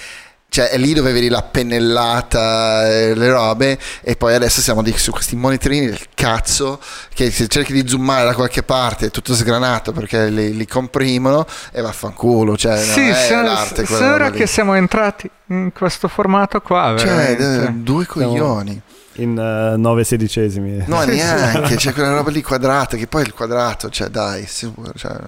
cioè 0.49 0.69
è 0.69 0.77
lì 0.77 0.93
dove 0.93 1.11
vedi 1.11 1.27
la 1.27 1.41
pennellata, 1.41 2.87
eh, 2.89 3.13
le 3.13 3.29
robe 3.29 3.77
e 4.01 4.15
poi 4.15 4.35
adesso 4.35 4.61
siamo 4.61 4.81
di, 4.81 4.93
su 4.97 5.11
questi 5.11 5.35
monitorini 5.35 5.87
del 5.87 5.99
cazzo 6.13 6.79
che 7.13 7.29
se 7.29 7.47
cerchi 7.47 7.73
di 7.73 7.87
zoomare 7.87 8.25
da 8.25 8.33
qualche 8.33 8.63
parte 8.63 9.07
è 9.07 9.11
tutto 9.11 9.35
sgranato 9.35 9.91
perché 9.91 10.29
li, 10.29 10.55
li 10.55 10.65
comprimono 10.65 11.45
e 11.71 11.81
vaffanculo, 11.81 12.55
cioè 12.55 12.77
sì, 12.77 13.07
no, 13.33 13.41
l'arte 13.41 13.85
sembra 13.85 14.31
che 14.31 14.47
siamo 14.47 14.75
entrati 14.75 15.29
in 15.47 15.71
questo 15.73 16.07
formato 16.07 16.61
qua, 16.61 16.95
cioè, 16.97 17.07
veramente. 17.07 17.43
Cioè, 17.43 17.71
due 17.73 18.05
coglioni. 18.05 18.71
Siamo 18.71 18.94
in 19.15 19.37
uh, 19.37 19.73
eh, 19.73 19.77
9 19.77 20.03
sedicesimi. 20.03 20.83
No, 20.87 21.03
neanche, 21.05 21.75
c'è 21.75 21.93
quella 21.93 22.13
roba 22.13 22.29
lì 22.31 22.41
quadrata, 22.41 22.97
che 22.97 23.07
poi 23.07 23.21
il 23.23 23.33
quadrato, 23.33 23.89
cioè 23.89 24.07
dai, 24.07 24.45
cioè, 24.47 24.71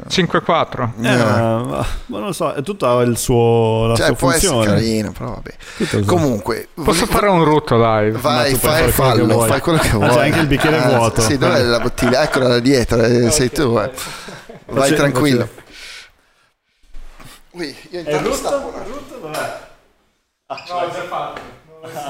5-4. 0.09 0.89
Eh, 1.01 1.17
ma, 1.17 1.85
ma, 2.05 2.17
non 2.17 2.25
lo 2.25 2.31
so, 2.33 2.53
è 2.53 2.61
tutto 2.61 3.01
il 3.01 3.17
suo, 3.17 3.88
la 3.88 3.95
cioè, 3.95 4.05
sua 4.07 4.15
può 4.15 4.29
funzione. 4.31 4.65
essere 4.65 4.75
carino, 4.75 5.11
però 5.11 5.39
vabbè. 5.41 6.05
Comunque, 6.05 6.67
posso 6.73 7.05
voglio... 7.05 7.05
fare 7.05 7.29
un 7.29 7.43
rutto 7.43 7.75
live? 7.75 8.17
Vai, 8.19 8.55
fai, 8.55 8.91
fallo, 8.91 9.39
fai 9.41 9.61
quello 9.61 9.79
che 9.79 9.89
vuoi. 9.89 10.09
C'è 10.09 10.25
anche 10.25 10.39
il 10.39 10.47
bicchiere 10.47 10.77
ah, 10.77 10.97
vuoto. 10.97 11.21
Sì, 11.21 11.38
dov'è 11.38 11.61
la 11.61 11.79
bottiglia? 11.79 12.23
Eccola 12.23 12.47
da 12.47 12.59
dietro, 12.59 13.01
eh, 13.01 13.31
sei 13.31 13.51
tu. 13.51 13.77
Eh. 13.77 13.91
Vai 14.67 14.93
tranquillo. 14.93 15.47
Ui, 17.51 17.75
io 17.91 17.99
intanto 17.99 18.33
stappo. 18.33 18.77
Il 18.77 18.93
rutto 18.93 19.17
dov'è? 19.19 19.59
Ah, 20.47 20.63
no, 20.69 20.88
è 20.88 20.93
già 20.93 21.03
fatto. 21.03 21.41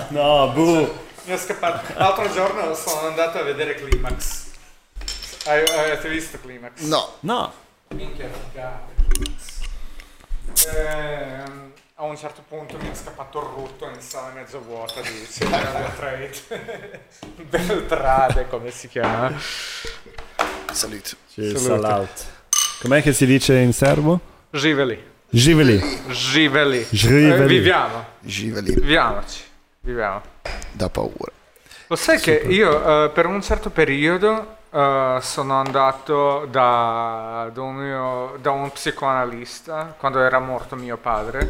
No, 0.09 0.51
bu. 0.53 1.05
Mi 1.27 1.33
è 1.33 1.37
scappato. 1.37 1.93
L'altro 1.97 2.31
giorno 2.31 2.73
sono 2.73 3.07
andato 3.07 3.37
a 3.37 3.43
vedere 3.43 3.75
Climax. 3.75 4.45
Hai, 5.45 5.61
avete 5.61 6.07
visto 6.07 6.39
Climax? 6.39 6.79
No, 6.83 7.15
No. 7.19 7.53
Minchia 7.89 8.29
figata. 8.49 8.95
Ehm, 10.73 11.73
a 11.95 12.03
un 12.03 12.15
certo 12.17 12.43
punto 12.47 12.77
mi 12.77 12.89
è 12.89 12.95
scappato 12.95 13.39
il 13.39 13.45
rutto 13.45 13.89
in 13.93 13.99
sala 13.99 14.31
mezzo 14.33 14.61
vuota 14.61 15.01
di 15.01 15.27
Cittadella 15.29 15.89
Trade. 15.99 17.01
Beltrade, 17.43 18.47
come 18.47 18.71
si 18.71 18.87
chiama? 18.87 19.33
Salute. 20.71 21.15
out. 21.35 22.25
Com'è 22.79 23.01
che 23.01 23.11
si 23.11 23.25
dice 23.25 23.57
in 23.57 23.73
serbo? 23.73 24.17
Giveli. 24.51 25.03
Giveli. 25.29 26.03
Giveli. 26.07 26.87
Giveli. 26.89 27.43
Eh, 27.43 27.45
viviamo. 27.47 28.05
Giveli, 28.21 28.73
Viviamoci. 28.73 29.46
Viviamo. 29.87 30.21
da 30.73 30.89
paura. 30.89 31.31
Lo 31.87 31.95
sai 31.95 32.19
che 32.19 32.33
io 32.33 33.05
eh, 33.05 33.09
per 33.09 33.25
un 33.25 33.41
certo 33.41 33.69
periodo 33.69 34.57
eh, 34.69 35.17
sono 35.21 35.53
andato 35.61 36.45
da, 36.47 37.49
da 37.53 37.61
un 37.61 37.75
mio- 37.75 38.37
da 38.41 38.51
un 38.51 38.69
psicoanalista 38.69 39.95
quando 39.97 40.19
era 40.19 40.39
morto 40.39 40.75
mio 40.75 40.97
padre. 40.97 41.47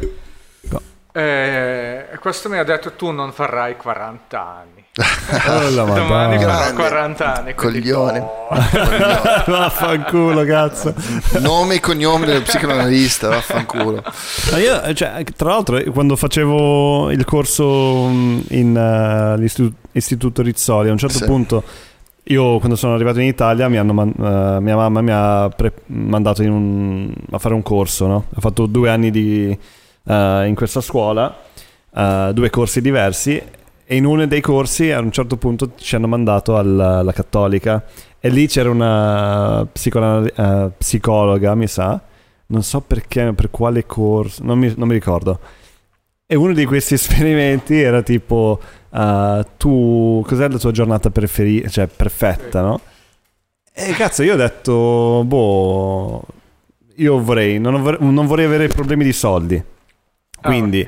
No. 0.70 0.80
E 1.10 2.16
questo 2.20 2.48
mi 2.48 2.58
ha 2.58 2.62
detto 2.62 2.92
tu 2.92 3.10
non 3.10 3.32
farai 3.32 3.76
40 3.76 4.40
anni. 4.40 4.77
Oh, 5.00 5.70
Domani 5.70 6.38
farò 6.40 6.72
40 6.74 7.34
anni. 7.36 7.54
Coglione. 7.54 8.18
no. 8.18 8.30
Vaffanculo, 9.46 10.44
cazzo. 10.44 10.92
Nome 11.40 11.76
e 11.76 11.80
cognome 11.80 12.26
del 12.26 12.42
psicoanalista, 12.42 13.28
vaffanculo. 13.30 14.02
Ma 14.50 14.58
io, 14.58 14.94
cioè, 14.94 15.22
tra 15.36 15.50
l'altro, 15.50 15.80
quando 15.92 16.16
facevo 16.16 17.10
il 17.12 17.24
corso 17.24 18.10
eh, 18.48 18.76
all'istituto 18.76 20.42
Rizzoli, 20.42 20.88
a 20.88 20.92
un 20.92 20.98
certo 20.98 21.18
Sì. 21.18 21.24
punto, 21.26 21.62
io 22.24 22.58
quando 22.58 22.74
sono 22.76 22.94
arrivato 22.94 23.20
in 23.20 23.26
Italia, 23.28 23.68
mi 23.68 23.76
hanno 23.78 23.92
man- 23.92 24.08
eh, 24.18 24.60
mia 24.60 24.74
mamma 24.76 25.00
mi 25.00 25.10
ha 25.12 25.48
pre- 25.54 25.72
mandato 25.86 26.42
in 26.42 26.50
un- 26.50 27.14
a 27.30 27.38
fare 27.38 27.54
un 27.54 27.62
corso. 27.62 28.06
No? 28.06 28.24
Ho 28.34 28.40
fatto 28.40 28.66
due 28.66 28.90
anni 28.90 29.10
di, 29.10 29.56
eh, 30.06 30.44
in 30.46 30.54
questa 30.56 30.80
scuola, 30.80 31.34
eh, 31.94 32.30
due 32.34 32.50
corsi 32.50 32.80
diversi. 32.80 33.40
E 33.90 33.96
in 33.96 34.04
uno 34.04 34.26
dei 34.26 34.42
corsi, 34.42 34.90
a 34.90 35.00
un 35.00 35.10
certo 35.10 35.38
punto, 35.38 35.72
ci 35.76 35.94
hanno 35.94 36.08
mandato 36.08 36.58
alla, 36.58 36.98
alla 36.98 37.12
Cattolica. 37.12 37.82
E 38.20 38.28
lì 38.28 38.46
c'era 38.46 38.68
una 38.68 39.66
psicoanal- 39.72 40.30
eh, 40.36 40.70
psicologa, 40.76 41.54
mi 41.54 41.66
sa, 41.66 41.98
non 42.48 42.62
so 42.62 42.82
perché, 42.82 43.32
per 43.32 43.48
quale 43.50 43.86
corso, 43.86 44.44
non 44.44 44.58
mi, 44.58 44.70
non 44.76 44.88
mi 44.88 44.92
ricordo. 44.92 45.40
E 46.26 46.34
uno 46.36 46.52
di 46.52 46.66
questi 46.66 46.92
esperimenti 47.00 47.80
era 47.80 48.02
tipo, 48.02 48.60
uh, 48.90 49.42
tu, 49.56 50.22
cos'è 50.26 50.50
la 50.50 50.58
tua 50.58 50.70
giornata 50.70 51.08
preferita, 51.08 51.70
cioè 51.70 51.86
perfetta, 51.86 52.60
no? 52.60 52.80
E 53.72 53.92
cazzo, 53.92 54.22
io 54.22 54.34
ho 54.34 54.36
detto, 54.36 55.22
boh, 55.24 56.22
io 56.96 57.22
vorrei, 57.22 57.58
non 57.58 57.80
vorrei, 57.80 58.06
non 58.06 58.26
vorrei 58.26 58.44
avere 58.44 58.68
problemi 58.68 59.04
di 59.04 59.14
soldi. 59.14 59.64
Quindi 60.42 60.86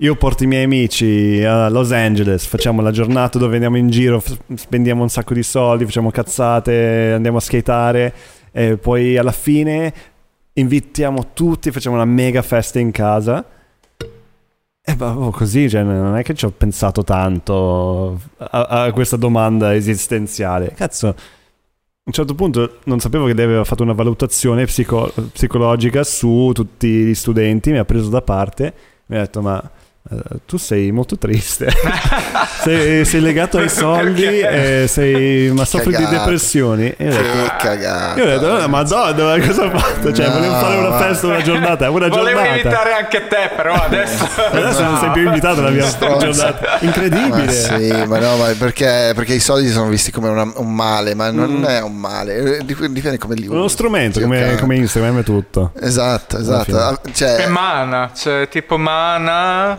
io 0.00 0.14
porto 0.14 0.44
i 0.44 0.46
miei 0.46 0.62
amici 0.62 1.42
a 1.42 1.68
Los 1.68 1.90
Angeles, 1.90 2.46
facciamo 2.46 2.82
la 2.82 2.92
giornata 2.92 3.36
dove 3.36 3.54
andiamo 3.54 3.78
in 3.78 3.90
giro, 3.90 4.22
spendiamo 4.54 5.02
un 5.02 5.08
sacco 5.08 5.34
di 5.34 5.42
soldi, 5.42 5.84
facciamo 5.84 6.12
cazzate, 6.12 7.12
andiamo 7.14 7.38
a 7.38 7.40
skateare 7.40 8.14
e 8.52 8.76
poi 8.76 9.16
alla 9.16 9.32
fine 9.32 9.92
invitiamo 10.52 11.30
tutti, 11.34 11.72
facciamo 11.72 11.96
una 11.96 12.04
mega 12.04 12.42
festa 12.42 12.78
in 12.78 12.92
casa. 12.92 13.44
E 14.80 14.94
boh, 14.94 15.30
così, 15.30 15.68
cioè, 15.68 15.82
non 15.82 16.16
è 16.16 16.22
che 16.22 16.34
ci 16.34 16.44
ho 16.44 16.50
pensato 16.56 17.02
tanto 17.02 18.20
a, 18.36 18.66
a 18.66 18.92
questa 18.92 19.16
domanda 19.16 19.74
esistenziale. 19.74 20.74
Cazzo, 20.76 21.08
a 21.08 21.14
un 22.04 22.12
certo 22.12 22.36
punto 22.36 22.78
non 22.84 23.00
sapevo 23.00 23.26
che 23.26 23.34
lei 23.34 23.46
aveva 23.46 23.64
fatto 23.64 23.82
una 23.82 23.94
valutazione 23.94 24.64
psico- 24.64 25.12
psicologica 25.32 26.04
su 26.04 26.52
tutti 26.54 26.86
gli 26.88 27.14
studenti, 27.14 27.72
mi 27.72 27.78
ha 27.78 27.84
preso 27.84 28.08
da 28.08 28.22
parte, 28.22 28.72
mi 29.06 29.16
ha 29.16 29.20
detto 29.22 29.42
ma 29.42 29.70
eh, 30.10 30.16
tu 30.46 30.56
sei 30.56 30.90
molto 30.90 31.18
triste, 31.18 31.68
sei, 32.62 33.04
sei 33.04 33.20
legato 33.20 33.58
ai 33.58 33.68
soldi, 33.68 34.24
e 34.40 34.86
sei, 34.88 35.50
ma 35.50 35.64
soffri 35.64 35.90
di 35.94 36.02
Cagata. 36.02 36.18
depressioni. 36.18 36.94
E 36.96 37.04
io 37.04 37.10
ho 37.10 37.22
detto, 37.22 37.42
Che 37.42 37.56
cagata. 37.58 38.18
io 38.20 38.24
ho 38.24 38.26
detto, 38.26 38.46
"Oh, 38.46 38.68
madonna, 38.68 39.36
ma 39.36 39.46
cosa 39.46 39.64
ho 39.64 39.78
fatto? 39.78 40.12
Cioè, 40.12 40.26
No, 40.28 40.32
volevo 40.34 40.54
fare 40.54 40.76
una 40.78 40.88
ma- 40.88 40.98
festa, 40.98 41.26
una 41.26 41.42
giornata, 41.42 41.90
una 41.90 42.08
Volevo 42.08 42.24
giornata. 42.38 42.48
invitare 42.56 42.92
anche 42.94 43.26
te, 43.28 43.50
però 43.54 43.74
adesso. 43.74 44.24
Adesso 44.50 44.82
non 44.82 44.98
sei 44.98 45.10
più 45.10 45.26
invitato 45.26 45.60
alla 45.60 45.70
mia 45.70 45.84
Stronzo. 45.86 46.30
giornata. 46.30 46.60
Ma 46.72 46.78
Incredibile. 46.80 47.52
sì, 47.52 47.92
ma 48.06 48.18
no, 48.18 48.36
ma 48.36 48.46
perché, 48.58 49.12
perché 49.14 49.34
i 49.34 49.40
soldi 49.40 49.68
sono 49.70 49.88
visti 49.88 50.10
come 50.10 50.28
una- 50.28 50.50
un 50.56 50.74
male, 50.74 51.14
ma 51.14 51.30
non 51.30 51.50
Mm. 51.58 51.64
è 51.64 51.80
un 51.82 51.96
male, 51.96 52.60
dip- 52.64 52.86
dipende 52.86 53.18
come 53.18 53.34
li 53.34 53.46
usi. 53.46 53.54
Uno 53.56 53.68
strumento 53.68 54.20
come, 54.20 54.56
come 54.58 54.76
Instagram 54.76 55.20
è 55.20 55.22
tutto. 55.22 55.72
Esatto, 55.80 56.38
esatto. 56.38 56.76
Ah, 56.78 56.98
È 57.02 57.10
Cioè, 57.12 57.46
mana, 57.48 58.10
cioè 58.14 58.48
tipo 58.48 58.76
mana 58.78 59.78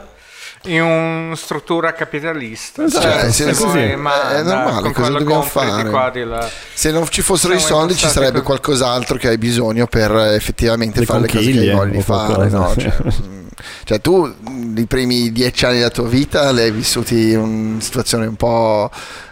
in 0.64 0.82
una 0.82 1.36
struttura 1.36 1.94
capitalista. 1.94 2.84
Esatto, 2.84 3.02
Cioè, 3.08 3.32
se 3.32 3.54
sì, 3.54 3.64
vuoi 3.64 3.90
sì. 3.90 3.96
mana, 3.96 4.30
È 4.38 4.44
normale, 4.44 4.82
con 4.82 4.92
cosa 4.92 5.02
quello 5.02 5.18
dobbiamo 5.20 5.44
di 5.44 5.50
fare? 5.50 5.90
qua, 5.90 6.10
di 6.10 6.24
là. 6.24 6.50
se 6.74 6.92
non 6.92 7.08
ci 7.10 7.22
fossero 7.22 7.54
i 7.54 7.60
soldi 7.60 7.96
ci 7.96 8.08
sarebbe 8.08 8.32
così. 8.42 8.46
qualcos'altro 8.46 9.18
che 9.18 9.30
hai 9.30 9.38
bisogno 9.38 9.88
per 9.88 10.12
eh, 10.12 10.36
effettivamente 10.36 11.00
Le 11.00 11.06
fare 11.06 11.22
le 11.22 11.28
cose 11.28 11.52
che 11.52 11.72
voglio 11.72 12.02
fare. 12.02 12.50
no? 12.50 12.74
Cioè, 12.78 12.94
mm, 13.04 13.48
cioè, 13.86 14.02
tu 14.02 14.36
mm, 14.50 14.78
i 14.78 14.86
primi 14.86 15.32
dieci 15.32 15.66
anni 15.66 15.78
della 15.78 15.90
tua 15.90 16.08
vita 16.08 16.52
li 16.52 16.62
hai 16.62 16.72
vissuti 16.72 17.32
in 17.32 17.40
una 17.40 17.82
situazione 17.82 18.26
un 18.26 18.36
po' 18.36 18.90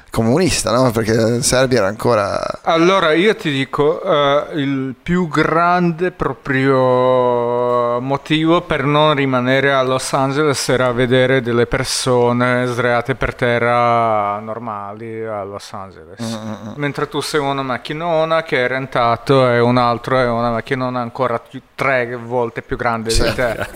comunista, 0.09 0.71
no? 0.71 0.89
Perché 0.91 1.13
in 1.13 1.43
Serbia 1.43 1.79
era 1.79 1.87
ancora... 1.87 2.41
Allora 2.63 3.13
io 3.13 3.35
ti 3.35 3.51
dico, 3.51 4.01
eh, 4.01 4.45
il 4.59 4.95
più 5.01 5.27
grande 5.27 6.11
proprio 6.11 7.99
motivo 7.99 8.61
per 8.61 8.83
non 8.83 9.13
rimanere 9.15 9.73
a 9.73 9.81
Los 9.83 10.11
Angeles 10.13 10.69
era 10.69 10.91
vedere 10.91 11.41
delle 11.41 11.65
persone 11.65 12.65
sdraiate 12.65 13.15
per 13.15 13.35
terra 13.35 14.39
normali 14.39 15.23
a 15.25 15.43
Los 15.43 15.71
Angeles. 15.73 16.19
Mm, 16.21 16.73
Mentre 16.75 17.07
tu 17.07 17.19
sei 17.21 17.39
una 17.39 17.61
macchinona 17.63 18.43
che 18.43 18.65
è 18.65 18.67
rentato 18.67 19.47
e 19.49 19.59
un 19.59 19.77
altro 19.77 20.17
è 20.19 20.27
una 20.27 20.49
macchinona 20.51 20.99
ancora 20.99 21.39
più- 21.39 21.61
tre 21.75 22.15
volte 22.15 22.61
più 22.61 22.75
grande 22.77 23.09
Sì. 23.09 23.23
di 23.23 23.33
te. 23.33 23.67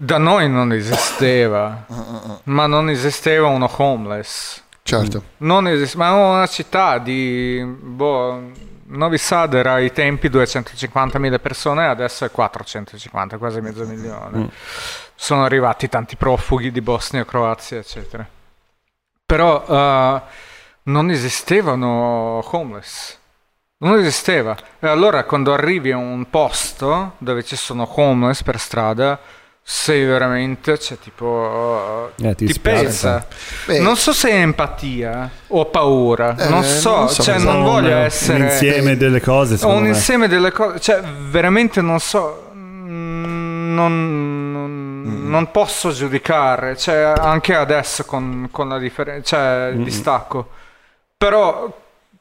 Da 0.00 0.16
noi 0.18 0.48
non 0.48 0.72
esisteva, 0.72 1.84
ma 2.44 2.66
non 2.66 2.88
esisteva 2.88 3.48
uno 3.48 3.68
homeless. 3.76 4.62
Certo. 4.88 5.22
Non 5.38 5.68
esiste, 5.68 5.98
ma 5.98 6.12
una 6.12 6.46
città 6.46 6.96
di 6.96 7.62
boh, 7.62 8.52
Novi 8.86 9.18
Sad 9.18 9.52
era 9.52 9.74
ai 9.74 9.92
tempi 9.92 10.30
250.000 10.30 11.40
persone, 11.40 11.86
adesso 11.86 12.24
è 12.24 12.30
450, 12.30 13.36
quasi 13.36 13.60
mezzo 13.60 13.84
milione. 13.84 14.38
Mm. 14.38 14.46
Sono 15.14 15.44
arrivati 15.44 15.90
tanti 15.90 16.16
profughi 16.16 16.70
di 16.70 16.80
Bosnia, 16.80 17.26
Croazia, 17.26 17.76
eccetera. 17.76 18.26
Però 19.26 19.64
eh, 19.68 20.22
non 20.84 21.10
esistevano 21.10 22.42
homeless. 22.50 23.18
Non 23.80 23.98
esisteva. 23.98 24.56
E 24.80 24.88
allora 24.88 25.24
quando 25.24 25.52
arrivi 25.52 25.92
a 25.92 25.98
un 25.98 26.30
posto 26.30 27.12
dove 27.18 27.44
ci 27.44 27.56
sono 27.56 27.86
homeless 27.94 28.42
per 28.42 28.58
strada, 28.58 29.20
sei 29.70 30.02
veramente, 30.06 30.78
cioè 30.78 30.98
tipo, 30.98 32.10
Eh, 32.22 32.34
ti 32.34 32.46
ti, 32.46 32.58
pesa. 32.58 33.26
Beh, 33.66 33.80
Non 33.80 33.96
so 33.98 34.14
se 34.14 34.30
è 34.30 34.36
empatia 34.40 35.28
o 35.48 35.66
paura, 35.66 36.34
Eh, 36.38 36.48
non 36.48 36.62
so, 36.64 36.96
non 36.96 37.08
so 37.10 37.22
cioè 37.22 37.38
non 37.38 37.62
voglio 37.62 37.90
Un- 37.90 38.02
essere... 38.04 38.38
Un 38.38 38.44
insieme 38.46 38.96
delle 38.96 39.20
cose, 39.20 39.62
un 39.66 39.82
me. 39.82 39.88
insieme 39.88 40.26
delle 40.26 40.52
cose, 40.52 40.80
cioè 40.80 41.02
veramente 41.02 41.82
non 41.82 42.00
so, 42.00 42.48
mm, 42.54 43.74
non, 43.74 44.52
non, 44.52 45.28
non 45.28 45.50
posso 45.50 45.90
giudicare, 45.92 46.74
cioè 46.74 47.12
anche 47.18 47.54
adesso 47.54 48.06
con, 48.06 48.48
con 48.50 48.70
la 48.70 48.78
differenza, 48.78 49.36
cioè 49.36 49.70
il 49.74 49.82
distacco, 49.84 50.48
però 51.14 51.70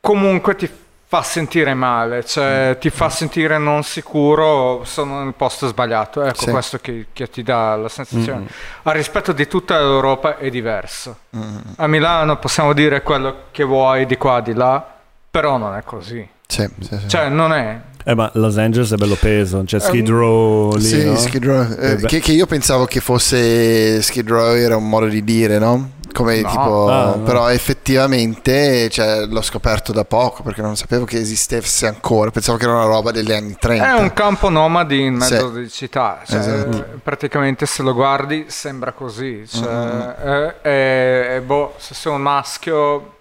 comunque 0.01 0.53
ti 0.57 0.69
fa 1.09 1.21
sentire 1.23 1.73
male, 1.73 2.25
cioè 2.25 2.75
ti 2.79 2.89
fa 2.89 3.09
sentire 3.09 3.57
non 3.57 3.83
sicuro, 3.83 4.81
sono 4.83 5.23
nel 5.23 5.33
posto 5.35 5.67
sbagliato, 5.67 6.21
ecco 6.23 6.41
Sì. 6.43 6.51
questo 6.51 6.77
che, 6.79 7.07
che 7.13 7.29
ti 7.29 7.43
dà 7.43 7.75
la 7.77 7.87
sensazione. 7.87 8.45
A 8.83 8.91
rispetto 8.91 9.31
di 9.31 9.47
tutta 9.47 9.77
l'Europa 9.79 10.37
è 10.37 10.49
diverso. 10.49 11.19
mm, 11.35 11.57
A 11.77 11.87
Milano 11.87 12.37
possiamo 12.37 12.73
dire 12.73 13.01
quello 13.03 13.43
che 13.51 13.63
vuoi 13.63 14.05
di 14.05 14.17
qua 14.17 14.41
di 14.41 14.53
là, 14.53 14.85
però 15.31 15.55
non 15.57 15.75
è 15.77 15.83
così. 15.83 16.27
sì, 16.45 16.69
sì, 16.81 16.97
sì. 16.99 17.07
Cioè, 17.07 17.29
non 17.29 17.53
è. 17.53 17.79
Eh, 18.09 18.15
ma 18.15 18.29
Los 18.35 18.57
Angeles 18.57 18.93
è 18.93 18.95
bello 18.95 19.17
peso, 19.19 19.63
c'è 19.65 19.79
Skid 19.81 20.07
Um, 20.07 20.15
Row 20.15 20.75
lì, 20.75 20.81
Sì, 20.81 21.03
no? 21.05 21.15
Skid 21.17 21.43
Row. 21.43 21.67
Eh, 21.77 21.91
Eh, 21.91 21.95
che, 22.05 22.19
che 22.21 22.31
io 22.31 22.45
pensavo 22.45 22.85
che 22.85 23.01
fosse 23.01 24.01
Skid 24.01 24.29
Row 24.29 24.55
era 24.55 24.77
un 24.77 24.87
modo 24.87 25.07
di 25.07 25.25
dire, 25.25 25.59
no? 25.59 25.91
Come 26.13 26.39
No. 26.39 26.49
tipo, 26.49 26.89
Ah, 26.89 27.15
no. 27.17 27.23
però 27.23 27.49
effettivamente 27.49 28.89
cioè, 28.89 29.25
l'ho 29.25 29.41
scoperto 29.41 29.91
da 29.91 30.05
poco 30.05 30.41
perché 30.41 30.61
non 30.61 30.77
sapevo 30.77 31.03
che 31.03 31.17
esistesse 31.19 31.85
ancora, 31.85 32.31
pensavo 32.31 32.57
che 32.57 32.63
era 32.63 32.75
una 32.75 32.85
roba 32.85 33.11
degli 33.11 33.33
anni 33.33 33.57
30. 33.59 33.97
È 33.97 33.99
un 33.99 34.13
campo 34.13 34.47
nomadi 34.49 35.01
in 35.01 35.15
mezzo 35.15 35.53
Sì. 35.53 35.59
di 35.59 35.69
città, 35.69 36.21
cioè, 36.25 36.39
Esatto. 36.39 36.77
eh, 36.77 36.83
praticamente 37.03 37.65
se 37.65 37.83
lo 37.83 37.93
guardi 37.93 38.45
sembra 38.47 38.93
così, 38.93 39.43
cioè, 39.45 40.55
eh, 40.63 41.35
eh, 41.35 41.41
boh, 41.41 41.73
se 41.77 41.93
sei 41.93 42.13
un 42.13 42.21
maschio 42.21 43.15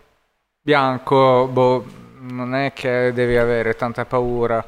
bianco, 0.62 1.48
boh, 1.52 1.84
non 2.20 2.54
è 2.54 2.72
che 2.72 3.10
devi 3.12 3.36
avere 3.36 3.74
tanta 3.74 4.04
paura, 4.04 4.64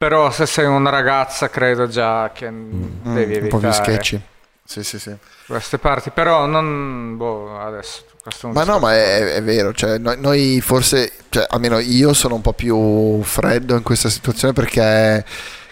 però 0.00 0.30
se 0.30 0.46
sei 0.46 0.64
una 0.64 0.88
ragazza 0.88 1.50
credo 1.50 1.86
già 1.86 2.30
che 2.32 2.50
Mm, 2.50 3.12
devi 3.12 3.36
un 3.36 3.48
po' 3.48 3.58
più 3.58 3.68
evitare 3.68 3.72
sketchy. 3.72 4.22
Sì, 4.64 4.82
sì, 4.82 4.98
sì. 4.98 5.14
queste 5.46 5.76
parti, 5.76 6.08
però 6.08 6.46
non, 6.46 7.18
boh, 7.18 7.60
adesso 7.60 8.04
Ma 8.52 8.64
no, 8.64 8.78
ma 8.78 8.94
è, 8.94 9.34
è 9.34 9.42
vero, 9.42 9.74
cioè, 9.74 9.98
noi, 9.98 10.18
noi 10.18 10.60
forse, 10.62 11.12
cioè, 11.28 11.44
almeno 11.50 11.78
io 11.80 12.14
sono 12.14 12.36
un 12.36 12.40
po' 12.40 12.54
più 12.54 13.22
freddo 13.22 13.76
in 13.76 13.82
questa 13.82 14.08
situazione 14.08 14.54
perché 14.54 15.22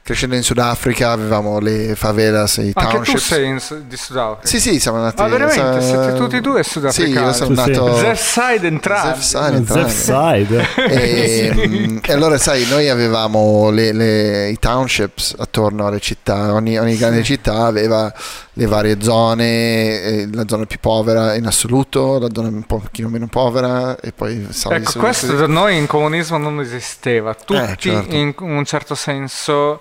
crescendo 0.08 0.36
in 0.36 0.42
Sudafrica 0.42 1.10
avevamo 1.10 1.58
le 1.58 1.94
favelas, 1.94 2.56
i 2.56 2.72
Anche 2.72 2.80
tu 2.88 2.94
townships. 2.94 3.26
sei 3.26 3.46
in 3.46 3.60
di 3.86 3.96
Sudafrica? 3.98 4.46
Sì, 4.48 4.58
sì, 4.58 4.80
siamo 4.80 4.98
nati. 5.02 5.20
Ah, 5.20 5.28
veramente? 5.28 5.60
sa- 5.60 5.80
Siete 5.82 6.14
tutti 6.14 6.36
e 6.36 6.40
due 6.40 6.62
sudafricani? 6.62 7.12
Sì, 7.14 7.18
io 7.20 7.32
sono 7.34 7.54
Sì, 7.54 7.62
sì. 7.62 7.70
nato. 7.70 7.96
Zef 7.98 8.18
Side 8.22 8.66
entrambi. 8.66 9.20
Zef 9.20 9.22
Side 9.42 9.56
entrambi. 9.56 9.90
Zef 9.90 10.04
Side. 10.04 10.66
E, 10.88 11.52
mm, 11.68 11.98
e 12.02 12.12
allora 12.14 12.38
sai 12.38 12.64
noi 12.70 12.88
avevamo 12.88 13.68
le- 13.68 13.92
le- 13.92 14.48
i 14.48 14.58
townships 14.58 15.34
attorno 15.38 15.86
alle 15.86 16.00
città 16.00 16.54
ogni, 16.54 16.78
ogni 16.78 16.96
grande 16.96 17.22
città 17.22 17.66
aveva 17.66 18.10
le 18.54 18.66
varie 18.66 18.96
zone 19.02 20.00
eh, 20.02 20.28
la 20.32 20.44
zona 20.48 20.64
più 20.64 20.78
povera 20.80 21.34
in 21.34 21.46
assoluto 21.46 22.18
la 22.18 22.28
zona 22.32 22.48
un 22.48 22.64
pochino 22.64 23.08
meno 23.08 23.26
povera 23.28 24.00
e 24.00 24.10
poi 24.12 24.46
Ecco, 24.70 24.98
questo 24.98 25.34
da 25.36 25.46
noi 25.46 25.76
in 25.76 25.86
comunismo 25.86 26.38
non 26.38 26.58
esisteva. 26.60 27.34
Tutti 27.34 27.54
certo. 27.90 28.14
in 28.16 28.34
un 28.38 28.64
certo 28.64 28.94
senso 28.94 29.80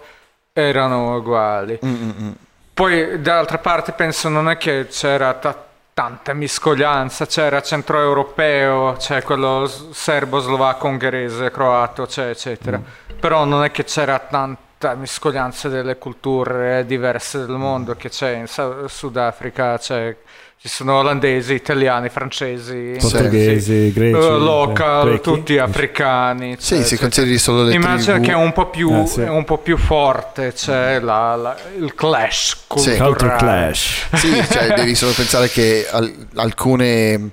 erano 0.62 1.16
uguali. 1.16 1.80
Mm, 1.86 1.90
mm, 1.94 2.12
mm. 2.22 2.32
Poi 2.74 3.22
d'altra 3.22 3.60
parte 3.60 3.92
penso 3.92 4.30
non 4.30 4.50
è 4.50 4.58
che 4.58 4.88
c'era 4.90 5.34
ta- 5.34 5.66
tanta 5.94 6.34
miscoglianza, 6.34 7.26
c'era 7.26 7.62
centroeuropeo, 7.62 8.96
c'è 8.98 9.24
quello 9.24 9.70
serbo, 9.92 10.40
slovacco, 10.40 10.88
ungherese, 10.88 11.52
croato, 11.52 12.06
c'è, 12.06 12.30
eccetera. 12.30 12.80
Però 13.20 13.46
non 13.46 13.64
è 13.64 13.72
che 13.72 13.84
c'era 13.84 14.20
tanta 14.20 14.67
miscoglianza 14.96 15.70
delle 15.70 15.98
culture 15.98 16.86
diverse 16.86 17.40
del 17.40 17.50
mondo 17.56 17.96
che 17.96 18.10
c'è 18.10 18.32
in 18.36 18.48
Sa- 18.48 18.88
Sudafrica, 18.88 19.78
c'è- 19.78 20.16
ci 20.60 20.70
sono 20.70 20.96
olandesi, 21.00 21.54
italiani, 21.54 22.10
francesi, 22.10 22.96
Portoghesi, 23.00 23.92
greci, 23.94 24.18
eh, 24.18 24.22
local, 24.22 25.06
grechi. 25.10 25.22
tutti 25.22 25.58
africani. 25.58 26.56
sì 26.60 26.76
cioè, 26.76 26.84
si 26.84 26.96
c'è- 26.96 27.02
consideri 27.02 27.38
solo 27.38 27.64
le 27.64 27.74
Immagino 27.74 28.14
tribù 28.14 28.26
che 28.26 28.32
è 28.32 28.36
un 28.36 28.54
po' 28.54 28.66
più, 28.70 28.92
Eh, 28.94 29.06
sì. 29.08 29.22
un 29.22 29.44
po' 29.44 29.58
più 29.60 29.78
forte, 29.78 30.54
c'è 30.54 31.00
la- 31.00 31.36
la- 31.36 31.56
il 31.78 31.94
clash 31.94 32.48
Sì. 32.50 32.58
culturale. 32.68 32.98
Culture 33.04 33.36
clash. 33.38 34.08
sì 34.16 34.44
cioè 34.50 34.74
devi 34.74 34.96
solo 34.96 35.12
pensare 35.14 35.48
che 35.50 35.88
al- 35.90 36.28
alcune 36.36 37.32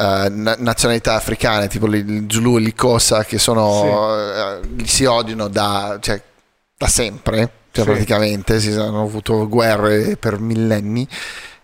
eh, 0.00 0.28
na- 0.30 0.56
nazionalità 0.58 1.14
africane 1.14 1.66
tipo 1.66 1.86
il 1.86 2.26
Zulu 2.28 2.56
e 2.56 2.60
l'Ikosa 2.60 3.24
che 3.24 3.38
sono 3.38 4.14
eh, 4.16 4.60
li 4.76 4.86
si 4.86 5.04
odiano 5.04 5.48
da, 5.48 5.98
cioè, 6.00 6.22
da 6.78 6.86
sempre 6.86 7.50
cioè 7.72 7.84
Sì. 7.84 7.90
praticamente 7.90 8.60
si 8.60 8.70
hanno 8.70 9.02
avuto 9.02 9.46
guerre 9.48 10.16
per 10.16 10.38
millenni 10.38 11.06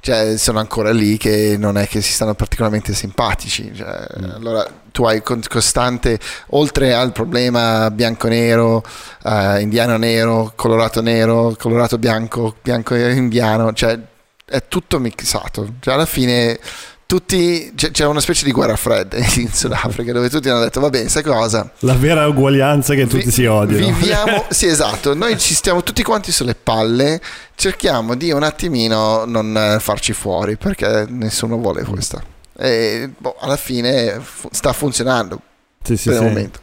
cioè 0.00 0.36
sono 0.36 0.58
ancora 0.58 0.90
lì 0.92 1.16
che 1.16 1.56
non 1.58 1.78
è 1.78 1.88
che 1.88 2.02
si 2.02 2.12
stanno 2.12 2.34
particolarmente 2.34 2.92
simpatici 2.92 3.72
cioè, 3.74 4.06
allora 4.34 4.66
tu 4.92 5.04
hai 5.04 5.22
costante 5.48 6.18
oltre 6.48 6.92
al 6.92 7.12
problema 7.12 7.90
bianco-nero 7.90 8.82
eh, 9.24 9.60
indiano-nero 9.60 10.52
colorato 10.56 11.00
nero 11.00 11.54
colorato 11.58 11.96
bianco 11.96 12.56
bianco 12.60 12.94
e 12.94 13.14
indiano 13.14 13.72
cioè 13.72 13.98
è 14.44 14.68
tutto 14.68 14.98
mixato 14.98 15.74
cioè 15.80 15.94
alla 15.94 16.04
fine 16.06 16.58
tutti 17.06 17.72
c'è, 17.76 17.90
c'è 17.90 18.06
una 18.06 18.20
specie 18.20 18.44
di 18.44 18.50
guerra 18.52 18.76
fredda 18.76 19.16
in 19.18 19.48
Sudafrica 19.52 20.12
dove 20.12 20.30
tutti 20.30 20.48
hanno 20.48 20.60
detto 20.60 20.80
va 20.80 20.88
bene 20.90 21.08
sai 21.08 21.22
cosa 21.22 21.70
La 21.80 21.94
vera 21.94 22.26
uguaglianza 22.26 22.94
che 22.94 23.06
tutti 23.06 23.24
Vi- 23.26 23.30
si 23.30 23.44
odiano. 23.44 23.86
Viviamo, 23.94 24.44
sì, 24.50 24.66
esatto. 24.66 25.14
Noi 25.14 25.38
ci 25.38 25.54
stiamo 25.54 25.82
tutti 25.82 26.02
quanti 26.02 26.32
sulle 26.32 26.54
palle. 26.54 27.20
Cerchiamo 27.54 28.14
di 28.16 28.30
un 28.32 28.42
attimino 28.42 29.24
non 29.26 29.56
eh, 29.56 29.78
farci 29.80 30.12
fuori 30.12 30.56
perché 30.56 31.04
nessuno 31.08 31.56
vuole 31.56 31.84
questo. 31.84 32.20
E 32.56 33.10
boh, 33.16 33.36
alla 33.38 33.56
fine 33.56 34.18
fu- 34.20 34.48
sta 34.52 34.72
funzionando 34.72 35.40
Sì, 35.82 35.96
sì, 35.96 36.08
per 36.08 36.18
sì. 36.18 36.22
il 36.24 36.28
momento. 36.28 36.58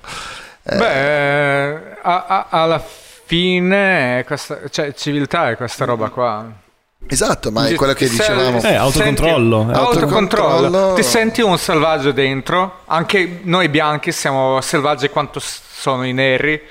Eh, 0.64 0.76
Beh, 0.78 2.00
a- 2.02 2.26
a- 2.28 2.48
alla 2.50 2.84
fine, 3.26 4.24
questa, 4.26 4.60
cioè, 4.70 4.94
civiltà 4.94 5.50
è 5.52 5.56
questa 5.56 5.86
roba 5.86 6.10
qua. 6.10 6.52
Esatto, 7.08 7.52
ma 7.52 7.68
è 7.68 7.76
quello 7.76 7.94
che 7.94 8.08
dicevamo. 8.10 8.62
Eh, 8.62 8.74
autocontrollo. 8.76 9.60
senti- 9.66 9.74
Eh. 9.74 9.76
autocontrollo. 9.76 9.88
Autocontrollo. 9.88 10.94
Ti 10.94 11.04
senti 11.04 11.42
un 11.42 11.58
selvaggio 11.58 12.12
dentro? 12.12 12.82
Anche 12.86 13.40
noi 13.44 13.70
bianchi 13.70 14.12
siamo 14.12 14.60
selvaggi 14.62 15.10
quanto 15.10 15.40
sono 15.42 16.06
i 16.06 16.14
neri. 16.14 16.62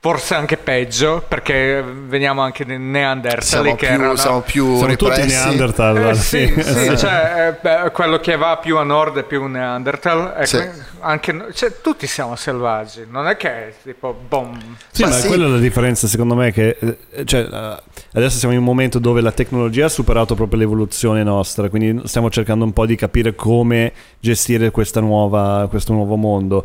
Forse 0.00 0.36
anche 0.36 0.56
peggio, 0.56 1.24
perché 1.26 1.82
veniamo 1.82 2.40
anche 2.40 2.64
dei 2.64 2.78
Neanderthali 2.78 3.42
Siamo 3.44 3.74
che 3.74 3.86
più, 3.86 3.94
erano... 3.96 4.14
siamo 4.14 4.40
più 4.42 4.76
Siamo 4.76 4.94
tutti. 4.94 5.26
Neanderthal. 5.26 6.10
Eh, 6.10 6.14
sì, 6.14 6.54
sì, 6.56 6.96
cioè, 6.96 7.48
eh, 7.48 7.52
beh, 7.60 7.90
quello 7.90 8.20
che 8.20 8.36
va 8.36 8.58
più 8.58 8.76
a 8.76 8.84
nord 8.84 9.18
è 9.18 9.24
più 9.24 9.44
Neanderthal. 9.46 10.46
Sì. 10.46 10.64
anche 11.00 11.46
cioè, 11.52 11.80
tutti 11.80 12.06
siamo 12.06 12.36
selvaggi, 12.36 13.08
non 13.10 13.26
è 13.26 13.36
che 13.36 13.48
è 13.48 13.74
tipo 13.82 14.16
boom. 14.28 14.76
Sì, 14.92 15.02
Ma 15.02 15.08
ma 15.08 15.14
sì. 15.16 15.26
quella 15.26 15.46
è 15.46 15.48
la 15.48 15.58
differenza 15.58 16.06
secondo 16.06 16.36
me 16.36 16.52
che 16.52 16.76
eh, 16.78 17.24
cioè, 17.24 17.40
eh, 17.40 17.82
adesso 18.12 18.38
siamo 18.38 18.54
in 18.54 18.60
un 18.60 18.66
momento 18.66 19.00
dove 19.00 19.20
la 19.20 19.32
tecnologia 19.32 19.86
ha 19.86 19.88
superato 19.88 20.36
proprio 20.36 20.60
l'evoluzione 20.60 21.24
nostra, 21.24 21.68
quindi 21.68 22.06
stiamo 22.06 22.30
cercando 22.30 22.64
un 22.64 22.72
po' 22.72 22.86
di 22.86 22.94
capire 22.94 23.34
come 23.34 23.92
gestire 24.20 24.70
questa 24.70 25.00
nuova, 25.00 25.66
questo 25.68 25.92
nuovo 25.92 26.14
mondo. 26.14 26.64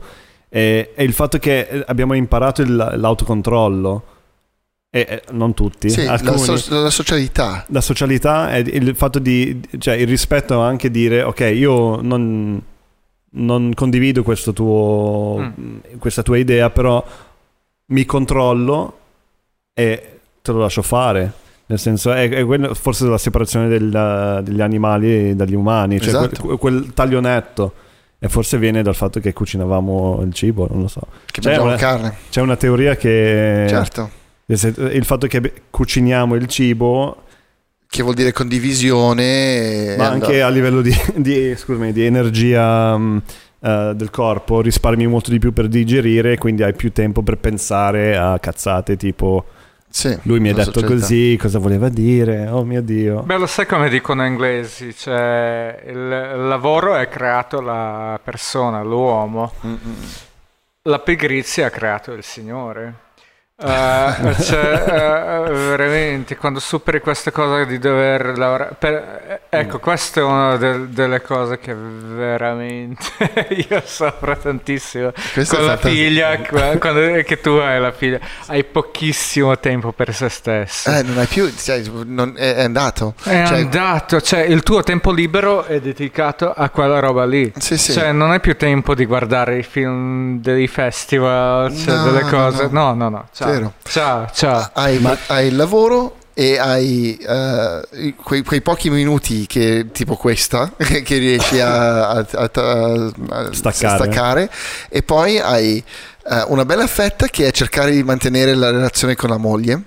E, 0.56 0.92
e 0.94 1.04
il 1.04 1.14
fatto 1.14 1.40
che 1.40 1.62
eh, 1.62 1.84
abbiamo 1.88 2.14
imparato 2.14 2.62
il- 2.62 2.76
l'autocontrollo, 2.76 4.04
e, 4.92 5.08
e 5.10 5.22
non 5.32 5.56
tutti, 5.56 5.90
Sì, 5.90 6.04
la, 6.06 6.12
alcuni, 6.12 6.38
so- 6.58 6.80
la 6.82 6.92
socialità. 6.92 7.66
la 7.70 7.82
socialità 7.82 8.54
e 8.54 8.60
il 8.60 8.96
fatto 8.96 9.18
di, 9.18 9.60
cioè 9.80 9.96
il 9.96 10.06
rispetto 10.08 10.60
anche 10.60 10.92
dire 10.92 11.24
ok 11.24 11.40
io 11.56 12.00
non, 12.02 12.62
non 13.32 13.72
condivido 13.74 14.22
questo 14.22 14.54
tuo, 14.54 15.52
Mm. 15.60 15.78
questa 15.98 16.22
tua 16.22 16.38
idea 16.38 16.70
però 16.70 17.04
mi 17.88 18.06
controllo 18.06 18.98
e 19.74 20.20
te 20.44 20.52
lo 20.52 20.60
lascio 20.60 20.84
fare 20.84 21.32
nel 21.66 21.80
senso 21.80 22.12
è, 22.12 22.30
è 22.30 22.46
quello 22.46 22.76
forse 22.76 23.06
la 23.08 23.18
separazione 23.18 23.68
del- 23.68 24.42
degli 24.44 24.62
animali 24.62 25.36
dagli 25.36 25.56
umani 25.56 26.00
cioè 26.00 26.10
Esatto. 26.10 26.42
quel, 26.44 26.58
quel 26.60 26.94
taglio 26.94 27.20
netto 27.20 27.74
e 28.24 28.30
forse 28.30 28.58
viene 28.58 28.82
dal 28.84 28.96
fatto 28.96 29.20
che 29.20 29.34
cucinavamo 29.34 30.22
il 30.26 30.34
cibo 30.34 30.66
non 30.72 30.82
lo 30.84 30.88
so 30.88 31.02
Che 31.26 31.42
C'è 31.42 31.58
una- 31.58 31.76
carne. 31.76 32.16
c'è 32.30 32.40
una 32.40 32.56
teoria 32.56 32.96
che 32.96 33.66
Certo. 33.68 34.10
il 34.46 35.04
fatto 35.04 35.28
che 35.28 35.52
cuciniamo 35.70 36.36
il 36.36 36.48
cibo 36.48 37.24
Che 37.86 38.02
vuol 38.02 38.16
dire 38.16 38.32
condivisione. 38.32 39.96
ma 39.98 40.08
anche 40.10 40.42
a 40.42 40.50
livello 40.50 40.82
di, 40.82 40.96
di, 41.16 41.54
scusami, 41.56 41.92
di 41.92 42.06
energia 42.06 42.96
eh, 42.96 43.92
del 43.96 44.10
corpo 44.10 44.62
risparmi 44.62 45.06
molto 45.08 45.30
di 45.32 45.40
più 45.40 45.52
per 45.54 45.68
digerire 45.68 46.38
quindi 46.38 46.64
hai 46.64 46.74
più 46.74 46.92
tempo 46.92 47.22
per 47.24 47.38
pensare 47.38 48.16
a 48.18 48.38
cazzate 48.40 48.96
tipo 48.98 49.46
Sì, 49.96 50.18
lui 50.24 50.40
mi 50.40 50.50
ha 50.50 50.56
detto 50.56 50.80
società. 50.80 50.88
così 50.88 51.38
cosa 51.40 51.60
voleva 51.60 51.88
dire 51.88 52.48
oh 52.48 52.64
mio 52.64 52.82
dio 52.82 53.22
Beh, 53.22 53.38
lo 53.38 53.46
sai 53.46 53.68
come 53.68 53.90
dicono 53.90 54.24
gli 54.24 54.28
inglesi? 54.28 54.92
Cioè, 54.92 55.84
il, 55.86 56.08
lavoro 56.48 56.96
è 56.96 57.08
creato 57.08 57.62
la 57.62 58.20
persona, 58.22 58.82
l'uomo. 58.82 59.54
Mm, 59.64 59.72
mm. 59.72 60.04
La 60.90 60.98
pigrizia 60.98 61.68
ha 61.68 61.70
creato 61.70 62.12
il 62.14 62.24
Signore. 62.24 63.03
Eh, 63.66 64.36
cioè, 64.44 64.84
eh, 65.48 65.52
veramente, 65.52 66.36
quando 66.36 66.60
superi 66.60 67.00
questa 67.00 67.32
cosa 67.32 67.64
di 67.64 67.80
dover 67.80 68.38
lavorare... 68.38 68.76
per- 68.78 69.40
ecco, 69.50 69.80
questa 69.80 70.20
è 70.20 70.24
una 70.24 70.58
del- 70.58 70.90
delle 70.90 71.22
cose 71.22 71.60
che 71.60 71.74
veramente 71.74 73.06
io 73.70 73.82
soffro 73.86 74.36
tantissimo. 74.38 75.12
Questo 75.34 75.56
Con 75.56 75.64
è 75.66 75.68
la 75.68 75.78
fantastico. 75.78 76.04
figlia, 76.04 76.38
qua- 76.40 76.78
quando 76.78 77.22
che 77.24 77.40
tu 77.42 77.50
hai 77.52 77.80
la 77.80 77.92
figlia, 77.92 78.20
hai 78.48 78.64
pochissimo 78.64 79.58
tempo 79.60 79.92
per 79.92 80.14
se 80.14 80.30
stesso. 80.30 80.90
Eh, 80.90 81.02
non 81.04 81.18
hai 81.18 81.28
più, 81.28 81.50
cioè, 81.56 81.82
non- 82.06 82.34
è, 82.36 82.56
è 82.56 82.64
andato. 82.64 83.14
È 83.24 83.46
Cioè, 83.46 83.60
andato, 83.60 84.22
cioè 84.22 84.42
il 84.42 84.62
tuo 84.64 84.84
tempo 84.84 85.12
libero 85.12 85.64
è 85.64 85.80
dedicato 85.80 86.52
a 86.52 86.70
quella 86.70 87.00
roba 87.00 87.26
lì. 87.26 87.52
Sì, 87.58 87.78
sì. 87.78 87.94
Cioè 87.94 88.12
non 88.12 88.32
hai 88.32 88.40
più 88.40 88.56
tempo 88.58 88.94
di 88.96 89.06
guardare 89.06 89.58
i 89.60 89.64
film 89.64 90.40
dei 90.42 90.68
festival, 90.68 91.74
cioè 91.76 91.96
No, 91.96 92.04
delle 92.04 92.22
no, 92.24 92.30
cose. 92.30 92.68
no. 92.72 92.82
No, 92.84 92.94
no, 92.94 93.10
no. 93.10 93.28
Cioè, 93.34 93.53
vero. 93.54 93.74
Ciao, 93.84 94.30
ciao. 94.34 94.70
Hai, 94.74 95.02
hai 95.28 95.48
il 95.48 95.56
lavoro 95.56 96.18
e 96.34 96.58
hai 96.58 97.18
uh, 97.22 98.14
quei, 98.24 98.42
quei, 98.42 98.62
pochi 98.62 98.90
minuti 98.90 99.46
che 99.46 99.88
tipo 99.92 100.16
questa 100.16 100.72
che 100.78 101.18
riesci 101.18 101.60
a, 101.60 102.10
a, 102.10 102.28
a, 102.32 102.50
a 102.54 103.54
staccare. 103.54 104.04
staccare. 104.04 104.50
e 104.90 105.04
poi 105.04 105.40
hai 105.40 105.84
uh, 106.24 106.44
una 106.48 106.66
bella 106.66 106.88
fetta 106.88 107.28
che 107.28 107.48
è 107.48 107.52
cercare 107.52 107.92
di 107.92 108.02
mantenere 108.04 108.56
la 108.56 108.72
relazione 108.72 109.16
con 109.16 109.30
la 109.30 109.38
moglie 109.38 109.82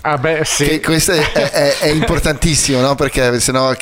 ah 0.00 0.18
beh 0.18 0.42
sì 0.44 0.66
che 0.66 0.80
questo 0.80 1.12
è, 1.12 1.32
è, 1.32 1.78
è 1.78 1.86
importantissimo 1.86 2.80
no? 2.80 2.96
perché 2.96 3.38
sennò 3.38 3.72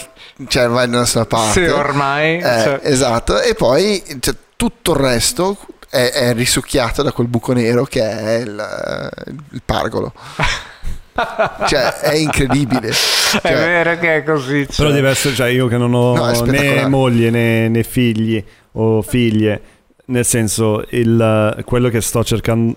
cioè, 0.46 0.68
vai 0.68 0.90
da 0.90 0.98
nessuna 0.98 1.24
parte 1.24 1.64
sì 1.64 1.72
ormai 1.72 2.36
eh, 2.36 2.40
cioè... 2.42 2.80
esatto 2.82 3.40
e 3.40 3.54
poi 3.54 4.02
cioè, 4.20 4.34
tutto 4.56 4.92
il 4.92 4.98
resto 4.98 5.56
è, 5.94 6.10
è, 6.10 6.34
risucchiato 6.34 7.04
da 7.04 7.12
quel 7.12 7.28
buco 7.28 7.52
nero 7.52 7.84
che 7.84 8.00
è 8.00 8.40
il, 8.40 9.10
il 9.52 9.62
pargolo. 9.64 10.12
Cioè 11.14 12.00
è 12.00 12.16
incredibile. 12.16 12.90
Cioè, 12.90 13.40
è 13.40 13.54
vero 13.54 13.98
che 14.00 14.16
è 14.16 14.24
così 14.24 14.66
cioè. 14.66 14.76
però 14.76 14.90
deve 14.90 15.10
essere 15.10 15.32
cioè 15.32 15.46
io 15.46 15.68
che 15.68 15.76
non 15.76 15.94
ho 15.94 16.16
no, 16.16 16.42
né 16.42 16.88
moglie 16.88 17.30
né, 17.30 17.68
né, 17.68 17.84
figli 17.84 18.44
o 18.72 19.00
figlie 19.00 19.62
nel 20.06 20.24
senso 20.24 20.84
il, 20.90 21.62
quello 21.64 21.88
che 21.88 22.00
sto 22.00 22.24
cercando 22.24 22.74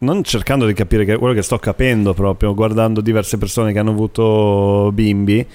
non 0.00 0.24
cercando 0.24 0.66
di 0.66 0.72
capire 0.72 1.04
che 1.04 1.16
quello 1.16 1.34
che 1.34 1.42
sto 1.42 1.58
capendo 1.58 2.14
proprio 2.14 2.52
guardando 2.52 3.00
diverse 3.00 3.38
persone 3.38 3.72
che 3.72 3.78
hanno 3.78 3.92
avuto 3.92 4.90
bimbi 4.92 5.46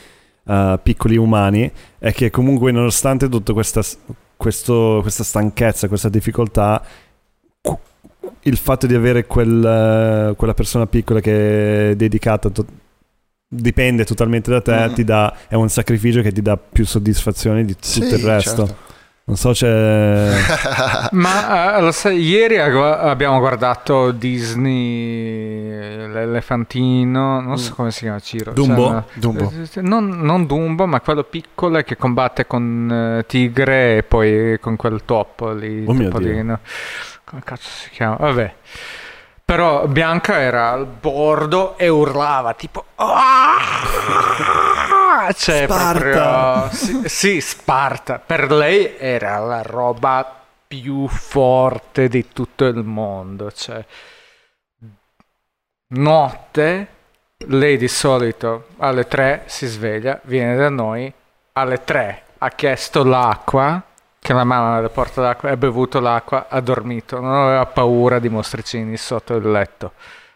uh, 0.43 0.79
piccoli 0.81 1.17
umani 1.17 1.69
è 1.99 2.13
che 2.13 2.29
comunque 2.29 2.71
nonostante 2.71 3.27
tutta 3.29 3.53
questa, 3.53 3.81
questo, 4.41 4.97
questa 5.03 5.23
stanchezza 5.23 5.87
questa 5.87 6.09
difficoltà 6.09 6.83
il 8.45 8.57
fatto 8.57 8.87
di 8.87 8.95
avere 8.95 9.27
quel, 9.27 10.33
quella 10.35 10.53
persona 10.55 10.87
piccola 10.87 11.19
che 11.19 11.91
è 11.91 11.95
dedicata 11.95 12.49
to- 12.49 12.65
dipende 13.47 14.03
totalmente 14.03 14.49
da 14.49 14.61
te, 14.61 14.89
mm. 14.89 15.03
dà, 15.03 15.37
è 15.47 15.53
un 15.53 15.69
sacrificio 15.69 16.23
che 16.23 16.31
ti 16.31 16.41
dà 16.41 16.57
più 16.57 16.87
soddisfazione 16.87 17.63
di 17.63 17.75
tutto 17.75 17.85
sì, 17.85 18.01
il 18.01 18.17
resto. 18.17 18.65
Certo. 18.65 18.90
Non 19.31 19.39
so 19.39 19.51
c'è... 19.51 20.29
Ma 21.11 21.77
uh, 21.77 21.91
sai, 21.91 22.21
ieri 22.21 22.59
abbiamo 22.59 23.39
guardato 23.39 24.11
Disney, 24.11 25.69
l'elefantino, 26.09 27.39
non 27.39 27.57
so 27.57 27.71
mm. 27.71 27.75
come 27.75 27.91
si 27.91 27.99
chiama 28.01 28.19
Ciro. 28.19 28.51
Dumbo? 28.51 28.89
Cioè, 28.89 29.03
Dumbo. 29.13 29.51
Non, 29.75 30.09
non, 30.09 30.45
Dumbo, 30.45 30.85
ma 30.85 30.99
quello 30.99 31.23
piccolo 31.23 31.81
che 31.81 31.95
combatte 31.95 32.45
con 32.45 33.21
uh, 33.21 33.25
Tigre 33.25 33.97
e 33.97 34.03
poi 34.03 34.59
con 34.59 34.75
quel 34.75 35.03
topo 35.05 35.53
lì. 35.53 35.85
Oh 35.87 35.95
topolino 35.95 36.59
come 37.31 37.43
cazzo 37.45 37.69
si 37.69 37.89
chiama? 37.91 38.17
Vabbè. 38.17 38.53
Però 39.45 39.87
Bianca 39.87 40.41
era 40.41 40.71
al 40.71 40.85
bordo 40.85 41.77
e 41.77 41.87
urlava 41.87 42.53
tipo 42.53 42.83
cioè 45.33 45.63
Sparta. 45.65 46.69
sì, 46.71 47.01
sì, 47.05 47.41
Sparta. 47.41 48.19
Per 48.19 48.51
lei 48.51 48.95
era 48.97 49.39
la 49.39 49.61
roba 49.61 50.39
più 50.67 51.07
forte 51.07 52.07
di 52.07 52.29
tutto 52.31 52.65
il 52.65 52.83
mondo, 52.83 53.51
cioè 53.51 53.83
notte 55.93 56.87
lei 57.47 57.77
di 57.77 57.87
solito 57.87 58.67
alle 58.77 59.07
3 59.07 59.43
si 59.47 59.65
sveglia, 59.65 60.19
viene 60.23 60.55
da 60.55 60.69
noi, 60.69 61.11
alle 61.53 61.83
3 61.83 62.23
ha 62.37 62.49
chiesto 62.49 63.03
l'acqua 63.03 63.83
che 64.21 64.33
la 64.33 64.43
mamma 64.43 64.79
le 64.79 64.89
porta 64.89 65.19
l'acqua, 65.21 65.49
ha 65.49 65.57
bevuto 65.57 65.99
l'acqua, 65.99 66.45
ha 66.47 66.59
dormito, 66.61 67.19
non 67.19 67.33
aveva 67.33 67.65
paura 67.65 68.19
di 68.19 68.29
mostricini 68.29 68.95
sotto 68.95 69.35
il 69.35 69.49
letto. 69.49 69.93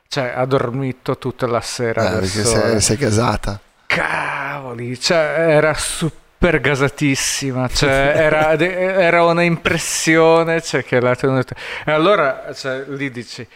Cioè, 0.07 0.33
ha 0.35 0.45
dormito 0.45 1.19
tutta 1.19 1.45
la 1.45 1.61
sera. 1.61 2.07
Eh, 2.07 2.13
perché 2.13 2.43
sei, 2.43 2.81
sei, 2.81 2.97
casata. 2.97 3.59
Cavoli, 3.85 4.99
cioè, 4.99 5.35
era 5.37 5.73
super 5.73 6.59
gasatissima, 6.59 7.67
cioè, 7.67 7.89
era, 8.15 8.57
era 8.57 9.23
una 9.23 9.43
impressione 9.43 10.61
cioè, 10.61 10.83
che 10.83 10.99
l'ha 10.99 11.15
tenuta. 11.15 11.55
E 11.85 11.91
allora, 11.91 12.51
cioè, 12.53 12.83
lì 12.87 13.11
dici, 13.11 13.47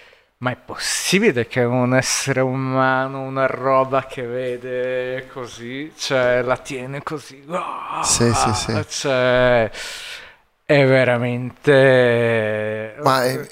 ma 0.41 0.51
è 0.51 0.55
possibile 0.55 1.47
che 1.47 1.63
un 1.63 1.95
essere 1.95 2.39
umano, 2.39 3.21
una 3.21 3.45
roba 3.45 4.05
che 4.05 4.23
vede 4.23 5.27
così, 5.33 5.91
cioè, 5.97 6.41
la 6.41 6.55
tiene 6.57 7.03
così? 7.03 7.43
Oh, 7.47 8.03
sì, 8.03 8.31
sì, 8.33 8.53
sì. 8.53 8.85
Cioè, 8.87 9.69
è 10.63 10.85
veramente... 10.85 12.95
Ma 13.01 13.25
è, 13.25 13.47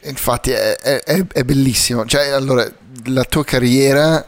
infatti 0.00 0.50
è, 0.50 0.74
è, 0.74 1.26
è, 1.26 1.42
bellissimo. 1.44 2.04
Cioè, 2.06 2.30
allora, 2.30 2.68
la 3.04 3.24
tua 3.24 3.44
carriera 3.44 4.26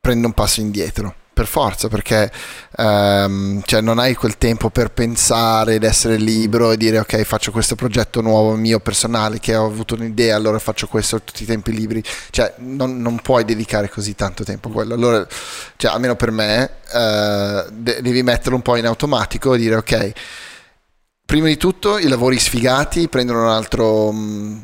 prende 0.00 0.26
un 0.26 0.32
passo 0.32 0.60
indietro. 0.60 1.14
Per 1.40 1.48
forza, 1.48 1.88
perché 1.88 2.30
um, 2.76 3.62
cioè 3.64 3.80
non 3.80 3.98
hai 3.98 4.14
quel 4.14 4.36
tempo 4.36 4.68
per 4.68 4.90
pensare 4.90 5.76
ed 5.76 5.84
essere 5.84 6.16
libero 6.16 6.70
e 6.70 6.76
dire 6.76 6.98
ok 6.98 7.22
faccio 7.22 7.50
questo 7.50 7.76
progetto 7.76 8.20
nuovo 8.20 8.56
mio 8.56 8.78
personale 8.78 9.40
che 9.40 9.56
ho 9.56 9.64
avuto 9.64 9.94
un'idea, 9.94 10.36
allora 10.36 10.58
faccio 10.58 10.86
questo 10.86 11.22
tutti 11.22 11.44
i 11.44 11.46
tempi 11.46 11.72
liberi. 11.72 12.04
Cioè 12.28 12.56
non, 12.58 13.00
non 13.00 13.20
puoi 13.22 13.46
dedicare 13.46 13.88
così 13.88 14.14
tanto 14.14 14.44
tempo 14.44 14.68
a 14.68 14.72
quello. 14.72 14.92
Allora, 14.92 15.26
cioè, 15.76 15.92
almeno 15.92 16.14
per 16.14 16.30
me, 16.30 16.70
uh, 16.92 17.70
de- 17.72 18.02
devi 18.02 18.22
metterlo 18.22 18.56
un 18.56 18.62
po' 18.62 18.76
in 18.76 18.84
automatico 18.84 19.54
e 19.54 19.58
dire 19.58 19.76
ok 19.76 20.12
prima 21.24 21.46
di 21.46 21.56
tutto 21.56 21.96
i 21.96 22.06
lavori 22.06 22.38
sfigati 22.38 23.08
prendono 23.08 23.44
un 23.44 23.48
altro, 23.48 24.08
um, 24.08 24.62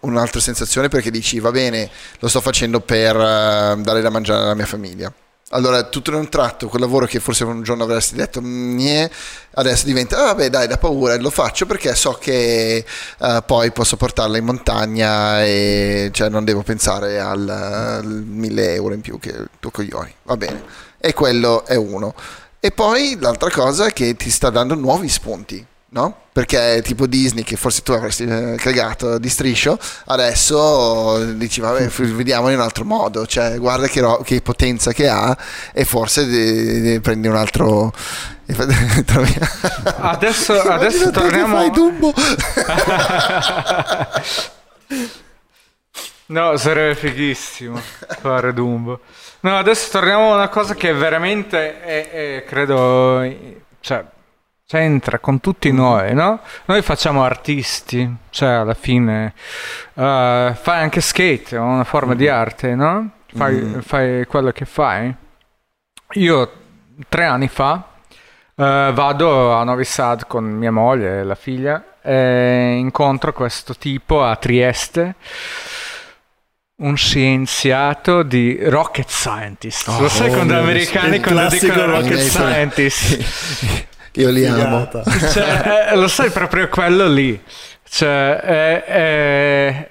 un'altra 0.00 0.38
sensazione 0.38 0.86
perché 0.86 1.10
dici 1.10 1.40
va 1.40 1.50
bene, 1.50 1.90
lo 2.20 2.28
sto 2.28 2.40
facendo 2.40 2.78
per 2.78 3.16
uh, 3.16 3.80
dare 3.82 4.00
da 4.00 4.10
mangiare 4.10 4.42
alla 4.44 4.54
mia 4.54 4.66
famiglia. 4.66 5.12
Allora, 5.54 5.82
tutto 5.84 6.10
in 6.10 6.16
un 6.16 6.28
tratto, 6.30 6.68
quel 6.68 6.80
lavoro 6.80 7.04
che 7.04 7.20
forse 7.20 7.44
un 7.44 7.62
giorno 7.62 7.84
avresti 7.84 8.14
detto, 8.14 8.40
Nye, 8.40 9.10
adesso 9.54 9.84
diventa, 9.84 10.18
ah, 10.18 10.24
vabbè 10.26 10.48
dai, 10.48 10.66
da 10.66 10.78
paura, 10.78 11.14
lo 11.16 11.28
faccio 11.28 11.66
perché 11.66 11.94
so 11.94 12.12
che 12.12 12.82
uh, 13.18 13.42
poi 13.44 13.70
posso 13.70 13.98
portarla 13.98 14.38
in 14.38 14.46
montagna 14.46 15.44
e 15.44 16.10
cioè, 16.12 16.30
non 16.30 16.44
devo 16.44 16.62
pensare 16.62 17.20
al, 17.20 17.46
al 17.46 18.06
1000 18.06 18.74
euro 18.74 18.94
in 18.94 19.02
più 19.02 19.18
che 19.18 19.34
tuo 19.60 19.70
coglioni, 19.70 20.14
va 20.22 20.38
bene. 20.38 20.64
E 20.98 21.12
quello 21.12 21.66
è 21.66 21.74
uno. 21.74 22.14
E 22.58 22.70
poi 22.70 23.18
l'altra 23.20 23.50
cosa 23.50 23.86
è 23.86 23.92
che 23.92 24.16
ti 24.16 24.30
sta 24.30 24.48
dando 24.48 24.74
nuovi 24.74 25.08
spunti 25.08 25.66
no? 25.92 26.16
Perché 26.32 26.76
è 26.76 26.82
tipo 26.82 27.06
Disney 27.06 27.44
che 27.44 27.56
forse 27.56 27.82
tu 27.82 27.92
avresti 27.92 28.24
eh, 28.24 28.54
cagato 28.56 29.18
di 29.18 29.28
striscio, 29.28 29.78
adesso 30.06 31.22
dici 31.34 31.60
vabbè 31.60 31.88
vediamo 31.88 32.48
in 32.48 32.54
un 32.56 32.62
altro 32.62 32.84
modo, 32.84 33.26
cioè 33.26 33.58
guarda 33.58 33.86
che, 33.86 34.00
ro- 34.00 34.22
che 34.22 34.40
potenza 34.40 34.92
che 34.92 35.08
ha 35.08 35.36
e 35.72 35.84
forse 35.84 36.26
de- 36.26 36.80
de- 36.80 37.00
prendi 37.00 37.28
un 37.28 37.36
altro... 37.36 37.92
adesso, 39.98 40.60
adesso 40.60 41.10
torniamo... 41.10 41.56
Fai 41.56 41.70
Dumbo. 41.70 42.12
no, 46.26 46.56
sarebbe 46.56 46.94
fighissimo 46.94 47.80
fare 48.20 48.52
Dumbo. 48.54 49.00
No, 49.40 49.58
adesso 49.58 49.90
torniamo 49.90 50.32
a 50.32 50.36
una 50.36 50.48
cosa 50.48 50.74
che 50.74 50.92
veramente 50.92 51.82
è, 51.82 52.10
è 52.10 52.44
credo... 52.46 53.22
Cioè, 53.80 54.04
c'entra 54.72 55.18
con 55.18 55.38
tutti 55.38 55.70
noi, 55.70 56.14
no? 56.14 56.40
Noi 56.64 56.80
facciamo 56.80 57.22
artisti, 57.24 58.10
cioè 58.30 58.48
alla 58.48 58.72
fine 58.72 59.34
uh, 59.92 60.00
fai 60.54 60.80
anche 60.80 61.02
skate, 61.02 61.56
è 61.56 61.58
una 61.58 61.84
forma 61.84 62.14
mm. 62.14 62.16
di 62.16 62.28
arte, 62.28 62.74
no? 62.74 63.10
Fai, 63.34 63.54
mm. 63.56 63.80
fai, 63.80 64.24
quello 64.24 64.50
che 64.50 64.64
fai. 64.64 65.14
Io 66.12 66.52
tre 67.06 67.24
anni 67.26 67.48
fa 67.48 67.86
uh, 68.54 68.62
vado 68.64 69.52
a 69.52 69.62
Novi 69.62 69.84
Sad 69.84 70.26
con 70.26 70.44
mia 70.44 70.72
moglie 70.72 71.20
e 71.20 71.24
la 71.24 71.34
figlia 71.34 71.98
e 72.00 72.76
incontro 72.78 73.34
questo 73.34 73.76
tipo 73.76 74.24
a 74.24 74.36
Trieste 74.36 75.16
un 76.76 76.96
scienziato 76.96 78.22
di 78.22 78.58
rocket 78.62 79.08
scientist. 79.08 79.88
Oh, 79.88 80.00
Lo 80.00 80.08
sai 80.08 80.30
oh, 80.30 80.32
quando 80.32 80.54
gli 80.54 80.56
americani 80.56 81.20
quando 81.20 81.48
dicono 81.48 81.84
rocket 81.84 82.18
scientist 82.18 83.90
Io 84.14 84.30
li 84.30 84.44
amo. 84.44 84.88
Cioè, 85.32 85.88
eh, 85.90 85.96
lo 85.96 86.08
sai 86.08 86.30
proprio 86.30 86.68
quello 86.68 87.06
lì. 87.06 87.40
Cioè, 87.88 88.40
eh, 88.44 88.84
eh, 88.86 89.90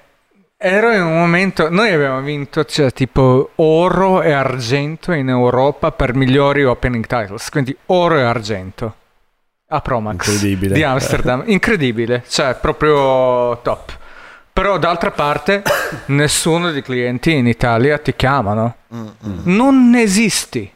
ero 0.56 0.92
in 0.92 1.02
un 1.02 1.18
momento, 1.18 1.68
noi 1.70 1.92
abbiamo 1.92 2.20
vinto 2.20 2.64
cioè, 2.64 2.92
tipo 2.92 3.50
oro 3.56 4.22
e 4.22 4.32
argento 4.32 5.12
in 5.12 5.28
Europa 5.28 5.90
per 5.90 6.14
migliori 6.14 6.64
opening 6.64 7.06
titles, 7.06 7.48
quindi 7.48 7.76
oro 7.86 8.18
e 8.18 8.22
argento 8.22 8.94
a 9.68 9.80
Promax 9.80 10.12
Incredibile. 10.12 10.74
di 10.74 10.82
Amsterdam. 10.82 11.42
Incredibile, 11.50 12.22
cioè 12.28 12.56
proprio 12.60 13.60
top. 13.62 13.98
Però 14.52 14.78
d'altra 14.78 15.10
parte 15.10 15.62
nessuno 16.06 16.70
dei 16.70 16.82
clienti 16.82 17.32
in 17.32 17.46
Italia 17.46 17.98
ti 17.98 18.14
chiamano. 18.14 18.76
Mm-hmm. 18.94 19.38
Non 19.44 19.94
esisti. 19.94 20.70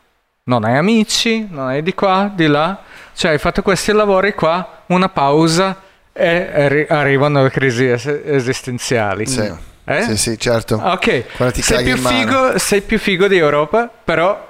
Non 0.49 0.63
hai 0.63 0.77
amici, 0.77 1.45
non 1.51 1.67
hai 1.67 1.83
di 1.83 1.93
qua, 1.93 2.31
di 2.33 2.47
là. 2.47 2.79
Cioè 3.15 3.33
hai 3.33 3.39
fatto 3.39 3.63
questi 3.63 3.91
lavori 3.91 4.33
qua, 4.33 4.83
una 4.87 5.09
pausa 5.09 5.81
e 6.13 6.49
arri- 6.55 6.87
arrivano 6.89 7.43
le 7.43 7.51
crisi 7.51 7.89
es- 7.89 8.07
esistenziali. 8.25 9.27
Sì. 9.27 9.53
Eh? 9.89 10.03
Sì, 10.03 10.17
sì, 10.17 10.39
certo. 10.39 10.77
Ok, 10.77 11.25
sei 11.61 11.83
più, 11.83 11.97
figo, 11.97 12.59
sei 12.59 12.81
più 12.83 12.97
figo 13.01 13.27
di 13.27 13.37
Europa, 13.37 13.91
però 14.05 14.47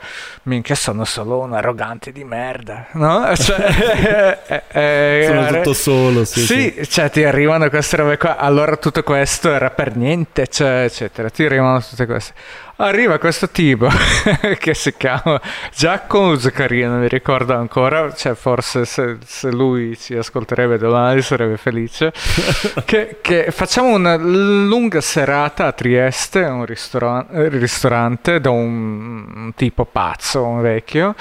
minchia 0.47 0.75
sono 0.75 1.05
solo 1.05 1.41
un 1.41 1.53
arrogante 1.53 2.13
di 2.13 2.25
merda, 2.25 2.87
no? 2.93 3.35
Cioè, 3.35 4.39
eh, 4.47 4.63
eh, 4.69 5.25
Sono 5.27 5.47
eh, 5.47 5.53
tutto 5.53 5.73
solo, 5.73 6.25
sì, 6.25 6.41
sì, 6.41 6.89
cioè 6.89 7.11
ti 7.11 7.25
arrivano 7.25 7.69
queste 7.69 7.97
robe 7.97 8.17
qua, 8.17 8.37
allora 8.37 8.77
tutto 8.77 9.03
questo 9.03 9.53
era 9.53 9.71
per 9.71 9.97
niente, 9.97 10.47
cioè, 10.47 10.85
eccetera, 10.85 11.31
ti 11.31 11.45
arrivano 11.45 11.81
tutte 11.81 12.07
queste. 12.07 12.33
Arriva 12.79 13.17
questo 13.19 13.49
tipo 13.49 13.89
che 14.59 14.75
si 14.75 14.95
chiama 14.99 15.41
Giacomo 15.75 16.37
Zaccaria, 16.37 16.91
non 16.91 17.01
mi 17.01 17.09
ricordo 17.09 17.55
ancora, 17.55 18.13
cioè 18.13 18.35
forse 18.35 18.85
se, 18.85 19.17
se 19.25 19.51
lui 19.51 19.97
ci 19.97 20.15
ascolterebbe 20.15 20.77
domani 20.77 21.23
sarebbe 21.23 21.57
felice, 21.57 22.13
che, 22.85 23.17
che 23.23 23.51
facciamo 23.51 23.95
una 23.95 24.17
lunga 24.17 25.01
serata 25.01 25.69
a 25.69 25.73
Trieste, 25.73 26.41
un 26.41 26.67
ristoran- 26.67 27.27
eh, 27.31 27.49
ristorante 27.49 28.41
da 28.43 28.51
un, 28.51 29.27
un 29.35 29.53
tipo 29.55 29.87
pazzo, 29.87 30.36
un 30.45 30.61
vecchio, 30.61 31.15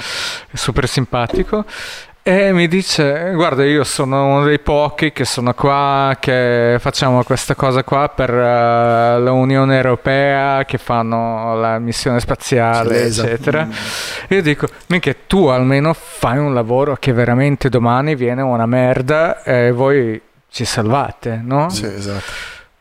super 0.54 0.88
simpatico. 0.88 1.66
E 2.28 2.52
mi 2.54 2.68
dice, 2.68 3.34
guarda, 3.36 3.64
io 3.64 3.84
sono 3.84 4.26
uno 4.26 4.46
dei 4.46 4.58
pochi 4.58 5.12
che 5.12 5.26
sono 5.26 5.54
qua, 5.54 6.18
che 6.20 6.78
facciamo 6.80 7.24
questa 7.24 7.54
cosa 7.54 7.84
qua 7.84 8.10
per 8.10 8.32
eh, 8.32 9.20
l'Unione 9.20 9.76
Europea, 9.76 10.66
che 10.66 10.80
fanno 10.80 11.54
la 11.56 11.78
missione 11.78 12.20
spaziale, 12.20 13.04
L'ESA. 13.04 13.26
eccetera. 13.26 13.66
Mm. 13.66 13.72
Io 14.30 14.42
dico, 14.42 14.66
minchia, 14.88 15.16
tu 15.28 15.46
almeno 15.46 15.94
fai 15.94 16.40
un 16.40 16.56
lavoro 16.56 16.96
che 17.00 17.14
veramente 17.14 17.70
domani 17.70 18.16
viene 18.16 18.42
una 18.42 18.66
merda 18.66 19.44
e 19.44 19.70
voi 19.72 20.20
ci 20.50 20.66
salvate, 20.66 21.40
no? 21.44 21.70
Sì, 21.70 21.86
esatto. 21.86 22.32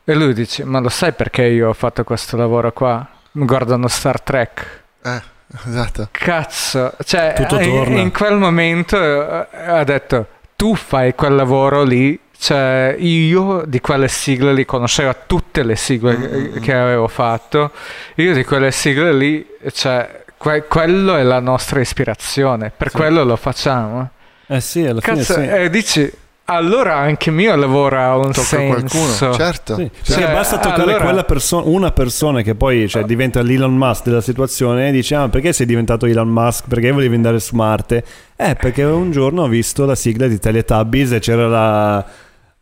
E 0.04 0.14
lui 0.14 0.32
dice, 0.32 0.64
ma 0.64 0.80
lo 0.80 0.88
sai 0.88 1.12
perché 1.12 1.42
io 1.44 1.68
ho 1.68 1.74
fatto 1.74 2.02
questo 2.02 2.38
lavoro 2.38 2.72
qua? 2.72 3.06
Guardano 3.30 3.88
Star 3.88 4.22
Trek. 4.22 4.82
Eh, 5.02 5.22
esatto. 5.66 6.08
Cazzo, 6.10 6.92
cioè 7.04 7.32
Tutto 7.36 7.60
in, 7.60 7.70
torna. 7.70 7.98
in 8.00 8.12
quel 8.12 8.34
momento 8.36 8.96
eh, 8.96 9.46
ha 9.66 9.84
detto 9.84 10.26
tu 10.56 10.74
fai 10.74 11.14
quel 11.14 11.34
lavoro 11.34 11.82
lì, 11.82 12.18
cioè 12.38 12.94
io 12.98 13.64
di 13.66 13.80
quelle 13.80 14.08
sigle 14.08 14.52
lì 14.52 14.64
conoscevo 14.64 15.14
tutte 15.26 15.62
le 15.62 15.76
sigle 15.76 16.16
Mm, 16.16 16.56
eh, 16.56 16.60
che 16.60 16.74
avevo 16.74 17.08
fatto, 17.08 17.70
io 18.16 18.32
di 18.34 18.44
quelle 18.44 18.70
sigle 18.70 19.12
lì, 19.12 19.46
cioè 19.72 20.22
que- 20.36 20.64
quello 20.66 21.16
è 21.16 21.22
la 21.22 21.40
nostra 21.40 21.80
ispirazione, 21.80 22.72
per 22.76 22.90
quello 22.90 23.24
lo 23.24 23.36
facciamo. 23.36 24.10
Eh 24.46 24.60
sì, 24.60 24.84
alla 24.84 25.00
fine 25.00 25.16
Cazzo, 25.16 25.34
sì. 25.34 25.46
e 25.48 25.70
dici 25.70 26.12
allora 26.46 26.96
anche 26.96 27.30
mio 27.30 27.56
lavoro 27.56 27.98
ha 27.98 28.16
un 28.18 28.30
Tocca 28.32 28.56
qualcuno, 28.66 29.06
senso. 29.06 29.34
certo. 29.34 29.76
Sì, 29.76 29.90
Cioè, 30.02 30.30
basta 30.32 30.58
toccare 30.58 30.82
allora- 30.82 31.04
quella 31.04 31.24
persona, 31.24 31.66
una 31.66 31.90
persona 31.90 32.42
che 32.42 32.54
poi 32.54 32.86
cioè, 32.88 33.04
diventa 33.04 33.40
l'Elon 33.42 33.74
Musk 33.74 34.04
della 34.04 34.20
situazione 34.20 34.88
e 34.88 34.92
dice: 34.92 35.14
Ah, 35.14 35.28
perché 35.28 35.52
sei 35.52 35.64
diventato 35.66 36.04
Elon 36.06 36.28
Musk? 36.28 36.68
Perché 36.68 36.90
volevi 36.90 37.14
andare 37.14 37.40
su 37.40 37.56
Marte? 37.56 38.04
Eh, 38.36 38.56
perché 38.56 38.82
un 38.84 39.10
giorno 39.10 39.42
ho 39.44 39.48
visto 39.48 39.86
la 39.86 39.94
sigla 39.94 40.26
di 40.26 40.38
Teletubbies 40.38 41.12
e 41.12 41.18
c'era 41.20 41.46
la, 41.48 42.04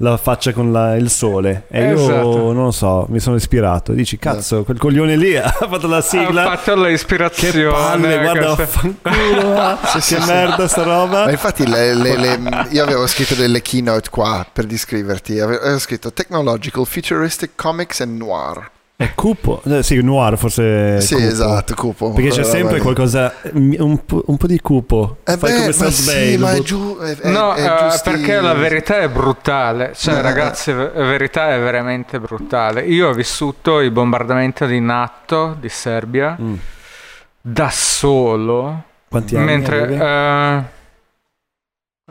la 0.02 0.16
faccia 0.16 0.52
con 0.52 0.72
la- 0.72 0.96
il 0.96 1.08
sole. 1.10 1.64
E 1.68 1.86
io 1.88 1.94
Esatto. 1.94 2.52
non 2.52 2.64
lo 2.64 2.70
so, 2.72 3.06
mi 3.08 3.20
sono 3.20 3.36
ispirato. 3.36 3.92
Dici, 3.92 4.18
cazzo, 4.18 4.64
quel 4.64 4.78
coglione 4.78 5.16
lì 5.16 5.36
ha 5.38 5.48
fatto 5.50 5.86
la 5.86 6.00
sigla. 6.00 6.50
Ha 6.50 6.56
fatto 6.56 6.82
l'ispirazione. 6.82 7.52
che 7.52 7.68
palle, 7.70 8.18
guarda, 8.20 8.66
fanculo, 8.66 9.56
ah, 9.60 9.78
Sì, 9.86 10.00
sì, 10.00 10.14
che 10.16 10.20
sì. 10.22 10.26
merda 10.26 10.66
sta 10.68 10.82
roba. 10.82 11.24
Ma 11.24 11.30
infatti 11.30 11.66
le- 11.66 11.94
le- 11.94 12.16
le- 12.16 12.66
io 12.70 12.82
avevo 12.82 13.06
scritto 13.06 13.34
delle 13.34 13.62
keynote 13.62 14.10
qua 14.10 14.44
per 14.52 14.64
descriverti, 14.66 15.38
Ave- 15.38 15.58
avevo 15.60 15.78
scritto 15.78 16.12
Technological, 16.12 16.84
Futuristic, 16.84 17.50
Comics 17.54 18.00
and 18.00 18.16
Noir. 18.18 18.70
È 19.02 19.14
cupo. 19.14 19.62
Eh, 19.64 19.82
sì, 19.82 20.00
noir 20.02 20.36
forse. 20.38 20.96
è 20.96 21.00
sì, 21.00 21.14
cupo. 21.14 21.26
esatto, 21.26 21.74
cupo. 21.74 22.12
Perché 22.12 22.30
c'è 22.30 22.44
sempre 22.44 22.80
qualcosa, 22.80 23.34
un 23.52 24.04
po', 24.04 24.22
un 24.26 24.36
po' 24.36 24.46
di 24.46 24.60
cupo. 24.60 25.18
Eh 25.24 25.36
Fai 25.36 25.50
beh, 25.50 25.56
come 25.56 25.66
ma 25.66 25.72
South 25.72 25.90
sì, 25.90 26.36
ma 26.36 26.50
è 26.52 26.56
but- 26.56 26.64
giù, 26.64 26.98
è, 26.98 27.16
è- 27.16 27.30
No, 27.30 27.52
è 27.54 27.76
giusti- 27.88 28.10
perché 28.10 28.40
la 28.40 28.54
verità 28.54 28.98
è 29.00 29.08
brutale. 29.08 29.92
Cioè, 29.94 30.14
Eh, 30.14 30.22
ragazzi, 30.22 30.72
la 30.72 30.88
verità 30.88 31.52
è 31.54 31.58
veramente 31.58 32.18
brutale. 32.20 32.82
Io 32.82 33.08
ho 33.08 33.12
vissuto 33.12 33.80
il 33.80 33.90
bombardamento 33.90 34.66
di 34.66 34.80
NATO 34.80 35.56
di 35.58 35.68
Serbia 35.68 36.36
Mm. 36.40 36.54
da 37.40 37.70
solo. 37.70 38.82
Quanti 39.08 39.36
anni 39.36 39.44
mentre. 39.46 40.70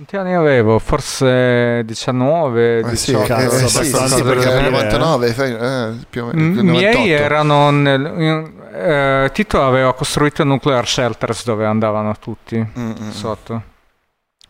Eh, 0.02 0.06
quanti 0.06 0.18
anni 0.18 0.34
avevo? 0.34 0.80
Forse 0.80 1.84
19, 1.86 2.80
Eh 2.80 2.96
sì, 2.96 3.12
18. 3.12 3.28
cazzo, 3.28 3.56
eh, 3.56 3.68
sì, 3.68 3.84
sì, 3.86 4.08
sì, 4.08 4.24
perché 4.24 4.48
dire, 4.58 4.70
99 4.70 5.34
fai- 5.34 5.54
eh, 5.56 5.94
più 6.10 6.24
o 6.24 6.26
meno, 6.28 6.54
nel 6.54 6.64
miei 6.66 6.94
98. 6.94 7.24
erano 7.24 7.70
nel, 7.72 8.14
in- 8.18 8.52
eh, 8.74 9.30
Tito 9.34 9.62
aveva 9.64 9.94
costruito 9.94 10.44
nuclear 10.44 10.88
shelters 10.88 11.44
dove 11.46 11.66
andavano 11.66 12.14
tutti 12.20 12.58
Mm, 12.58 12.90
mm, 12.90 12.92
mm. 13.04 13.10
sotto. 13.10 13.64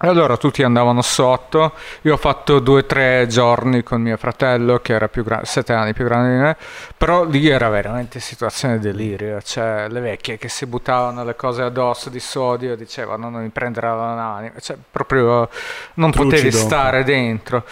E 0.03 0.07
allora 0.07 0.35
tutti 0.35 0.63
andavano 0.63 1.03
sotto. 1.03 1.73
Io 2.01 2.13
ho 2.13 2.17
fatto 2.17 2.57
due 2.57 2.79
o 2.79 2.85
tre 2.85 3.27
giorni 3.27 3.83
con 3.83 4.01
mio 4.01 4.17
fratello, 4.17 4.79
che 4.79 4.93
era 4.93 5.07
più 5.07 5.23
grande, 5.23 5.45
sette 5.45 5.73
anni 5.73 5.93
più 5.93 6.05
grande 6.05 6.31
di 6.31 6.41
me. 6.41 6.57
Però 6.97 7.23
lì 7.23 7.47
era 7.47 7.69
veramente 7.69 8.19
situazione 8.19 8.79
delirio. 8.79 9.39
Cioè, 9.43 9.87
le 9.89 9.99
vecchie 9.99 10.39
che 10.39 10.49
si 10.49 10.65
buttavano 10.65 11.23
le 11.23 11.35
cose 11.35 11.61
addosso 11.61 12.09
di 12.09 12.19
sodio, 12.19 12.75
dicevano 12.75 13.29
non 13.29 13.43
mi 13.43 13.49
prenderà 13.49 13.93
l'anima. 13.93 14.53
Cioè, 14.59 14.75
proprio 14.89 15.47
non 15.93 16.09
potevi 16.09 16.49
Trucido. 16.49 16.57
stare 16.57 17.03
dentro. 17.03 17.63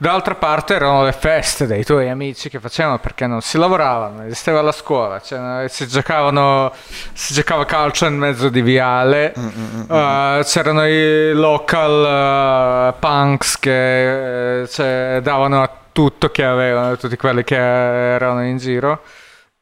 D'altra 0.00 0.36
parte 0.36 0.74
erano 0.76 1.02
le 1.02 1.10
feste 1.10 1.66
dei 1.66 1.84
tuoi 1.84 2.08
amici 2.08 2.48
che 2.48 2.60
facevano 2.60 3.00
perché 3.00 3.26
non 3.26 3.40
si 3.40 3.58
lavoravano, 3.58 4.18
non 4.18 4.26
esisteva 4.26 4.62
la 4.62 4.70
scuola, 4.70 5.20
cioè, 5.20 5.64
si 5.68 5.88
giocavano, 5.88 6.72
si 7.12 7.34
giocava 7.34 7.64
calcio 7.64 8.06
in 8.06 8.16
mezzo 8.16 8.48
di 8.48 8.62
viale. 8.62 9.34
Mm, 9.36 9.46
mm, 9.46 9.80
mm. 9.80 9.90
Uh, 9.90 10.42
c'erano 10.44 10.86
i 10.86 11.32
local 11.32 12.92
uh, 12.94 12.98
punks 13.00 13.58
che 13.58 14.60
eh, 14.60 14.68
cioè, 14.68 15.18
davano 15.20 15.64
a 15.64 15.70
tutto 15.90 16.30
che 16.30 16.44
avevano, 16.44 16.96
tutti 16.96 17.16
quelli 17.16 17.42
che 17.42 17.56
erano 17.56 18.44
in 18.44 18.58
giro. 18.58 19.02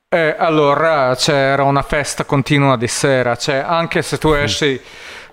E 0.06 0.36
allora 0.38 1.14
c'era 1.16 1.62
una 1.62 1.80
festa 1.80 2.24
continua 2.24 2.76
di 2.76 2.88
sera, 2.88 3.36
cioè, 3.36 3.64
anche 3.66 4.02
se 4.02 4.18
tu 4.18 4.32
esci 4.32 4.78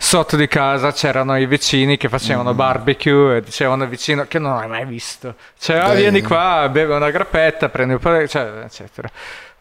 sotto 0.04 0.36
di 0.36 0.50
casa 0.50 0.92
c'erano 0.92 1.38
i 1.38 1.46
vicini 1.46 1.96
che 1.96 2.10
facevano 2.10 2.54
barbecue 2.54 3.38
e 3.38 3.42
dicevano 3.42 3.88
vicino 3.88 4.26
che 4.28 4.38
non 4.38 4.58
hai 4.58 4.68
mai 4.68 4.86
visto. 4.86 5.36
Cioè, 5.58 5.78
ah, 5.78 5.94
vieni 5.94 6.22
qua, 6.22 6.68
bevi 6.70 6.92
una 6.92 7.10
grappetta, 7.10 7.70
prendi 7.70 7.94
un 7.94 8.00
po' 8.00 8.16
di... 8.18 8.28
Cioè, 8.28 8.64
eccetera. 8.66 9.10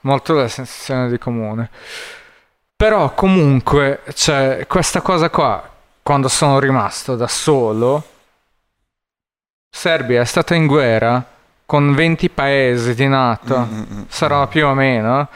Molto 0.01 0.35
la 0.35 0.49
sensazione 0.49 1.09
di 1.09 1.17
comune. 1.17 1.71
Però 2.75 3.15
comunque, 3.15 4.01
cioè, 4.15 4.67
questa 4.67 5.01
cosa 5.01 5.31
qua, 5.31 5.67
quando 6.03 6.27
sono 6.27 6.59
rimasto 6.59 7.15
da 7.15 7.29
solo, 7.29 8.05
Serbia 9.71 10.23
è 10.23 10.25
stata 10.25 10.57
in 10.57 10.67
guerra 10.67 11.25
con 11.65 11.95
20 11.95 12.29
paesi 12.31 12.95
di 12.97 13.07
NATO, 13.07 13.61
Mm, 13.61 13.73
mm, 13.73 13.81
mm. 13.81 14.03
sarà 14.09 14.47
più 14.49 14.67
o 14.67 14.75
meno. 14.75 15.29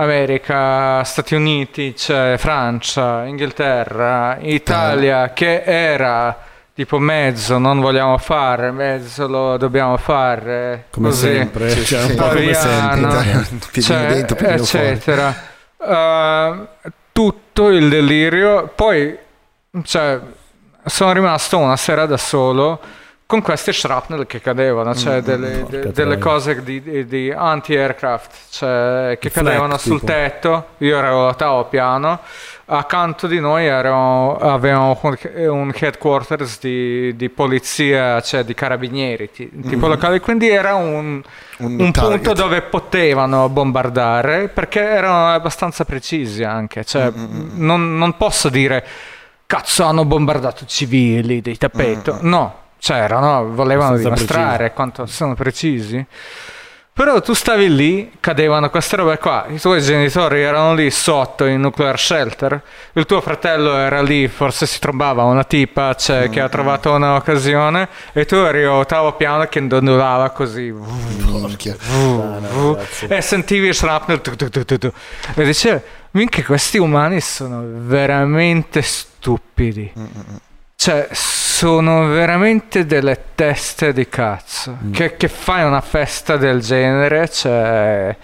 America, 0.00 1.04
Stati 1.04 1.34
Uniti, 1.34 1.92
c'è 1.94 2.36
Francia, 2.38 3.24
Inghilterra, 3.26 4.38
Italia, 4.40 5.32
che 5.32 5.62
era 5.62 6.36
tipo 6.72 6.98
mezzo 6.98 7.58
non 7.58 7.80
vogliamo 7.80 8.16
fare, 8.16 8.70
mezzo 8.70 9.26
lo 9.28 9.56
dobbiamo 9.58 9.96
fare, 9.98 10.86
Come 10.90 11.08
così. 11.08 11.26
sempre, 11.26 11.70
cioè, 11.84 12.00
sì, 12.00 12.10
un 12.10 12.16
po' 12.16 12.28
come 12.28 12.44
Italiano. 12.44 13.10
sempre. 13.10 13.68
Piedino 13.70 13.98
Cioè, 13.98 14.06
dentro, 14.06 14.46
eccetera. 14.48 15.34
Uh, 15.76 16.66
tutto 17.12 17.68
il 17.68 17.88
delirio. 17.90 18.72
Poi, 18.74 19.16
cioè, 19.82 20.18
sono 20.86 21.12
rimasto 21.12 21.58
una 21.58 21.76
sera 21.76 22.06
da 22.06 22.16
solo 22.16 22.80
con 23.30 23.42
questi 23.42 23.72
shrapnel 23.72 24.26
che 24.26 24.40
cadevano, 24.40 24.92
cioè 24.92 25.18
Mm, 25.20 25.24
delle, 25.24 25.64
de- 25.70 25.92
delle 25.92 26.18
cose 26.18 26.64
di, 26.64 27.06
di- 27.06 27.30
anti-aircraft, 27.30 28.36
cioè, 28.50 29.18
che 29.20 29.28
I 29.28 29.30
flak, 29.30 29.44
cadevano 29.46 29.78
sul 29.78 30.00
tipo. 30.00 30.12
tetto. 30.12 30.66
Io 30.78 30.98
ero 30.98 31.28
a 31.28 31.34
tavo 31.34 31.64
piano. 31.66 32.18
Accanto 32.72 33.28
di 33.28 33.38
noi 33.38 33.66
erano- 33.66 34.36
avevamo 34.36 34.98
un, 35.02 35.72
headquarters 35.78 36.58
di, 36.60 37.14
di 37.14 37.28
polizia, 37.28 38.20
cioè 38.20 38.42
di 38.42 38.52
carabinieri, 38.54 39.30
ti- 39.30 39.48
tipo 39.62 39.86
Mhm. 39.86 39.92
locali. 39.92 40.18
Quindi 40.20 40.48
era 40.48 40.74
un, 40.74 41.22
Un, 41.58 41.76
un 41.80 41.90
punto 41.92 42.32
dove 42.32 42.62
potevano 42.62 43.48
bombardare 43.48 44.48
perché 44.48 44.80
erano 44.80 45.28
abbastanza 45.28 45.84
precisi 45.84 46.42
anche. 46.42 46.84
Cioè, 46.84 47.12
Mm-mm. 47.16 47.50
non, 47.54 47.96
non 47.96 48.16
posso 48.16 48.48
dire 48.48 48.84
cazzo 49.46 49.82
hanno 49.84 50.04
bombardato 50.04 50.64
civili 50.66 51.40
di 51.40 51.56
tappeto. 51.58 52.14
Mm-mm. 52.14 52.28
No, 52.28 52.54
c'erano, 52.80 53.50
volevano 53.50 53.96
dimostrare 53.96 54.72
quanto 54.72 55.06
sono 55.06 55.34
precisi. 55.34 56.04
Però 56.92 57.18
tu 57.22 57.32
stavi 57.32 57.74
lì, 57.74 58.12
cadevano 58.20 58.68
queste 58.68 58.96
robe 58.96 59.16
qua, 59.16 59.46
i 59.48 59.58
tuoi 59.58 59.80
genitori 59.80 60.42
erano 60.42 60.74
lì 60.74 60.90
sotto 60.90 61.46
in 61.46 61.60
nuclear 61.60 61.98
shelter, 61.98 62.60
il 62.92 63.06
tuo 63.06 63.22
fratello 63.22 63.74
era 63.74 64.02
lì, 64.02 64.28
forse 64.28 64.66
si 64.66 64.78
trovava 64.80 65.22
una 65.22 65.44
tipa 65.44 65.94
cioè, 65.94 66.28
che 66.28 66.40
ha 66.40 66.48
trovato 66.50 66.92
un'occasione 66.92 67.88
e 68.12 68.26
tu 68.26 68.34
eri 68.34 68.64
all'ottavo 68.64 69.14
piano 69.14 69.46
che 69.46 69.66
dondolava 69.66 70.28
così. 70.30 70.74
Porca. 70.74 71.76
e 73.08 73.22
sentivi 73.22 73.68
il 73.68 73.74
shrapnel 73.74 74.20
e 75.36 75.44
dicevi, 75.44 75.80
minchia 76.10 76.44
questi 76.44 76.76
umani 76.76 77.20
sono 77.22 77.62
veramente 77.64 78.82
stupidi. 78.82 79.90
Cioè, 80.76 81.08
sono 81.60 82.06
veramente 82.06 82.86
delle 82.86 83.22
teste 83.34 83.92
di 83.92 84.08
cazzo. 84.08 84.78
Che, 84.90 85.18
che 85.18 85.28
fai 85.28 85.62
una 85.62 85.82
festa 85.82 86.38
del 86.38 86.62
genere, 86.62 87.28
cioè... 87.28 88.16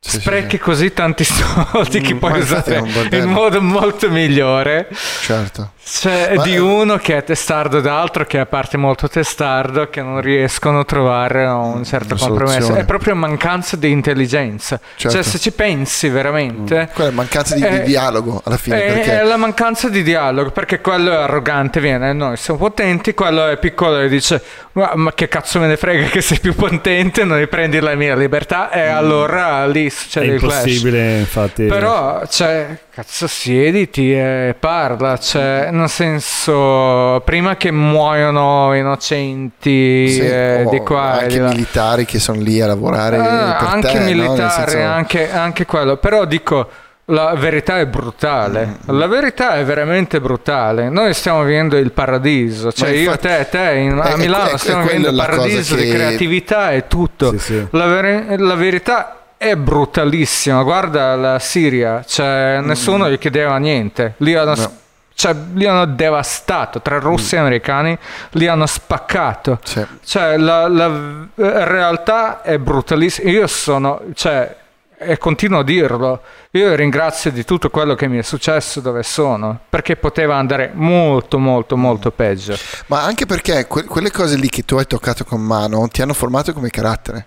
Sì, 0.00 0.20
sprechi 0.20 0.56
sì. 0.56 0.62
così 0.62 0.92
tanti 0.92 1.24
soldi 1.26 2.00
che 2.00 2.14
Mm, 2.14 2.18
puoi 2.18 2.38
infatti 2.38 2.70
usare 2.70 3.08
è 3.10 3.16
in 3.16 3.28
modo 3.30 3.60
molto 3.60 4.08
migliore. 4.10 4.88
Certo. 5.22 5.72
Cioè, 5.90 6.34
di 6.42 6.58
uno 6.58 6.98
che 6.98 7.16
è 7.16 7.24
testardo 7.24 7.80
d'altro, 7.80 8.26
che 8.26 8.36
è 8.36 8.40
a 8.40 8.46
parte 8.46 8.76
molto 8.76 9.08
testardo, 9.08 9.88
che 9.88 10.02
non 10.02 10.20
riescono 10.20 10.80
a 10.80 10.84
trovare 10.84 11.46
un 11.46 11.82
certo 11.82 12.12
Una 12.14 12.20
compromesso. 12.26 12.52
soluzione. 12.56 12.80
È 12.82 12.84
proprio 12.84 13.14
mancanza 13.14 13.76
di 13.76 13.90
intelligenza. 13.90 14.78
Certo. 14.96 15.16
Cioè, 15.16 15.22
se 15.24 15.38
ci 15.38 15.50
pensi 15.50 16.08
veramente. 16.10 16.90
Quella 16.92 17.08
è 17.10 17.12
mancanza 17.12 17.54
di, 17.54 17.62
di 17.62 17.66
Eh, 17.66 17.82
dialogo 17.84 18.40
alla 18.44 18.58
fine. 18.58 18.84
È, 18.84 18.92
perché 18.92 19.20
è 19.20 19.24
la 19.24 19.36
mancanza 19.38 19.88
di 19.88 20.02
dialogo, 20.02 20.50
perché 20.50 20.80
quello 20.82 21.10
è 21.10 21.16
arrogante, 21.16 21.80
viene, 21.80 22.12
noi 22.12 22.36
siamo 22.36 22.60
potenti, 22.60 23.14
quello 23.14 23.46
è 23.48 23.56
piccolo 23.56 23.98
e 23.98 24.08
dice, 24.08 24.42
ma, 24.72 24.92
ma 24.94 25.12
che 25.14 25.26
cazzo 25.28 25.58
me 25.58 25.66
ne 25.68 25.78
frega 25.78 26.06
che 26.08 26.20
sei 26.20 26.38
più 26.38 26.54
potente, 26.54 27.24
non 27.24 27.38
riprendi 27.38 27.80
la 27.80 27.94
mia 27.94 28.14
libertà 28.14 28.70
e 28.70 28.86
allora 28.88 29.66
lì 29.66 29.87
È 29.88 29.90
succede 29.90 30.26
il 30.34 30.38
clash. 30.40 30.64
impossibile, 30.66 31.18
infatti. 31.18 31.64
Però, 31.64 32.22
cioè, 32.28 32.78
cazzo, 32.90 33.26
siediti 33.26 34.12
e 34.12 34.54
parla, 34.58 35.18
cioè, 35.18 35.68
nel 35.72 35.88
senso, 35.88 37.20
prima 37.24 37.56
che 37.56 37.70
muoiono 37.70 38.74
innocenti 38.74 40.08
sì, 40.10 40.20
eh, 40.20 40.66
di 40.70 40.78
qua 40.80 41.18
e 41.20 41.22
anche 41.22 41.28
di 41.28 41.38
là. 41.38 41.48
militari 41.48 42.04
che 42.04 42.18
sono 42.18 42.40
lì 42.40 42.60
a 42.60 42.66
lavorare 42.66 43.16
per 43.16 43.26
anche 43.26 43.88
te, 43.88 43.98
no? 43.98 44.04
Nel 44.04 44.14
militare, 44.16 44.70
senso- 44.70 44.86
anche, 44.88 45.32
anche 45.32 45.66
quello. 45.66 45.96
Però 45.96 46.24
dico, 46.24 46.68
la 47.10 47.34
verità 47.34 47.78
è 47.78 47.86
brutale. 47.86 48.66
Mm, 48.90 48.98
La 48.98 49.06
verità 49.06 49.54
è 49.54 49.64
veramente 49.64 50.20
brutale. 50.20 50.90
Noi 50.90 51.14
stiamo 51.14 51.42
vivendo 51.42 51.76
il 51.78 51.90
paradiso. 51.92 52.70
Cioè, 52.70 52.88
Ma 52.90 52.94
io, 52.94 53.00
infatti- 53.12 53.26
te, 53.28 53.46
te 53.50 53.74
in- 53.78 53.96
è- 53.96 54.00
a 54.08 54.12
è- 54.12 54.16
Milano 54.16 54.50
è- 54.50 54.58
stiamo 54.58 54.82
è 54.82 54.86
vivendo 54.86 55.08
il 55.08 55.16
paradiso 55.16 55.74
di 55.74 55.82
che- 55.84 55.90
creatività 55.94 56.72
e 56.72 56.86
tutto. 56.86 57.30
Sì, 57.32 57.38
sì. 57.38 57.66
La, 57.70 57.86
veri- 57.86 58.36
la 58.38 58.54
verità 58.56 59.17
è 59.38 59.54
brutalissima. 59.56 60.62
Guarda 60.62 61.14
la 61.16 61.38
Siria, 61.38 62.04
cioè, 62.04 62.60
nessuno 62.62 63.08
gli 63.08 63.18
chiedeva 63.18 63.56
niente. 63.56 64.14
Lì 64.18 64.34
hanno, 64.34 64.52
Mm. 64.52 64.60
No. 64.60 64.72
cioè, 65.14 65.34
li 65.54 65.64
hanno 65.66 65.86
devastato. 65.86 66.82
Tra 66.82 66.98
russi 66.98 67.34
Mm. 67.34 67.38
e 67.38 67.40
americani 67.40 67.98
li 68.32 68.46
hanno 68.46 68.66
spaccato. 68.66 69.58
Sì. 69.64 69.84
Cioè, 70.04 70.36
la, 70.36 70.68
la 70.68 70.90
realtà 71.36 72.42
è 72.42 72.58
brutalissima. 72.58 73.30
Io 73.30 73.46
sono, 73.46 74.00
cioè, 74.14 74.54
e 75.00 75.16
continuo 75.16 75.60
a 75.60 75.62
dirlo, 75.62 76.22
io 76.50 76.74
ringrazio 76.74 77.30
di 77.30 77.44
tutto 77.44 77.70
quello 77.70 77.94
che 77.94 78.08
mi 78.08 78.18
è 78.18 78.22
successo 78.22 78.80
dove 78.80 79.04
sono, 79.04 79.56
perché 79.68 79.94
poteva 79.94 80.34
andare 80.34 80.72
molto, 80.74 81.38
molto, 81.38 81.76
molto 81.76 82.10
peggio. 82.10 82.56
Ma 82.86 83.04
anche 83.04 83.24
perché 83.24 83.68
que- 83.68 83.84
quelle 83.84 84.10
cose 84.10 84.34
lì 84.36 84.48
che 84.48 84.64
tu 84.64 84.74
hai 84.76 84.86
toccato 84.88 85.24
con 85.24 85.40
mano 85.40 85.86
ti 85.86 86.02
hanno 86.02 86.14
formato 86.14 86.52
come 86.52 86.70
carattere. 86.70 87.26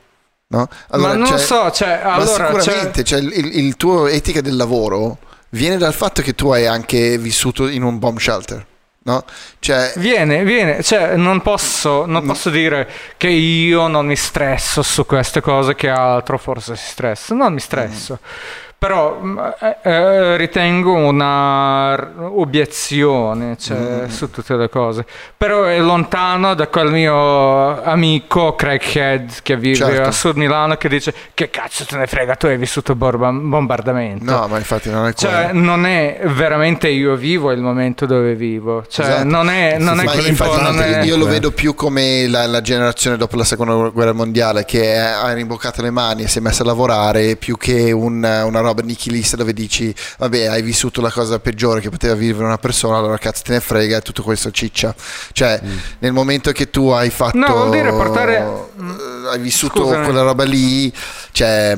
No? 0.51 0.67
Ma 0.97 1.13
non 1.13 1.25
cioè- 1.27 1.37
so, 1.37 1.71
cioè, 1.71 2.01
ma 2.03 2.13
allora... 2.15 2.51
cioè- 2.51 2.61
sicuramente 2.61 3.03
cioè, 3.05 3.19
il, 3.19 3.57
il 3.57 3.77
tuo 3.77 4.07
etica 4.07 4.41
del 4.41 4.57
lavoro 4.57 5.17
viene 5.49 5.77
dal 5.77 5.93
fatto 5.93 6.21
che 6.21 6.35
tu 6.35 6.49
hai 6.51 6.65
anche 6.67 7.17
vissuto 7.17 7.67
in 7.67 7.83
un 7.83 7.99
bomb 7.99 8.19
shelter. 8.19 8.65
No? 9.03 9.23
Cioè, 9.59 9.93
Viene, 9.95 10.43
viene, 10.43 10.83
cioè 10.83 11.15
non 11.15 11.41
posso, 11.41 12.05
non 12.05 12.23
posso 12.25 12.49
dire 12.51 12.87
che 13.17 13.29
io 13.29 13.87
non 13.87 14.05
mi 14.05 14.15
stresso 14.15 14.83
su 14.83 15.05
queste 15.07 15.41
cose 15.41 15.73
che 15.73 15.89
altro 15.89 16.37
forse 16.37 16.75
si 16.75 16.85
stressa, 16.89 17.33
non 17.33 17.53
mi 17.53 17.59
stresso. 17.59 18.19
Mm, 18.21 18.69
eh, 18.83 19.77
eh, 19.83 20.37
ritengo 20.37 20.93
una 20.93 21.93
obiezione 22.31 23.55
cioè, 23.59 24.05
su 24.07 24.31
tutte 24.31 24.55
le 24.55 24.69
cose. 24.69 25.05
Però 25.37 25.65
è 25.65 25.77
lontano 25.79 26.55
da 26.55 26.65
quel 26.67 26.89
mio 26.89 27.83
amico 27.83 28.55
crackhead 28.55 29.41
che 29.43 29.55
vive 29.55 29.75
Certo. 29.75 30.01
a 30.09 30.11
Sud 30.11 30.35
Milano 30.35 30.77
che 30.77 30.89
dice 30.89 31.13
che 31.35 31.51
cazzo 31.51 31.85
te 31.85 31.95
ne 31.95 32.07
frega, 32.07 32.35
tu 32.35 32.47
hai 32.47 32.57
vissuto 32.57 32.95
borba- 32.95 33.29
bombardamento. 33.31 34.23
no, 34.31 34.47
ma 34.47 34.57
infatti 34.57 34.89
non 34.89 35.05
è 35.05 35.13
quello. 35.13 35.31
Cioè, 35.35 35.51
non 35.53 35.85
è 35.85 36.19
veramente 36.25 36.87
io 36.87 37.13
vivo 37.15 37.51
il 37.51 37.61
momento 37.61 38.07
dove 38.07 38.33
vivo. 38.33 38.83
Cioè, 38.89 39.05
Esatto. 39.05 39.23
non 39.27 39.49
è, 39.51 39.77
non 39.77 39.99
è 39.99 40.05
Ma 40.05 40.11
che 40.11 40.27
infatti 40.27 40.59
non 40.59 40.81
è- 40.81 41.03
io 41.03 41.17
lo 41.17 41.25
vedo 41.27 41.51
più 41.51 41.75
come 41.75 42.25
la, 42.27 42.47
la 42.47 42.61
generazione 42.61 43.15
dopo 43.15 43.35
la 43.35 43.43
seconda 43.43 43.89
guerra 43.89 44.13
mondiale 44.13 44.65
che 44.65 44.97
ha 44.97 45.31
rimboccato 45.33 45.83
le 45.83 45.91
mani 45.91 46.23
e 46.23 46.27
si 46.27 46.39
è 46.39 46.41
messa 46.41 46.63
a 46.63 46.65
lavorare 46.65 47.35
più 47.35 47.57
che 47.57 47.91
un- 47.91 48.23
una 48.23 48.59
roba 48.59 48.69
nichilista 48.81 49.35
dove 49.35 49.53
dici 49.53 49.93
vabbè 50.19 50.45
hai 50.45 50.61
vissuto 50.61 51.01
la 51.01 51.11
cosa 51.11 51.39
peggiore 51.39 51.81
che 51.81 51.89
poteva 51.89 52.13
vivere 52.15 52.45
una 52.45 52.57
persona 52.57 52.97
allora 52.97 53.17
cazzo 53.17 53.43
te 53.43 53.51
ne 53.53 53.59
frega 53.59 53.97
e 53.97 54.01
tutto 54.01 54.23
questo 54.23 54.51
ciccia 54.51 54.95
cioè 55.33 55.59
nel 55.99 56.13
momento 56.13 56.51
che 56.51 56.69
tu 56.69 56.87
hai 56.89 57.09
fatto 57.09 57.37
No, 57.37 57.47
vuol 57.53 57.69
dire 57.71 57.91
portare- 57.91 58.37
eh, 58.37 59.27
hai 59.31 59.39
vissuto 59.39 59.83
Scusami. 59.83 60.03
quella 60.05 60.21
roba 60.21 60.43
lì 60.43 60.91
cioè 61.31 61.77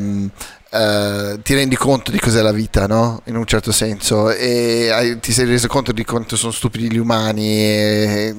eh, 0.76 1.40
ti 1.44 1.54
rendi 1.54 1.76
conto 1.76 2.10
di 2.10 2.20
cos'è 2.20 2.42
la 2.42 2.52
vita, 2.52 2.88
no? 2.88 3.22
In 3.26 3.36
un 3.36 3.46
certo 3.46 3.72
senso, 3.72 4.32
e 4.32 4.90
hai- 4.92 5.20
ti 5.20 5.32
sei 5.32 5.46
reso 5.46 5.68
conto 5.68 5.92
di 5.92 6.04
quanto 6.04 6.36
sono 6.36 6.52
stupidi 6.52 6.92
gli 6.92 6.98
umani 6.98 7.48
e, 7.48 8.36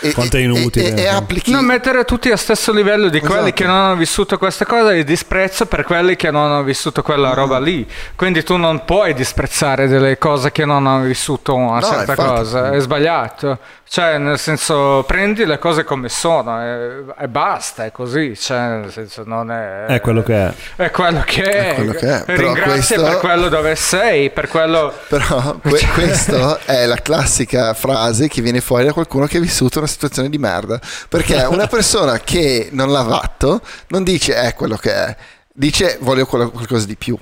e- 0.00 0.12
Quanto 0.12 0.36
è 0.36 0.40
inutile. 0.40 0.94
e, 0.94 1.02
e 1.02 1.06
applichi 1.08 1.50
Non 1.50 1.64
mettere 1.64 2.04
tutti 2.04 2.28
allo 2.28 2.36
stesso 2.36 2.72
livello 2.72 3.08
di 3.08 3.20
quelli 3.20 3.34
Esatto. 3.48 3.52
che 3.54 3.64
non 3.64 3.74
hanno 3.74 3.96
vissuto 3.96 4.38
queste 4.38 4.64
cose 4.64 4.96
e 4.98 5.04
disprezzo 5.04 5.66
per 5.66 5.84
quelli 5.84 6.16
che 6.16 6.30
non 6.30 6.50
hanno 6.50 6.62
vissuto 6.62 7.00
Mm. 7.00 7.04
quella 7.04 7.32
roba 7.34 7.58
lì. 7.58 7.86
Quindi 8.14 8.42
tu 8.42 8.56
non 8.56 8.84
puoi 8.84 9.14
disprezzare 9.14 9.88
delle 9.88 10.18
cose 10.18 10.52
che 10.52 10.64
non 10.64 10.86
hanno 10.86 11.04
vissuto 11.04 11.54
una 11.54 11.78
No, 11.78 11.80
certa 11.86 12.12
infatti. 12.12 12.28
cosa, 12.28 12.70
è 12.72 12.80
sbagliato. 12.80 13.58
Cioè, 13.90 14.18
nel 14.18 14.38
senso, 14.38 15.02
prendi 15.06 15.46
le 15.46 15.58
cose 15.58 15.82
come 15.82 16.10
sono 16.10 16.62
e, 16.62 17.04
e 17.20 17.26
basta, 17.28 17.86
è 17.86 17.90
così. 17.90 18.36
Cioè, 18.38 18.58
nel 18.80 18.92
senso, 18.92 19.22
non 19.24 19.50
è. 19.50 19.86
È 19.86 20.00
quello 20.02 20.22
che 20.22 20.34
è. 20.34 20.52
È 20.76 20.90
quello 20.90 21.22
che 21.24 21.42
è. 21.42 21.70
È 21.70 21.74
quello 21.76 21.92
che 21.94 22.16
è. 22.18 22.22
Però 22.24 22.52
Ringrazia 22.52 22.96
questo- 22.96 23.02
per 23.02 23.16
quello 23.18 23.48
dove 23.48 23.74
sei, 23.76 24.28
per 24.28 24.48
quello. 24.48 24.92
Però 25.08 25.56
que- 25.62 25.70
Cioè- 25.78 25.90
questa 25.92 26.58
è 26.66 26.84
la 26.84 26.96
classica 26.96 27.72
frase 27.72 28.28
che 28.28 28.42
viene 28.42 28.60
fuori 28.60 28.84
da 28.84 28.92
qualcuno 28.92 29.24
che 29.24 29.38
ha 29.38 29.40
vissuto 29.40 29.78
una 29.78 29.87
situazione 29.88 30.28
di 30.30 30.38
merda. 30.38 30.80
Perché 31.08 31.42
una 31.44 31.66
persona 31.68 32.20
che 32.20 32.68
non 32.72 32.92
l'ha 32.92 33.04
fatto 33.04 33.60
non 33.88 34.04
dice 34.04 34.34
è 34.36 34.54
quello 34.54 34.76
che 34.76 34.92
è, 34.94 35.16
dice 35.52 35.98
voglio 36.00 36.24
quello- 36.26 36.50
qualcosa 36.50 36.86
di 36.86 36.94
più. 36.96 37.18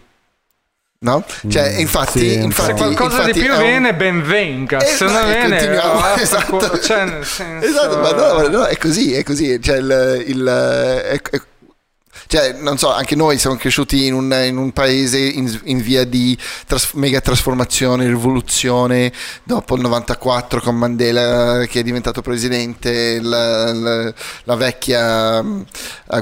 No? 0.99 1.23
Cioè, 1.49 1.75
Mm, 1.75 1.79
infatti, 1.81 2.19
sì, 2.21 2.35
infatti, 2.43 2.69
Se 2.69 2.75
qualcosa 2.75 3.23
di 3.25 3.29
infatti 3.29 3.41
più 3.41 3.51
è 3.53 3.57
un- 3.57 3.63
viene, 3.63 3.95
ben 3.95 4.23
venga. 4.23 4.79
Eh, 4.79 4.87
Se 4.87 5.05
no, 5.05 5.13
non 5.13 5.31
e 5.31 5.35
viene, 5.47 5.81
esatto. 6.21 6.79
cioè, 6.81 7.05
nel 7.05 7.25
senso- 7.25 7.67
Esatto, 7.67 7.99
ma 7.99 8.11
no, 8.13 8.49
no, 8.49 8.65
è 8.65 8.77
così, 8.79 9.13
è 9.15 9.23
così. 9.23 9.61
Cioè, 9.61 9.77
il, 9.77 10.25
il- 10.27 10.47
è- 10.47 11.21
è- 11.23 11.41
cioè, 12.27 12.53
non 12.53 12.79
so, 12.79 12.93
anche 12.93 13.15
noi 13.15 13.39
siamo 13.39 13.57
cresciuti 13.57 14.07
in 14.07 14.15
un, 14.15 14.33
in 14.45 14.57
un 14.57 14.73
paese 14.73 15.19
in, 15.19 15.61
in 15.65 15.81
via 15.81 16.05
di 16.05 16.37
tras- 16.67 16.93
mega 16.95 17.21
trasformazione, 17.21 18.07
rivoluzione, 18.07 19.13
dopo 19.43 19.75
il 19.77 19.83
94 19.83 20.61
con 20.61 20.77
Mandela 20.77 21.65
che 21.67 21.81
è 21.81 21.83
diventato 21.83 22.23
presidente, 22.23 23.21
la, 23.21 23.73
la- 23.73 24.15
la 24.45 24.55
vecchia 24.57 25.43
mm, 25.43 25.61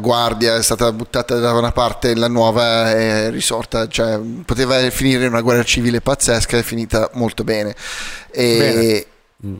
guardia 0.00 0.56
è 0.56 0.62
stata 0.62 0.92
buttata 0.92 1.38
da 1.38 1.52
una 1.52 1.72
parte, 1.72 2.14
la 2.14 2.28
nuova 2.28 2.90
è 2.90 3.30
risorta, 3.30 3.88
cioè, 3.88 4.18
poteva 4.44 4.78
finire 4.90 5.24
in 5.24 5.30
una 5.30 5.40
guerra 5.40 5.64
civile 5.64 6.00
pazzesca, 6.00 6.58
è 6.58 6.62
finita 6.62 7.10
molto 7.14 7.44
bene. 7.44 7.74
E, 8.30 8.56
Bene. 8.58 9.06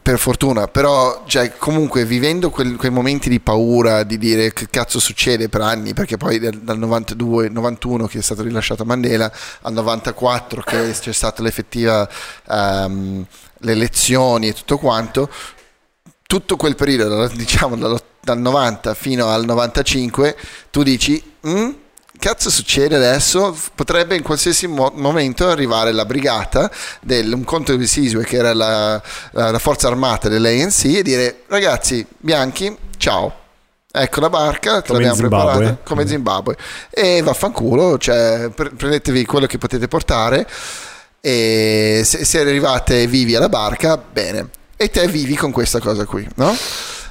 Per 0.03 0.19
fortuna, 0.19 0.67
però 0.67 1.25
cioè, 1.27 1.57
comunque 1.59 2.05
vivendo 2.05 2.51
quel- 2.51 2.77
quei 2.77 2.91
momenti 2.91 3.29
di 3.29 3.41
paura 3.41 4.03
di 4.03 4.17
dire 4.17 4.53
che 4.53 4.69
cazzo 4.71 4.99
succede 4.99 5.49
per 5.49 5.61
anni, 5.61 5.93
perché 5.93 6.17
poi 6.17 6.39
dal, 6.39 6.55
dal 6.55 6.79
92, 6.79 7.49
91 7.51 8.07
che 8.07 8.19
è 8.19 8.23
stato 8.23 8.43
rilasciato 8.43 8.85
Mandela 8.85 9.31
al 9.63 9.73
94 9.73 10.63
che 10.63 10.91
c'è 10.99 11.13
stata 11.13 11.43
l'effettiva 11.43 12.09
ehm, 12.49 13.27
le 13.59 13.73
elezioni 13.73 14.49
e 14.49 14.53
tutto 14.55 14.79
quanto, 14.79 15.29
tutto 16.27 16.57
quel 16.57 16.75
periodo, 16.77 17.27
diciamo 17.29 17.77
dal, 17.77 18.01
dal 18.21 18.39
90 18.39 18.95
fino 18.95 19.29
al 19.29 19.45
95, 19.45 20.37
tu 20.71 20.83
dici, 20.83 21.23
"Mm, 21.47 21.71
cazzo 22.19 22.51
succede 22.51 22.97
adesso? 22.97 23.57
Potrebbe 23.75 24.17
in 24.17 24.23
qualsiasi 24.23 24.67
mo- 24.67 24.93
momento 24.95 25.49
arrivare 25.49 25.93
la 25.93 26.05
brigata, 26.05 26.71
del, 27.01 27.33
un 27.33 27.45
conto 27.45 27.77
di 27.77 27.87
Sisue 27.87 28.25
che 28.25 28.37
era 28.37 28.55
la, 28.55 29.01
la- 29.33 29.51
la 29.51 29.59
forza 29.59 29.89
armata 29.89 30.29
dell'ANC 30.29 30.85
e 30.85 31.03
dire, 31.03 31.43
ragazzi, 31.49 32.05
bianchi, 32.19 32.75
ciao. 32.97 33.43
ecco 33.93 34.21
la 34.21 34.29
barca, 34.31 34.81
te 34.81 34.89
Come 34.89 34.99
l'abbiamo 35.05 35.15
Zimbabwe. 35.17 35.53
preparata 35.57 35.81
come 35.85 36.07
Zimbabwe 36.07 36.57
e 36.91 37.23
vaffanculo, 37.23 37.97
cioè 37.99 38.51
pre- 38.55 38.71
prendetevi 38.71 39.25
quello 39.25 39.47
che 39.47 39.59
potete 39.59 39.87
portare 39.89 40.47
e 41.21 42.03
se, 42.05 42.25
se 42.25 42.41
arrivate 42.41 43.07
vivi 43.07 43.35
alla 43.37 43.49
barca, 43.49 43.97
bene. 43.97 44.49
E 44.77 44.91
te 44.91 45.07
vivi 45.07 45.37
con 45.37 45.53
questa 45.53 45.79
cosa 45.79 46.05
qui, 46.05 46.27
no? 46.37 46.55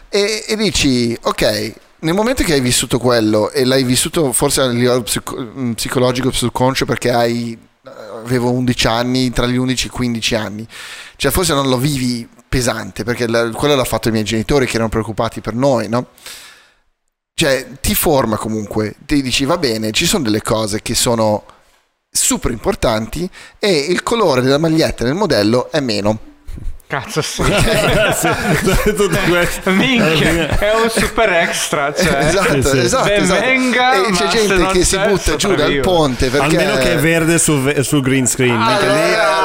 E, 0.09 0.43
e 0.47 0.55
dici, 0.57 1.17
ok, 1.21 1.73
nel 2.03 2.13
momento 2.13 2.43
che 2.43 2.53
hai 2.53 2.61
vissuto 2.61 2.99
quello 2.99 3.49
e 3.49 3.65
l'hai 3.65 3.83
vissuto 3.83 4.31
forse 4.31 4.61
a 4.61 4.67
livello 4.67 5.01
psico- 5.01 5.39
mm, 5.39 5.71
psicologico 5.71 6.31
subconscio 6.31 6.85
perché 6.85 7.11
hai 7.11 7.57
eh, 7.85 7.89
avevo 8.23 8.51
11 8.51 8.87
anni, 8.87 9.31
tra 9.31 9.45
gli 9.45 9.57
11 9.57 9.85
e 9.85 9.87
i 9.87 9.91
15 9.91 10.35
anni. 10.35 10.67
Cioè, 11.15 11.31
forse 11.31 11.53
non 11.53 11.67
lo 11.67 11.77
vivi 11.77 12.27
pesante, 12.47 13.03
perché 13.03 13.27
la- 13.27 13.49
quello 13.49 13.75
l'ha 13.75 13.83
fatto 13.83 14.09
i 14.09 14.11
miei 14.11 14.23
genitori 14.23 14.65
che 14.65 14.75
erano 14.75 14.89
preoccupati 14.89 15.41
per 15.41 15.53
noi, 15.55 15.89
no? 15.89 16.07
Cioè, 17.33 17.67
ti 17.81 17.95
forma 17.95 18.37
comunque, 18.37 18.95
ti 19.05 19.21
dici 19.21 19.45
va 19.45 19.57
bene, 19.57 19.91
ci 19.91 20.05
sono 20.05 20.23
delle 20.23 20.41
cose 20.41 20.81
che 20.81 20.93
sono 20.93 21.43
super 22.09 22.51
importanti 22.51 23.27
e 23.57 23.71
il 23.71 24.03
colore 24.03 24.41
della 24.41 24.59
maglietta 24.59 25.03
nel 25.03 25.15
modello 25.15 25.71
è 25.71 25.79
meno. 25.79 26.31
Cazzo, 26.93 27.23
sì. 27.23 27.41
Sì, 28.13 28.29
tutto 28.93 29.17
questo. 29.27 29.71
Minchia, 29.71 30.59
è 30.59 30.73
un 30.75 30.91
super 30.91 31.27
extra. 31.33 31.91
Cioè. 31.91 32.25
esatto, 32.27 32.61
sì. 32.61 32.77
esatto, 32.77 33.11
esatto. 33.11 33.39
venga, 33.39 33.93
e 33.93 34.11
c'è 34.11 34.27
gente 34.27 34.65
che 34.67 34.85
si 34.85 34.99
butta 34.99 35.35
giù 35.35 35.55
dal 35.55 35.79
ponte 35.79 36.29
perché 36.29 36.55
Almeno 36.57 36.77
che 36.77 36.93
è 36.93 36.97
verde 36.97 37.39
sul, 37.39 37.83
sul 37.83 38.01
green 38.01 38.27
screen. 38.27 38.61
allora, 38.61 38.93
allora, 38.93 39.42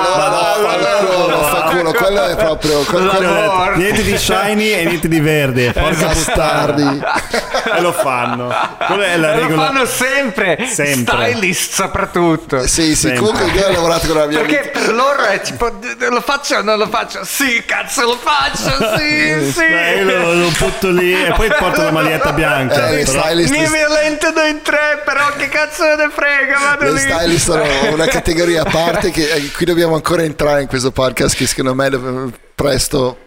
vaffanculo, 1.91 2.21
quello 2.21 2.27
è 2.27 2.37
proprio 2.37 2.81
quello- 2.85 3.11
quello- 3.11 3.73
niente 3.77 4.03
di 4.03 4.17
shiny 4.19 4.71
e 4.73 4.85
niente 4.85 5.09
di 5.09 5.21
verde. 5.21 5.73
Porca 5.73 6.07
bastardi. 6.07 6.83
puttana. 6.83 7.77
E 7.77 7.81
lo 7.81 7.93
fanno. 7.93 8.55
Quella 8.87 9.05
è 9.07 9.17
la 9.17 9.35
Lo 9.35 9.41
regola. 9.43 9.67
fanno 9.67 9.85
sempre, 9.87 10.59
Sempre. 10.71 11.33
stylist 11.33 11.73
soprattutto. 11.75 12.67
Sì, 12.67 12.95
sì, 12.95 13.09
Sempre. 13.09 13.19
comunque 13.19 13.51
io 13.61 13.67
ho 13.67 13.71
lavorato 13.73 14.07
con 14.07 14.17
la 14.17 14.27
mia 14.27 14.39
Perché 14.41 14.71
per 14.73 14.93
loro 14.95 15.23
è 15.25 15.41
tipo, 15.41 15.69
"D- 15.71 15.97
d- 15.97 16.09
lo 16.11 16.21
faccio 16.21 16.57
o 16.57 16.63
non 16.63 16.79
lo 16.79 16.89
faccio? 16.89 17.25
Sì, 17.25 17.63
cazzo, 17.67 18.03
lo 18.05 18.17
faccio, 18.21 18.71
sì, 18.99 19.51
sì. 19.53 19.59
Beh, 19.67 19.95
io 19.99 20.05
lo, 20.05 20.33
lo 20.35 20.51
butto 20.59 20.91
lì 20.91 21.13
e 21.25 21.33
poi 21.33 21.49
porto 21.59 21.83
la 21.83 21.91
maglietta 21.91 22.33
bianca. 22.33 22.89
Eh, 22.89 23.05
però- 23.05 23.21
stylist- 23.23 23.51
Mi 23.51 23.69
violentano 23.69 24.43
in 24.47 24.63
tre, 24.63 25.03
però 25.05 25.27
che 25.37 25.49
cazzo 25.49 25.83
me 25.85 25.97
ne 25.97 26.11
frega, 26.11 26.59
vado 26.59 26.85
Le 26.85 26.93
lì. 26.93 26.99
stylist 27.01 27.45
sono 27.45 27.65
una 27.93 28.07
categoria 28.07 28.63
a 28.63 28.71
parte 28.71 29.11
che 29.11 29.31
eh, 29.31 29.51
qui 29.53 29.65
dobbiamo 29.67 29.95
ancora 29.95 30.23
entrare 30.23 30.63
in 30.63 30.69
questo 30.69 30.91
podcast 30.91 31.37
che 31.37 31.47
secondo 31.47 31.75
me 31.75 31.78
dov- 31.89 32.33
presto 32.55 33.19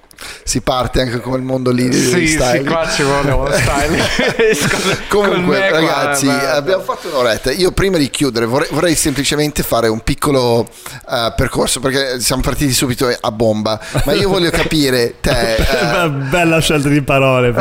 si 0.43 0.61
parte 0.61 1.01
anche 1.01 1.19
con 1.19 1.33
il 1.39 1.41
mondo 1.43 1.71
lì 1.71 1.91
Sì, 1.91 2.27
sì, 2.27 2.63
qua 2.63 2.87
ci 2.87 3.01
vuole 3.01 3.31
uno 3.31 3.37
con 3.47 3.51
Comunque, 5.09 5.59
me 5.59 5.69
qua, 5.69 5.79
ragazzi, 5.79 6.25
guarda. 6.25 6.53
abbiamo 6.53 6.83
fatto 6.83 7.07
un'oretta. 7.07 7.51
Io 7.51 7.71
prima 7.71 7.97
di 7.97 8.07
chiudere 8.11 8.45
vorrei, 8.45 8.67
vorrei 8.71 8.93
semplicemente 8.95 9.63
fare 9.63 9.87
un 9.87 10.01
piccolo 10.01 10.67
eh, 11.09 11.33
percorso 11.35 11.79
perché 11.79 12.19
siamo 12.19 12.43
partiti 12.43 12.71
subito 12.71 13.11
a 13.19 13.31
bomba. 13.31 13.79
Ma 14.05 14.13
io 14.13 14.29
voglio 14.29 14.51
capire 14.51 15.15
te. 15.21 15.55
eh, 15.57 16.09
Be- 16.09 16.27
Bella 16.29 16.59
scelta 16.59 16.87
di 16.89 17.01
parole. 17.01 17.51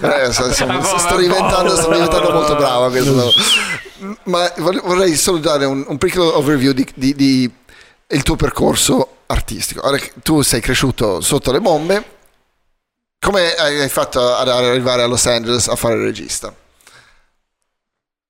Eh, 0.00 0.32
so- 0.32 0.52
so- 0.52 0.66
Ah, 0.66 0.98
sto 0.98 1.16
diventando, 1.16 1.76
sto 1.76 1.90
diventando 1.92 2.30
molto 2.32 2.56
bravo 2.56 2.90
questo. 2.90 3.30
Ma 4.24 4.50
vorrei 4.58 4.80
vorrei 4.84 5.14
solo 5.16 5.38
dare 5.38 5.64
un, 5.64 5.84
un 5.86 5.98
piccolo 5.98 6.36
overview 6.36 6.72
di, 6.72 6.86
di- 6.94 7.14
di 7.14 7.50
il 8.14 8.22
tuo 8.22 8.36
percorso 8.36 9.18
artistico. 9.26 9.86
Ora 9.86 9.98
tu 10.22 10.42
sei 10.42 10.60
cresciuto 10.60 11.20
sotto 11.20 11.52
le 11.52 11.60
bombe, 11.60 12.04
come 13.18 13.52
hai 13.54 13.88
fatto 13.88 14.34
ad 14.34 14.48
arrivare 14.48 15.02
a 15.02 15.06
Los 15.06 15.26
Angeles 15.26 15.68
a 15.68 15.76
fare 15.76 15.94
il 15.94 16.02
regista? 16.02 16.54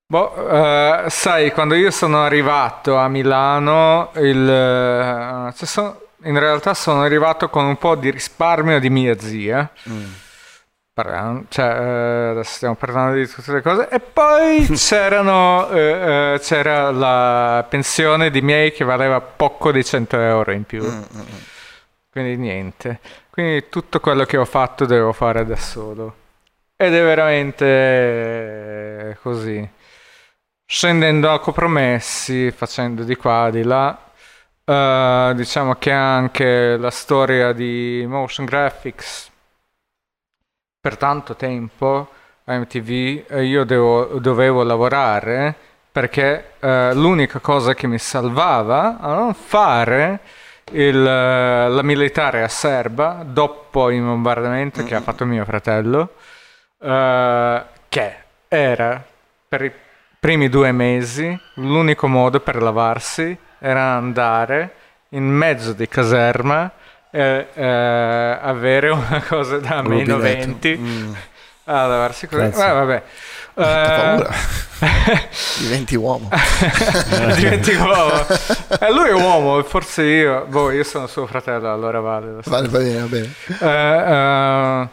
Boh, 0.06 0.48
eh, 0.48 1.04
sai, 1.08 1.50
quando 1.52 1.74
io 1.74 1.90
sono 1.90 2.22
arrivato 2.22 2.96
a 2.96 3.08
Milano, 3.08 4.10
il, 4.16 4.48
eh, 4.48 5.52
ci 5.56 5.66
sono- 5.66 6.00
in 6.24 6.38
realtà 6.38 6.74
sono 6.74 7.02
arrivato 7.02 7.48
con 7.48 7.64
un 7.64 7.76
po' 7.76 7.96
di 7.96 8.10
risparmio 8.10 8.78
di 8.78 8.90
mia 8.90 9.18
zia. 9.18 9.68
Parliamo- 10.94 11.46
cioè, 11.48 11.64
eh, 11.64 12.28
adesso 12.30 12.54
stiamo 12.54 12.76
parlando 12.76 13.16
di 13.16 13.26
tutte 13.26 13.50
le 13.52 13.62
cose. 13.62 13.88
E 13.88 13.98
poi 13.98 14.64
c'erano, 14.78 15.68
eh, 15.70 16.34
eh, 16.34 16.38
c'era 16.40 16.92
la 16.92 17.66
pensione 17.68 18.30
di 18.30 18.40
miei 18.42 18.70
che 18.72 18.84
valeva 18.84 19.20
poco 19.20 19.72
di 19.72 19.84
100 19.84 20.16
euro 20.20 20.52
in 20.52 20.62
più. 20.62 20.84
Quindi 22.10 22.36
niente. 22.36 23.00
Quindi 23.28 23.68
tutto 23.68 23.98
quello 23.98 24.24
che 24.24 24.36
ho 24.36 24.44
fatto 24.44 24.86
devo 24.86 25.12
fare 25.12 25.44
da 25.44 25.56
solo. 25.56 26.14
Ed 26.76 26.94
è 26.94 27.02
veramente 27.02 27.64
eh, 29.10 29.16
così. 29.20 29.68
Scendendo 30.66 31.32
a 31.32 31.40
compromessi, 31.40 32.52
facendo 32.52 33.02
di 33.02 33.16
qua, 33.16 33.50
di 33.50 33.64
là. 33.64 33.98
Eh, 34.64 35.32
diciamo 35.34 35.74
che 35.74 35.90
anche 35.90 36.76
la 36.76 36.90
storia 36.90 37.52
di 37.52 38.04
motion 38.06 38.46
graphics 38.46 39.32
per 40.84 40.98
tanto 40.98 41.34
tempo 41.34 42.08
a 42.44 42.58
MTV 42.58 43.40
io 43.40 43.64
devo- 43.64 44.18
dovevo 44.18 44.62
lavorare 44.62 45.54
perché 45.90 46.50
eh, 46.60 46.92
l'unica 46.92 47.38
cosa 47.38 47.72
che 47.72 47.86
mi 47.86 47.98
salvava 47.98 48.98
a 49.00 49.14
non 49.14 49.32
fare 49.32 50.20
il, 50.72 51.02
la 51.02 51.80
militare 51.80 52.42
a 52.42 52.48
Serba 52.48 53.24
dopo 53.24 53.90
il 53.90 54.02
bombardamento 54.02 54.84
che 54.84 54.94
ha 54.94 55.00
fatto 55.00 55.24
mio 55.24 55.46
fratello 55.46 56.16
eh, 56.82 57.62
che 57.88 58.14
era 58.46 59.02
per 59.48 59.64
i 59.64 59.72
primi 60.20 60.50
due 60.50 60.70
mesi 60.70 61.34
l'unico 61.54 62.08
modo 62.08 62.40
per 62.40 62.60
lavarsi 62.60 63.34
era 63.58 63.94
andare 63.94 64.74
in 65.10 65.24
mezzo 65.24 65.72
di 65.72 65.88
caserma 65.88 66.70
e 67.14 67.46
eh, 67.54 68.38
avere 68.42 68.90
una 68.90 69.22
cosa 69.28 69.58
da 69.58 69.82
meno 69.82 70.16
Rubinetto. 70.16 70.20
20 70.20 70.76
Mm. 70.78 71.12
a 71.66 71.86
lavarsi 71.86 72.26
così. 72.26 72.42
Eh, 72.42 72.50
vabbè. 72.50 72.94
Eh, 72.96 73.02
paura. 73.54 74.34
Diventi 75.60 75.94
uomo. 75.94 76.28
diventi 77.36 77.72
uomo. 77.74 78.26
E 78.80 78.90
lui 78.92 79.08
è 79.10 79.12
uomo, 79.12 79.62
forse 79.62 80.02
io. 80.02 80.44
Boh, 80.46 80.72
io 80.72 80.82
sono 80.82 81.06
suo 81.06 81.26
fratello, 81.28 81.72
allora 81.72 82.00
vale. 82.00 82.42
so. 82.42 82.50
Va, 82.50 82.60
bene, 82.62 82.98
va 82.98 83.06
bene. 83.06 83.32
Eh, 83.60 84.82
eh, 84.82 84.88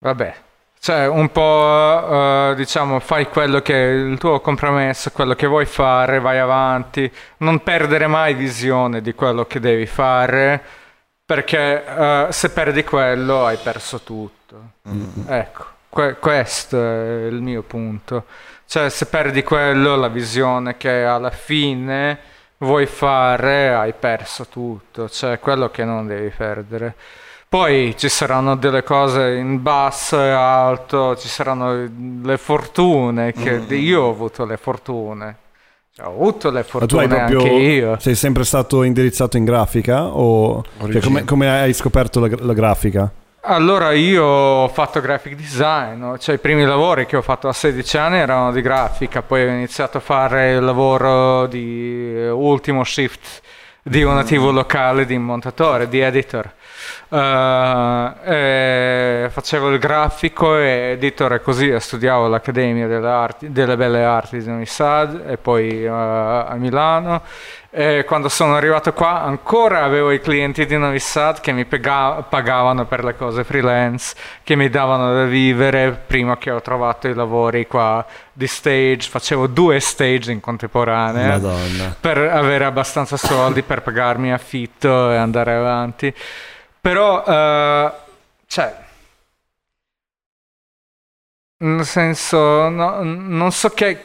vabbè, 0.00 0.34
cioè 0.80 1.06
un 1.06 1.30
po' 1.30 2.52
eh, 2.52 2.54
diciamo 2.56 3.00
fai 3.00 3.26
quello 3.28 3.60
che 3.60 3.74
è 3.74 3.92
il 3.92 4.16
tuo 4.16 4.40
compromesso, 4.40 5.10
quello 5.10 5.34
che 5.34 5.46
vuoi 5.46 5.66
fare, 5.66 6.20
vai 6.20 6.38
avanti, 6.38 7.10
non 7.38 7.62
perdere 7.62 8.06
mai 8.06 8.32
visione 8.32 9.02
di 9.02 9.12
quello 9.14 9.44
che 9.44 9.60
devi 9.60 9.84
fare, 9.84 10.62
perché 11.22 11.84
eh, 11.84 12.26
se 12.30 12.50
perdi 12.50 12.82
quello 12.82 13.44
hai 13.44 13.58
perso 13.62 14.00
tutto. 14.00 14.70
Ecco, 15.28 15.64
que- 15.90 16.16
questo 16.18 16.82
è 16.82 17.26
il 17.26 17.42
mio 17.42 17.62
punto. 17.62 18.24
Cioè 18.66 18.88
se 18.88 19.04
perdi 19.06 19.42
quello, 19.42 19.96
la 19.96 20.08
visione 20.08 20.78
che 20.78 21.04
alla 21.04 21.30
fine 21.30 22.18
vuoi 22.58 22.86
fare, 22.86 23.74
hai 23.74 23.92
perso 23.92 24.46
tutto, 24.46 25.10
cioè 25.10 25.38
quello 25.40 25.70
che 25.70 25.84
non 25.84 26.06
devi 26.06 26.30
perdere. 26.30 26.94
Poi 27.50 27.96
ci 27.96 28.08
saranno 28.08 28.54
delle 28.54 28.84
cose 28.84 29.34
in 29.34 29.60
basso 29.60 30.22
e 30.22 30.30
alto, 30.30 31.16
ci 31.16 31.26
saranno 31.26 31.90
le 32.22 32.38
fortune, 32.38 33.32
che 33.32 33.64
io 33.74 34.02
ho 34.02 34.10
avuto 34.10 34.44
le 34.44 34.56
fortune. 34.56 35.36
Cioè, 35.92 36.06
ho 36.06 36.10
avuto 36.10 36.50
le 36.50 36.60
Ma 36.60 36.62
tu 36.62 36.68
fortune 36.68 37.08
proprio. 37.08 37.40
anche 37.40 37.50
io. 37.50 37.96
Sei 37.98 38.14
sempre 38.14 38.44
stato 38.44 38.84
indirizzato 38.84 39.36
in 39.36 39.44
grafica? 39.44 40.04
O 40.04 40.62
cioè, 40.92 41.00
come, 41.00 41.24
come 41.24 41.50
hai 41.50 41.74
scoperto 41.74 42.20
la, 42.20 42.28
la 42.38 42.52
grafica? 42.52 43.10
Allora 43.40 43.90
io 43.94 44.22
ho 44.22 44.68
fatto 44.68 45.00
graphic 45.00 45.34
design, 45.34 46.14
cioè 46.18 46.36
i 46.36 46.38
primi 46.38 46.64
lavori 46.64 47.04
che 47.04 47.16
ho 47.16 47.22
fatto 47.22 47.48
a 47.48 47.52
16 47.52 47.98
anni 47.98 48.18
erano 48.18 48.52
di 48.52 48.60
grafica, 48.60 49.22
poi 49.22 49.44
ho 49.44 49.50
iniziato 49.50 49.98
a 49.98 50.00
fare 50.00 50.52
il 50.52 50.62
lavoro 50.62 51.48
di 51.48 52.28
ultimo 52.30 52.84
shift 52.84 53.40
di 53.82 54.04
una 54.04 54.22
TV 54.22 54.50
locale 54.52 55.04
di 55.04 55.18
montatore, 55.18 55.88
di 55.88 55.98
editor. 55.98 56.58
Eh, 57.08 58.12
e 58.22 59.28
facevo 59.30 59.70
il 59.70 59.78
grafico 59.78 60.56
e 60.56 60.92
editor 60.92 61.34
e 61.34 61.40
così 61.40 61.74
studiavo 61.78 62.26
all'Accademia 62.26 62.86
delle, 62.86 63.08
Arti- 63.08 63.52
delle 63.52 63.76
Belle 63.76 64.04
Arti 64.04 64.38
di 64.38 64.48
Novi 64.48 64.66
Sad 64.66 65.24
e 65.26 65.36
poi 65.36 65.84
eh, 65.84 65.88
a 65.88 66.54
Milano. 66.56 67.22
E 67.72 68.04
quando 68.04 68.28
sono 68.28 68.56
arrivato 68.56 68.92
qua 68.92 69.22
ancora 69.22 69.84
avevo 69.84 70.10
i 70.10 70.20
clienti 70.20 70.66
di 70.66 70.76
Novi 70.76 70.98
Sad 70.98 71.40
che 71.40 71.52
mi 71.52 71.64
pega- 71.64 72.24
pagavano 72.28 72.84
per 72.84 73.04
le 73.04 73.14
cose 73.14 73.44
freelance, 73.44 74.16
che 74.42 74.56
mi 74.56 74.68
davano 74.68 75.14
da 75.14 75.24
vivere 75.24 75.96
prima 76.04 76.36
che 76.36 76.50
ho 76.50 76.60
trovato 76.60 77.06
i 77.06 77.14
lavori 77.14 77.68
qua 77.68 78.04
di 78.32 78.48
stage. 78.48 79.08
Facevo 79.08 79.46
due 79.46 79.78
stage 79.78 80.32
in 80.32 80.40
contemporanea 80.40 81.28
Madonna. 81.28 81.94
per 82.00 82.18
avere 82.18 82.64
abbastanza 82.64 83.16
soldi 83.16 83.62
per 83.62 83.82
pagarmi 83.82 84.32
affitto 84.32 85.12
e 85.12 85.16
andare 85.16 85.54
avanti. 85.54 86.12
Però 86.80 87.24
eh, 87.26 87.92
cioè, 88.46 88.76
nel 91.58 91.84
senso, 91.84 92.68
no, 92.68 93.02
non 93.02 93.52
so 93.52 93.68
che 93.70 94.04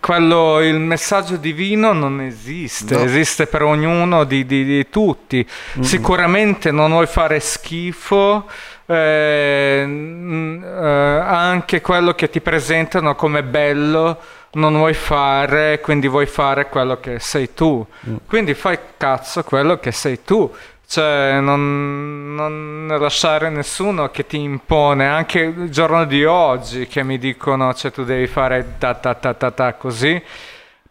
quello, 0.00 0.60
il 0.60 0.78
messaggio 0.78 1.36
divino 1.36 1.92
non 1.92 2.20
esiste, 2.20 2.96
no. 2.96 3.02
esiste 3.02 3.46
per 3.46 3.62
ognuno 3.62 4.24
di, 4.24 4.46
di, 4.46 4.64
di 4.64 4.88
tutti. 4.88 5.36
Mm-hmm. 5.46 5.82
Sicuramente 5.82 6.70
non 6.70 6.90
vuoi 6.90 7.06
fare 7.06 7.40
schifo, 7.40 8.48
eh, 8.86 9.84
eh, 9.86 10.66
anche 10.66 11.80
quello 11.80 12.14
che 12.14 12.30
ti 12.30 12.40
presentano 12.40 13.14
come 13.14 13.42
bello 13.42 14.18
non 14.52 14.74
vuoi 14.74 14.94
fare, 14.94 15.80
quindi 15.80 16.08
vuoi 16.08 16.26
fare 16.26 16.68
quello 16.68 16.98
che 16.98 17.20
sei 17.20 17.54
tu. 17.54 17.86
Mm. 18.08 18.16
Quindi 18.26 18.54
fai 18.54 18.78
cazzo 18.96 19.44
quello 19.44 19.78
che 19.78 19.92
sei 19.92 20.24
tu. 20.24 20.52
Cioè, 20.90 21.38
non, 21.40 22.34
non, 22.34 22.88
lasciare 22.98 23.48
nessuno 23.48 24.08
che 24.10 24.26
ti 24.26 24.40
impone, 24.40 25.06
anche 25.06 25.38
il 25.38 25.70
giorno 25.70 26.04
di 26.04 26.24
oggi 26.24 26.88
che 26.88 27.04
mi 27.04 27.16
dicono, 27.16 27.72
cioè 27.74 27.92
tu 27.92 28.02
devi 28.02 28.26
fare 28.26 28.74
ta 28.76 28.94
ta 28.94 29.14
ta 29.14 29.32
ta 29.34 29.52
ta 29.52 29.74
così, 29.74 30.20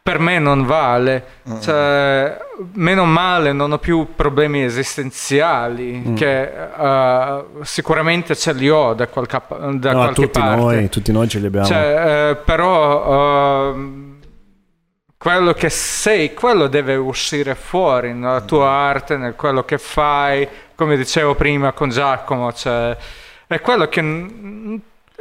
per 0.01 0.19
me 0.19 0.39
non 0.39 0.65
vale. 0.65 1.25
Mm. 1.49 1.59
Cioè, 1.59 2.37
meno 2.75 3.03
male 3.03 3.51
non 3.51 3.73
ho 3.73 3.77
più 3.77 4.15
problemi 4.15 4.63
esistenziali, 4.63 6.01
mm. 6.07 6.15
che 6.15 6.49
uh, 6.77 7.61
sicuramente 7.63 8.37
ce 8.37 8.53
li 8.53 8.69
ho 8.69 8.93
da, 8.93 9.07
qualche, 9.07 9.41
da 9.49 9.91
no, 9.91 9.97
qualche 9.97 10.13
tutti 10.13 10.39
parte. 10.39 10.61
Noi, 10.61 10.87
tutti 10.87 11.11
noi 11.11 11.27
ce 11.27 11.39
li 11.39 11.47
abbiamo. 11.47 11.65
Cioè, 11.65 12.29
uh, 12.31 12.37
però... 12.45 13.73
Uh, 13.73 14.08
quello 15.19 15.51
che 15.51 15.69
sei, 15.69 16.33
quello 16.33 16.67
deve 16.67 16.95
uscire 16.95 17.53
fuori 17.53 18.13
nella 18.13 18.39
tua 18.39 18.69
arte, 18.69 19.17
nel 19.17 19.35
quello 19.35 19.65
che 19.65 19.77
fai, 19.77 20.47
come 20.75 20.95
dicevo 20.95 21.35
prima 21.35 21.73
con 21.73 21.89
Giacomo, 21.89 22.53
cioè, 22.53 22.95
è 23.45 23.59
quello 23.59 23.89
che, 23.89 23.99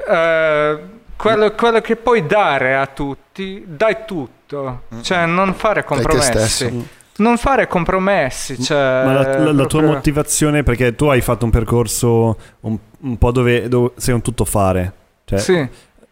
eh, 0.08 0.78
quello, 1.16 1.50
quello 1.50 1.80
che 1.80 1.96
puoi 1.96 2.24
dare 2.26 2.76
a 2.76 2.86
tutti, 2.86 3.64
dai 3.66 3.96
tutto, 4.06 4.82
cioè 5.02 5.26
non 5.26 5.52
fare 5.54 5.82
compromessi. 5.82 6.96
Non 7.16 7.36
fare 7.36 7.66
compromessi. 7.66 8.62
Cioè, 8.62 9.02
Ma 9.04 9.12
la, 9.12 9.38
la, 9.38 9.52
la 9.52 9.66
tua 9.66 9.82
motivazione, 9.82 10.62
perché 10.62 10.94
tu 10.94 11.06
hai 11.06 11.20
fatto 11.20 11.44
un 11.44 11.50
percorso 11.50 12.38
un, 12.60 12.78
un 13.00 13.18
po' 13.18 13.32
dove, 13.32 13.66
dove 13.66 13.90
sei 13.96 14.14
un 14.14 14.22
tuttofare. 14.22 14.92
Cioè, 15.24 15.38
sì 15.40 15.68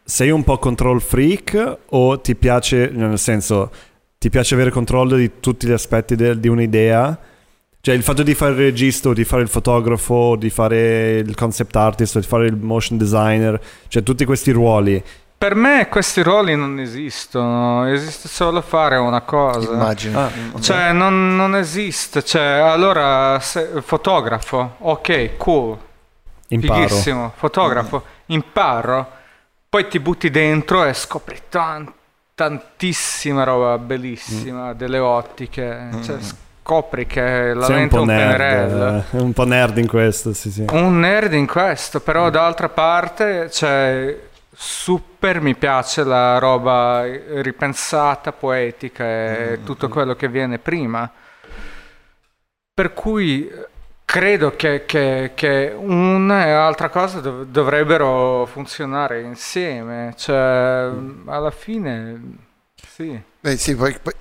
sei 0.08 0.30
un 0.30 0.44
po' 0.44 0.58
control 0.58 1.02
freak 1.02 1.78
o 1.88 2.20
ti 2.20 2.36
piace, 2.36 2.90
nel 2.92 3.18
senso, 3.18 3.72
ti 4.18 4.30
piace 4.30 4.54
avere 4.54 4.70
controllo 4.70 5.16
di 5.16 5.40
tutti 5.40 5.66
gli 5.66 5.72
aspetti 5.72 6.14
de- 6.14 6.38
di 6.38 6.46
un'idea? 6.46 7.18
Cioè 7.80 7.92
il 7.92 8.04
fatto 8.04 8.22
di 8.22 8.34
fare 8.34 8.52
il 8.52 8.58
regista, 8.58 9.12
di 9.12 9.24
fare 9.24 9.42
il 9.42 9.48
fotografo, 9.48 10.36
di 10.36 10.48
fare 10.48 11.18
il 11.18 11.34
concept 11.34 11.74
artist, 11.74 12.20
di 12.20 12.26
fare 12.26 12.46
il 12.46 12.56
motion 12.56 12.96
designer, 12.96 13.60
cioè 13.88 14.04
tutti 14.04 14.24
questi 14.24 14.52
ruoli. 14.52 15.02
Per 15.38 15.54
me 15.56 15.88
questi 15.88 16.22
ruoli 16.22 16.54
non 16.54 16.78
esistono, 16.78 17.84
esiste 17.86 18.28
solo 18.28 18.60
fare 18.60 18.96
una 18.96 19.22
cosa. 19.22 19.72
Immagino. 19.72 20.20
Ah, 20.20 20.30
cioè 20.60 20.92
non, 20.92 21.34
non, 21.34 21.56
esiste, 21.56 22.24
cioè 22.24 22.42
allora 22.42 23.40
se, 23.40 23.82
fotografo, 23.82 24.76
ok, 24.78 25.36
cool, 25.36 25.76
Imparo. 26.48 26.86
fighissimo, 26.86 27.32
fotografo, 27.36 28.04
mm. 28.04 28.32
imparo 28.34 29.15
poi 29.76 29.88
ti 29.88 30.00
butti 30.00 30.30
dentro 30.30 30.86
e 30.86 30.94
scopri 30.94 31.38
tan- 31.50 31.92
tantissima 32.34 33.44
roba 33.44 33.76
bellissima, 33.76 34.72
mm. 34.72 34.76
delle 34.76 34.96
ottiche, 34.96 35.90
mm. 35.94 36.02
cioè, 36.02 36.16
scopri 36.62 37.06
che 37.06 37.52
la 37.52 37.66
Sei 37.66 37.76
lente 37.76 37.96
è 37.96 37.98
un. 38.00 39.04
Eh, 39.12 39.18
un 39.18 39.34
po' 39.34 39.44
nerd 39.44 39.76
in 39.76 39.86
questo, 39.86 40.32
sì, 40.32 40.50
sì. 40.50 40.64
Un 40.70 41.00
nerd 41.00 41.34
in 41.34 41.46
questo, 41.46 42.00
però 42.00 42.28
mm. 42.28 42.30
d'altra 42.30 42.70
parte, 42.70 43.50
cioè, 43.50 44.18
super 44.50 45.42
mi 45.42 45.54
piace 45.54 46.04
la 46.04 46.38
roba 46.38 47.04
ripensata, 47.42 48.32
poetica 48.32 49.04
e 49.04 49.58
mm. 49.58 49.64
tutto 49.66 49.90
quello 49.90 50.14
che 50.16 50.28
viene 50.28 50.58
prima. 50.58 51.10
Per 52.72 52.94
cui 52.94 53.46
Credo 54.06 54.56
che, 54.56 54.84
che, 54.86 55.32
che, 55.34 55.74
una 55.76 56.46
e 56.46 56.52
l'altra 56.52 56.88
cosa 56.88 57.20
dov- 57.20 57.44
dovrebbero 57.46 58.46
funzionare 58.46 59.20
insieme, 59.20 60.14
cioè 60.16 60.90
alla 61.26 61.50
fine 61.50 62.44
sì. 62.96 63.20
Beh, 63.40 63.56
sì 63.58 63.74
poi, 63.74 63.94
poi, 64.00 64.14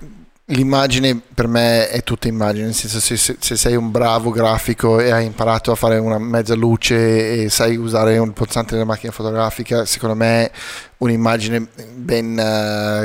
l'immagine 0.46 1.18
per 1.34 1.46
me 1.46 1.88
è 1.88 2.02
tutta 2.02 2.28
immagine, 2.28 2.66
nel 2.66 2.74
senso 2.74 3.00
se, 3.00 3.16
se, 3.16 3.36
se, 3.38 3.56
sei 3.56 3.74
un 3.74 3.90
bravo 3.90 4.30
grafico 4.30 5.00
e 5.00 5.10
hai 5.10 5.24
imparato 5.24 5.72
a 5.72 5.76
fare 5.76 5.96
una 5.96 6.18
mezza 6.18 6.54
luce 6.54 7.44
e 7.44 7.48
sai 7.48 7.76
usare 7.76 8.18
un 8.18 8.32
pulsante 8.32 8.74
della 8.74 8.84
macchina 8.84 9.12
fotografica, 9.12 9.86
secondo 9.86 10.14
me 10.14 10.50
un'immagine 10.98 11.66
ben 11.94 12.38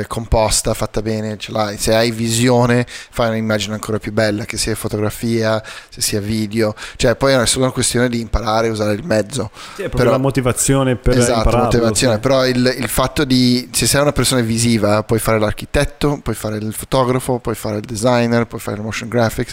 uh, 0.00 0.06
composta, 0.06 0.72
fatta 0.74 1.02
bene, 1.02 1.36
ce 1.36 1.52
l'hai. 1.52 1.76
Se 1.76 1.94
hai 1.94 2.10
visione, 2.10 2.86
fai 2.86 3.30
un'immagine 3.30 3.74
ancora 3.74 3.98
più 3.98 4.12
bella, 4.12 4.44
che 4.44 4.56
sia 4.56 4.74
fotografia, 4.74 5.62
se 5.88 6.00
sia 6.00 6.20
video. 6.20 6.74
Cioè, 6.96 7.16
poi 7.16 7.34
è 7.34 7.46
solo 7.46 7.64
una 7.64 7.72
questione 7.72 8.08
di 8.08 8.20
imparare 8.20 8.68
a 8.68 8.70
usare 8.70 8.94
il 8.94 9.04
mezzo. 9.04 9.50
Sì, 9.52 9.82
è 9.82 9.88
proprio 9.88 9.98
però, 9.98 10.10
la 10.10 10.18
motivazione 10.18 10.96
per 10.96 11.18
esatto, 11.18 11.56
motivazione. 11.56 12.14
Sì. 12.14 12.20
Però 12.20 12.46
il, 12.46 12.74
il, 12.78 12.88
fatto 12.88 13.24
di, 13.24 13.68
se 13.72 13.86
sei 13.86 14.00
una 14.00 14.12
persona 14.12 14.40
visiva, 14.40 15.02
puoi 15.02 15.18
fare 15.18 15.38
l'architetto, 15.38 16.20
puoi 16.22 16.34
fare 16.34 16.56
il 16.56 16.72
fotografo, 16.72 17.38
puoi 17.38 17.54
fare 17.54 17.76
il 17.76 17.84
designer, 17.84 18.46
puoi 18.46 18.60
fare 18.60 18.76
il 18.78 18.82
motion 18.82 19.08
graphics, 19.08 19.52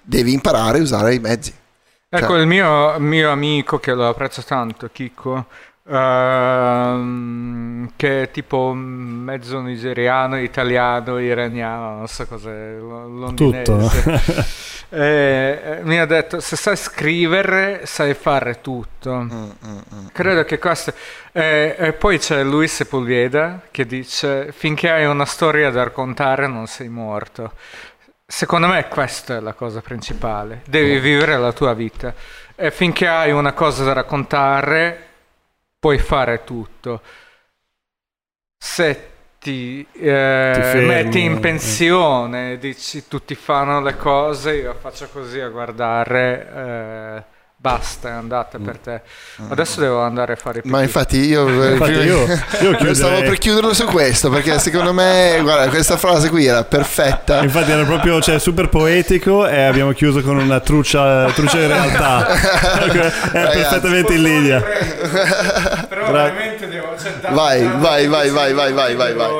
devi 0.00 0.32
imparare 0.32 0.78
a 0.78 0.82
usare 0.82 1.14
i 1.14 1.18
mezzi. 1.18 1.58
Ecco, 2.12 2.26
cioè, 2.26 2.40
il 2.40 2.46
mio, 2.48 2.98
mio 2.98 3.30
amico 3.30 3.78
che 3.78 3.92
lo 3.92 4.08
apprezzo 4.08 4.42
tanto, 4.42 4.88
Chicco, 4.92 5.46
Uh, 5.90 7.88
che 7.96 8.22
è 8.22 8.30
tipo 8.30 8.72
mezzo 8.72 9.60
nigeriano, 9.60 10.40
italiano, 10.40 11.18
iraniano, 11.18 11.96
non 11.96 12.06
so 12.06 12.28
cos'è, 12.28 12.76
londinese. 12.78 13.62
Tutto. 13.64 14.94
e, 14.96 15.80
mi 15.82 15.98
ha 15.98 16.06
detto, 16.06 16.38
se 16.38 16.54
sai 16.54 16.76
scrivere, 16.76 17.86
sai 17.86 18.14
fare 18.14 18.60
tutto. 18.60 19.16
Mm, 19.16 19.30
mm, 19.32 19.78
mm, 19.94 20.06
Credo 20.12 20.44
che 20.44 20.60
questo... 20.60 20.94
E, 21.32 21.74
e, 21.76 21.92
poi 21.94 22.18
c'è 22.18 22.44
Luis 22.44 22.72
Sepulveda 22.72 23.62
che 23.72 23.84
dice, 23.84 24.52
finché 24.52 24.90
hai 24.90 25.06
una 25.06 25.24
storia 25.24 25.70
da 25.70 25.82
raccontare 25.82 26.46
non 26.46 26.68
sei 26.68 26.88
morto. 26.88 27.54
Secondo 28.24 28.68
me 28.68 28.86
questa 28.86 29.38
è 29.38 29.40
la 29.40 29.54
cosa 29.54 29.80
principale. 29.80 30.62
Devi 30.68 31.00
vivere 31.00 31.36
la 31.36 31.52
tua 31.52 31.74
vita. 31.74 32.14
E 32.54 32.70
finché 32.70 33.08
hai 33.08 33.32
una 33.32 33.54
cosa 33.54 33.82
da 33.82 33.92
raccontare 33.92 35.08
puoi 35.80 35.98
fare 35.98 36.44
tutto. 36.44 37.02
Se 38.62 39.10
ti, 39.38 39.84
eh, 39.94 40.70
ti 40.72 40.78
metti 40.78 41.20
in 41.22 41.40
pensione, 41.40 42.58
dici 42.58 43.08
tutti 43.08 43.34
fanno 43.34 43.80
le 43.80 43.96
cose, 43.96 44.56
io 44.56 44.74
faccio 44.74 45.08
così 45.08 45.40
a 45.40 45.48
guardare. 45.48 47.24
Eh, 47.24 47.38
basta, 47.60 48.08
è 48.08 48.12
andata 48.12 48.58
per 48.58 48.78
te. 48.78 49.02
Adesso 49.50 49.80
devo 49.80 50.00
andare 50.00 50.32
a 50.32 50.36
fare 50.36 50.62
pipì. 50.62 50.70
Ma 50.70 50.80
infatti 50.80 51.18
io, 51.18 51.46
infatti 51.72 51.92
io, 51.92 52.24
io 52.80 52.94
stavo 52.94 53.20
per 53.20 53.36
chiuderlo 53.36 53.74
su 53.74 53.84
questo 53.84 54.30
perché 54.30 54.58
secondo 54.58 54.94
me, 54.94 55.38
guarda, 55.42 55.68
questa 55.68 55.98
frase 55.98 56.30
qui 56.30 56.46
era 56.46 56.64
perfetta. 56.64 57.42
Infatti 57.42 57.70
era 57.70 57.84
proprio 57.84 58.20
cioè, 58.22 58.38
super 58.38 58.70
poetico 58.70 59.46
e 59.46 59.60
abbiamo 59.62 59.92
chiuso 59.92 60.22
con 60.22 60.38
una 60.38 60.60
trucia, 60.60 61.30
trucia 61.32 61.60
in 61.60 61.68
realtà. 61.68 62.26
è 63.30 63.30
perfettamente 63.30 64.14
in 64.14 64.22
linea. 64.22 64.62
Però 64.62 66.06
Tra... 66.06 66.22
veramente 66.22 66.66
devo... 66.66 66.96
Cioè, 66.98 67.12
vai, 67.30 67.62
vai, 67.76 68.06
vai, 68.06 68.30
vai, 68.30 68.52
vai, 68.54 68.72
vai, 68.72 68.94
vai, 68.94 69.14
vai. 69.14 69.30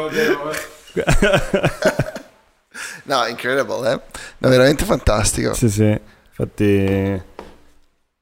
No, 3.04 3.26
incredible, 3.26 3.92
eh? 3.92 4.00
No, 4.38 4.48
veramente 4.50 4.84
fantastico. 4.84 5.54
Sì, 5.54 5.70
sì. 5.70 6.00
Infatti 6.28 7.28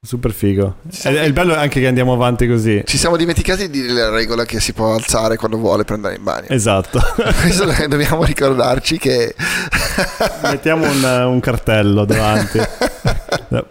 Super 0.01 0.31
figo. 0.31 0.77
È, 1.03 1.09
è, 1.09 1.25
il 1.25 1.33
bello 1.33 1.57
anche 1.57 1.81
che 1.81 1.89
andiamo 1.89 2.13
avanti 2.13 2.47
così. 2.47 2.83
Ci 2.87 2.97
siamo 2.97 3.17
dimenticati 3.17 3.69
di 3.69 3.81
dire 3.81 3.93
la 3.93 4.11
regola 4.11 4.45
che 4.45 4.61
si 4.61 4.73
può 4.73 4.95
alzare 4.95 5.37
quando 5.37 5.57
vuole 5.57 5.83
per 5.83 5.97
andare 5.97 6.15
in 6.15 6.23
bagno. 6.23 6.47
Esatto. 6.51 7.01
Questo 7.43 7.65
dobbiamo 7.89 8.23
ricordarci 8.23 8.97
che... 8.97 9.35
Mettiamo 10.43 10.89
un, 10.89 11.03
un 11.03 11.41
cartello 11.41 12.05
davanti. 12.05 12.61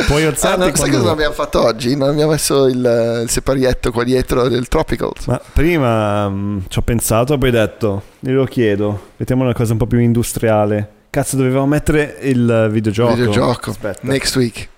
Puoi 0.06 0.26
alzarti 0.26 0.64
ah, 0.64 0.66
no, 0.66 0.76
sai 0.76 0.90
cosa 0.90 1.04
non 1.04 1.12
abbiamo 1.14 1.34
fatto 1.34 1.64
oggi? 1.64 1.96
Non 1.96 2.10
abbiamo 2.10 2.32
messo 2.32 2.66
il, 2.66 3.22
il 3.24 3.30
separietto 3.30 3.94
qua 3.94 4.04
dietro 4.04 4.50
del 4.50 4.68
Tropicals. 4.68 5.28
Ma 5.28 5.40
prima 5.54 6.26
um, 6.26 6.62
ci 6.68 6.78
ho 6.78 6.82
pensato 6.82 7.36
e 7.36 7.38
poi 7.38 7.50
ho 7.50 7.54
detto, 7.54 8.04
glielo 8.20 8.44
chiedo, 8.44 9.12
mettiamo 9.16 9.44
una 9.44 9.54
cosa 9.54 9.72
un 9.72 9.78
po' 9.78 9.88
più 9.88 10.00
industriale. 10.00 10.90
Cazzo, 11.10 11.38
dovevamo 11.38 11.68
mettere 11.68 12.18
il 12.24 12.68
videogioco. 12.70 13.14
Videogioco. 13.14 13.70
Aspetta. 13.70 14.00
Next 14.02 14.36
week 14.36 14.70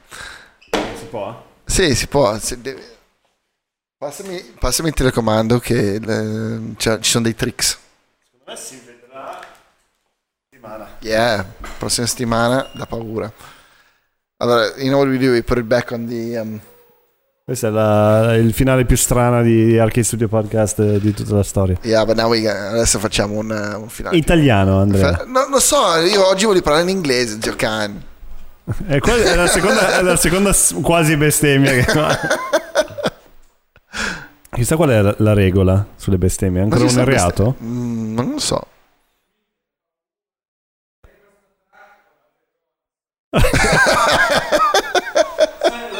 può? 1.09 1.39
Sì, 1.69 1.93
si 1.95 2.07
può. 2.07 2.35
Deve... 2.57 2.97
Passami, 3.97 4.41
passami, 4.59 4.89
il 4.89 4.95
telecomando 4.95 5.59
che 5.59 5.99
le... 5.99 6.73
cioè, 6.77 6.99
ci 6.99 7.11
sono 7.11 7.25
dei 7.25 7.35
tricks. 7.35 7.77
Secondo 8.23 8.45
me 8.51 8.55
si 8.57 8.81
vedrà 8.85 9.39
settimana. 10.49 10.87
Yeah, 10.99 11.45
prossima 11.77 12.07
settimana 12.07 12.69
da 12.73 12.85
paura. 12.85 13.31
Allora, 14.37 14.65
you 14.77 14.87
know 14.87 14.99
what 14.99 15.09
we 15.09 15.17
do? 15.17 15.31
We 15.31 15.43
put 15.43 15.57
it 15.57 15.65
back 15.65 15.91
on 15.91 16.07
the 16.07 16.37
um, 16.39 16.59
Questo 17.43 17.67
è 17.67 17.69
la- 17.69 18.35
il 18.35 18.53
finale 18.53 18.85
più 18.85 18.95
strano 18.95 19.43
di 19.43 19.77
Arcade 19.77 20.03
Studio 20.03 20.27
Podcast 20.27 20.79
eh, 20.79 20.99
di 20.99 21.13
tutta 21.13 21.35
la 21.35 21.43
storia. 21.43 21.77
Yeah, 21.83 22.05
but 22.05 22.15
now 22.15 22.29
we 22.29 22.47
adesso 22.49 22.99
facciamo 22.99 23.35
un, 23.37 23.51
un 23.51 23.89
finale. 23.89 24.15
Italiano, 24.17 24.79
Andrea. 24.79 25.13
Fa- 25.13 25.25
No, 25.25 25.45
non 25.47 25.59
so, 25.61 25.97
io 25.97 26.25
oggi 26.25 26.45
voglio 26.45 26.61
parlare 26.61 26.83
in 26.89 26.89
inglese, 26.95 27.37
zio 27.41 27.55
Can. 27.55 28.01
È, 28.87 28.99
qua- 28.99 29.15
è 29.15 29.35
la 29.35 29.47
seconda, 29.47 29.97
è 29.97 30.01
la 30.03 30.15
seconda 30.15 30.51
quasi 30.81 31.17
bestemmia 31.17 31.71
che 31.71 31.85
Chissà 34.51 34.75
qual 34.75 34.89
è 34.89 35.01
la- 35.01 35.15
la 35.19 35.33
regola 35.33 35.85
sulle 35.95 36.17
bestemmie? 36.17 36.59
È 36.59 36.63
ancora 36.63 36.83
un 36.83 37.05
reato? 37.05 37.55
Mm, 37.63 38.13
non 38.13 38.31
lo 38.31 38.39
so. 38.39 38.67
Lo 43.31 43.39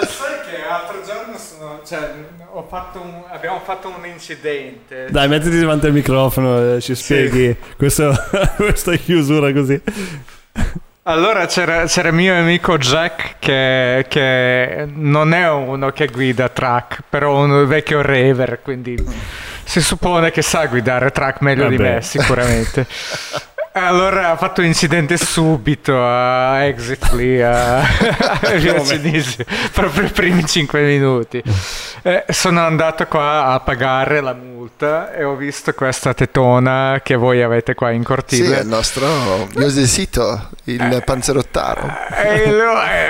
sai 0.06 0.40
che 0.50 0.58
l'altro 0.68 1.02
giorno 1.06 1.38
sono, 1.38 1.82
cioè, 1.86 2.12
ho 2.52 2.66
fatto 2.68 3.02
un- 3.02 3.24
abbiamo 3.30 3.60
fatto 3.62 3.90
un 3.90 4.06
incidente. 4.06 5.08
Dai, 5.10 5.28
mettiti 5.28 5.60
davanti 5.60 5.86
al 5.88 5.94
microfono 5.94 6.76
e 6.76 6.82
ci 6.82 6.96
spieghi 6.96 7.56
questo- 7.78 8.14
questa 8.58 8.96
chiusura 8.96 9.52
così. 9.54 9.82
Allora 11.04 11.46
c'era, 11.48 11.86
c'era 11.86 12.12
mio 12.12 12.36
amico 12.36 12.78
Jack 12.78 13.36
che, 13.40 14.06
che 14.08 14.88
non 14.94 15.34
è 15.34 15.50
uno 15.50 15.90
che 15.92 16.08
guida 16.08 16.50
track, 16.50 17.04
però 17.10 17.38
un 17.44 17.66
vecchio 17.66 18.02
raver, 18.02 18.60
quindi 18.62 18.96
si 19.64 19.82
suppone 19.82 20.30
che 20.30 20.42
sa 20.42 20.66
guidare 20.68 21.10
track 21.12 21.42
meglio 21.42 21.68
di 21.68 21.78
Vabbè. 21.78 21.94
me 21.96 22.02
sicuramente. 22.02 22.86
Allora 23.88 24.32
ha 24.32 24.38
fatto 24.38 24.62
incidente 24.62 25.18
subito 25.18 26.00
a 26.04 26.64
exit 26.66 27.12
lì 27.14 27.42
a, 27.42 27.82
Via 28.58 28.84
Cinisi, 28.84 29.44
proprio 29.74 30.06
i 30.06 30.10
primi 30.12 30.46
5 30.46 30.82
minuti. 30.82 31.42
Eh, 32.02 32.26
sono 32.30 32.62
andato 32.66 33.06
qua 33.08 33.46
a 33.48 33.60
pagare 33.60 34.22
la 34.22 34.34
multa 34.34 35.12
e 35.14 35.24
ho 35.24 35.36
visto 35.36 35.74
questa 35.74 36.14
tetona 36.14 37.02
che 37.04 37.16
voi 37.16 37.42
avete 37.42 37.76
qua 37.76 37.90
in 37.92 38.02
Sì, 38.02 38.06
cortile. 38.06 38.58
è 38.58 38.62
il 38.62 38.68
nostro 38.68 39.06
Iosesito, 39.56 40.50
il 40.66 41.02
panzerottaro. 41.04 41.88
È 42.10 42.32
il, 42.46 42.58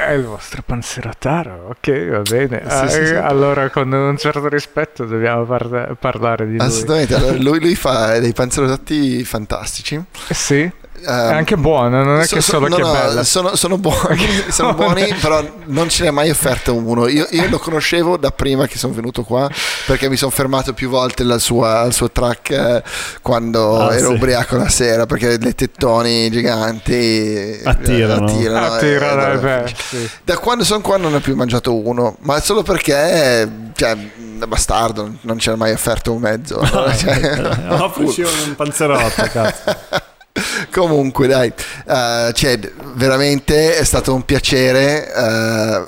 è 0.08 0.12
il 0.14 0.24
vostro 0.24 0.64
panzerottaro, 0.66 1.68
ok, 1.70 2.08
va 2.10 2.22
bene. 2.22 2.64
Sì, 2.68 2.90
sì, 2.90 3.06
sì. 3.08 3.14
Ah, 3.16 3.26
Allora, 3.26 3.70
con 3.70 3.92
un 3.92 4.18
certo 4.18 4.48
rispetto, 4.48 5.06
dobbiamo 5.06 5.44
parla- 5.44 5.96
parlare 6.00 6.48
di 6.48 6.58
lui. 6.58 6.66
Assolutamente, 6.66 7.14
allora, 7.16 7.36
lui, 7.38 7.60
lui 7.60 7.76
fa 7.76 8.18
dei 8.20 8.34
panzerotti 8.34 9.24
fantastici. 9.24 10.02
Sì, 10.32 10.59
è 10.64 10.78
Ehm, 11.02 11.08
anche 11.34 11.56
buono, 11.56 12.04
non 12.04 12.20
è 12.20 12.26
so- 12.26 12.36
che 12.36 12.42
so- 12.42 12.52
solo 12.54 12.68
no, 12.68 12.76
che 12.76 12.82
no, 12.82 12.94
è 12.94 13.00
bella. 13.08 13.24
Sono, 13.24 13.56
sono 13.56 13.78
buoni, 13.80 14.28
sono 14.50 14.74
buoni, 14.74 15.14
però 15.22 15.42
non 15.68 15.88
ce 15.88 16.04
ne 16.04 16.10
ha 16.10 16.12
mai 16.12 16.30
offerto 16.30 16.76
uno. 16.76 17.08
Io, 17.08 17.26
io 17.30 17.48
lo 17.48 17.58
conoscevo 17.58 18.18
da 18.18 18.32
prima 18.32 18.68
che 18.68 18.78
sono 18.78 18.92
venuto 18.94 19.24
qua 19.24 19.50
perché 19.86 20.10
mi 20.10 20.18
sono 20.18 20.30
fermato 20.32 20.74
più 20.74 20.90
volte 20.90 21.24
sua- 21.40 21.80
al 21.80 21.94
suo 21.94 22.12
track 22.12 22.50
eh, 22.50 22.84
quando 23.22 23.80
Ah, 23.88 23.96
ero 23.96 24.10
sì. 24.10 24.14
ubriaco 24.16 24.58
la 24.58 24.68
sera 24.68 25.06
perché 25.06 25.38
le 25.38 25.56
tettoni 25.56 26.30
giganti 26.32 27.62
Attirano. 27.64 28.26
attirano, 28.26 28.66
Ah, 28.74 28.76
e 28.76 28.80
tira, 28.80 29.12
allora 29.12 29.36
dai, 29.38 29.62
beh, 29.62 29.68
finisce. 29.68 29.84
sì. 29.88 30.10
Da 30.26 30.38
quando 30.38 30.64
sono 30.66 30.82
qua 30.82 30.98
non 30.98 31.12
ne 31.12 31.18
ho 31.18 31.22
più 31.22 31.34
mangiato 31.36 31.74
uno, 31.76 32.18
ma 32.24 32.42
solo 32.42 32.62
perché, 32.62 33.50
cioè, 33.74 33.98
da 34.38 34.48
bastardo, 34.48 35.14
non 35.22 35.38
c'era 35.38 35.56
mai 35.56 35.72
offerto 35.72 36.12
un 36.12 36.20
mezzo. 36.20 36.60
Cioè, 37.00 37.58
Offrici 37.70 38.22
un 38.48 38.56
panzerotto, 38.58 39.24
cazzo. 39.32 40.08
Comunque, 40.72 41.28
dai, 41.28 41.52
eh, 41.88 42.32
Ced, 42.34 42.72
veramente 42.96 43.78
è 43.78 43.84
stato 43.84 44.14
un 44.14 44.24
piacere. 44.24 45.14
eh, 45.14 45.86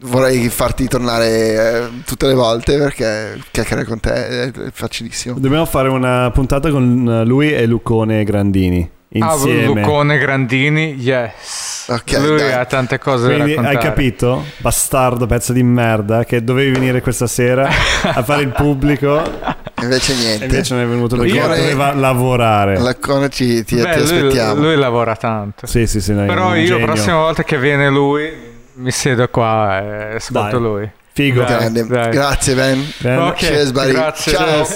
vorrei 0.00 0.48
farti 0.50 0.86
tornare 0.86 1.26
eh, 1.28 1.88
tutte 2.04 2.26
le 2.26 2.34
volte 2.34 2.78
perché 2.78 3.40
chiacchierare 3.50 3.86
con 3.86 3.98
te 3.98 4.12
è 4.12 4.52
facilissimo. 4.72 5.38
Dobbiamo 5.38 5.64
fare 5.66 5.88
una 5.88 6.30
puntata 6.30 6.70
con 6.70 7.22
lui 7.26 7.52
e 7.52 7.66
Lucone 7.66 8.22
Grandini. 8.24 8.90
Ah, 9.18 9.32
Insieme. 9.32 9.80
Lucone 9.80 10.18
Grandini, 10.18 10.94
yes. 10.94 11.86
Ok, 11.88 12.18
Lui 12.18 12.36
dai. 12.38 12.52
ha 12.52 12.64
tante 12.66 12.98
cose 12.98 13.26
Quindi 13.32 13.54
da 13.54 13.60
hai 13.60 13.66
raccontare. 13.66 13.88
capito, 13.94 14.44
bastardo, 14.58 15.26
pezzo 15.26 15.52
di 15.52 15.62
merda, 15.62 16.24
che 16.24 16.42
dovevi 16.44 16.72
venire 16.72 17.00
questa 17.00 17.26
sera 17.26 17.68
a 18.02 18.22
fare 18.22 18.42
il 18.42 18.50
pubblico 18.50 19.22
Invece 19.82 20.14
niente. 20.14 20.44
invece 20.46 20.74
non 20.74 20.82
è 20.84 20.86
venuto 20.86 21.16
perché 21.16 21.32
Lucone- 21.34 21.56
doveva 21.56 21.92
lavorare. 21.94 22.78
La 22.78 22.94
Cone 22.96 23.28
ci, 23.28 23.62
ti, 23.64 23.76
Beh, 23.76 23.82
ti 23.92 23.98
lui, 23.98 24.02
aspettiamo. 24.02 24.54
lui 24.62 24.76
lavora 24.76 25.16
tanto. 25.16 25.66
Sì, 25.66 25.86
sì, 25.86 26.00
sì, 26.00 26.12
no, 26.14 26.24
Però 26.26 26.54
io, 26.54 26.78
la 26.78 26.84
prossima 26.86 27.16
volta 27.16 27.42
che 27.44 27.58
viene 27.58 27.88
lui, 27.90 28.32
mi 28.74 28.90
siedo 28.90 29.28
qua 29.28 29.80
e 29.82 30.14
ascolto 30.16 30.58
Dai. 30.58 30.60
lui. 30.68 30.90
Figo. 31.12 31.42
Dai. 31.42 31.48
Grande. 31.58 31.86
dai. 31.86 32.10
Grazie, 32.10 32.54
Ben. 32.54 32.92
Bene. 32.98 33.16
Ok, 33.22 33.34
Cheers, 33.36 33.70
buddy. 33.72 33.92
grazie. 33.92 34.32
Ciao. 34.32 34.66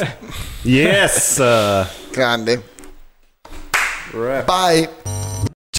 Yes! 0.62 1.42
Grande. 2.10 2.62
Bye. 4.44 5.29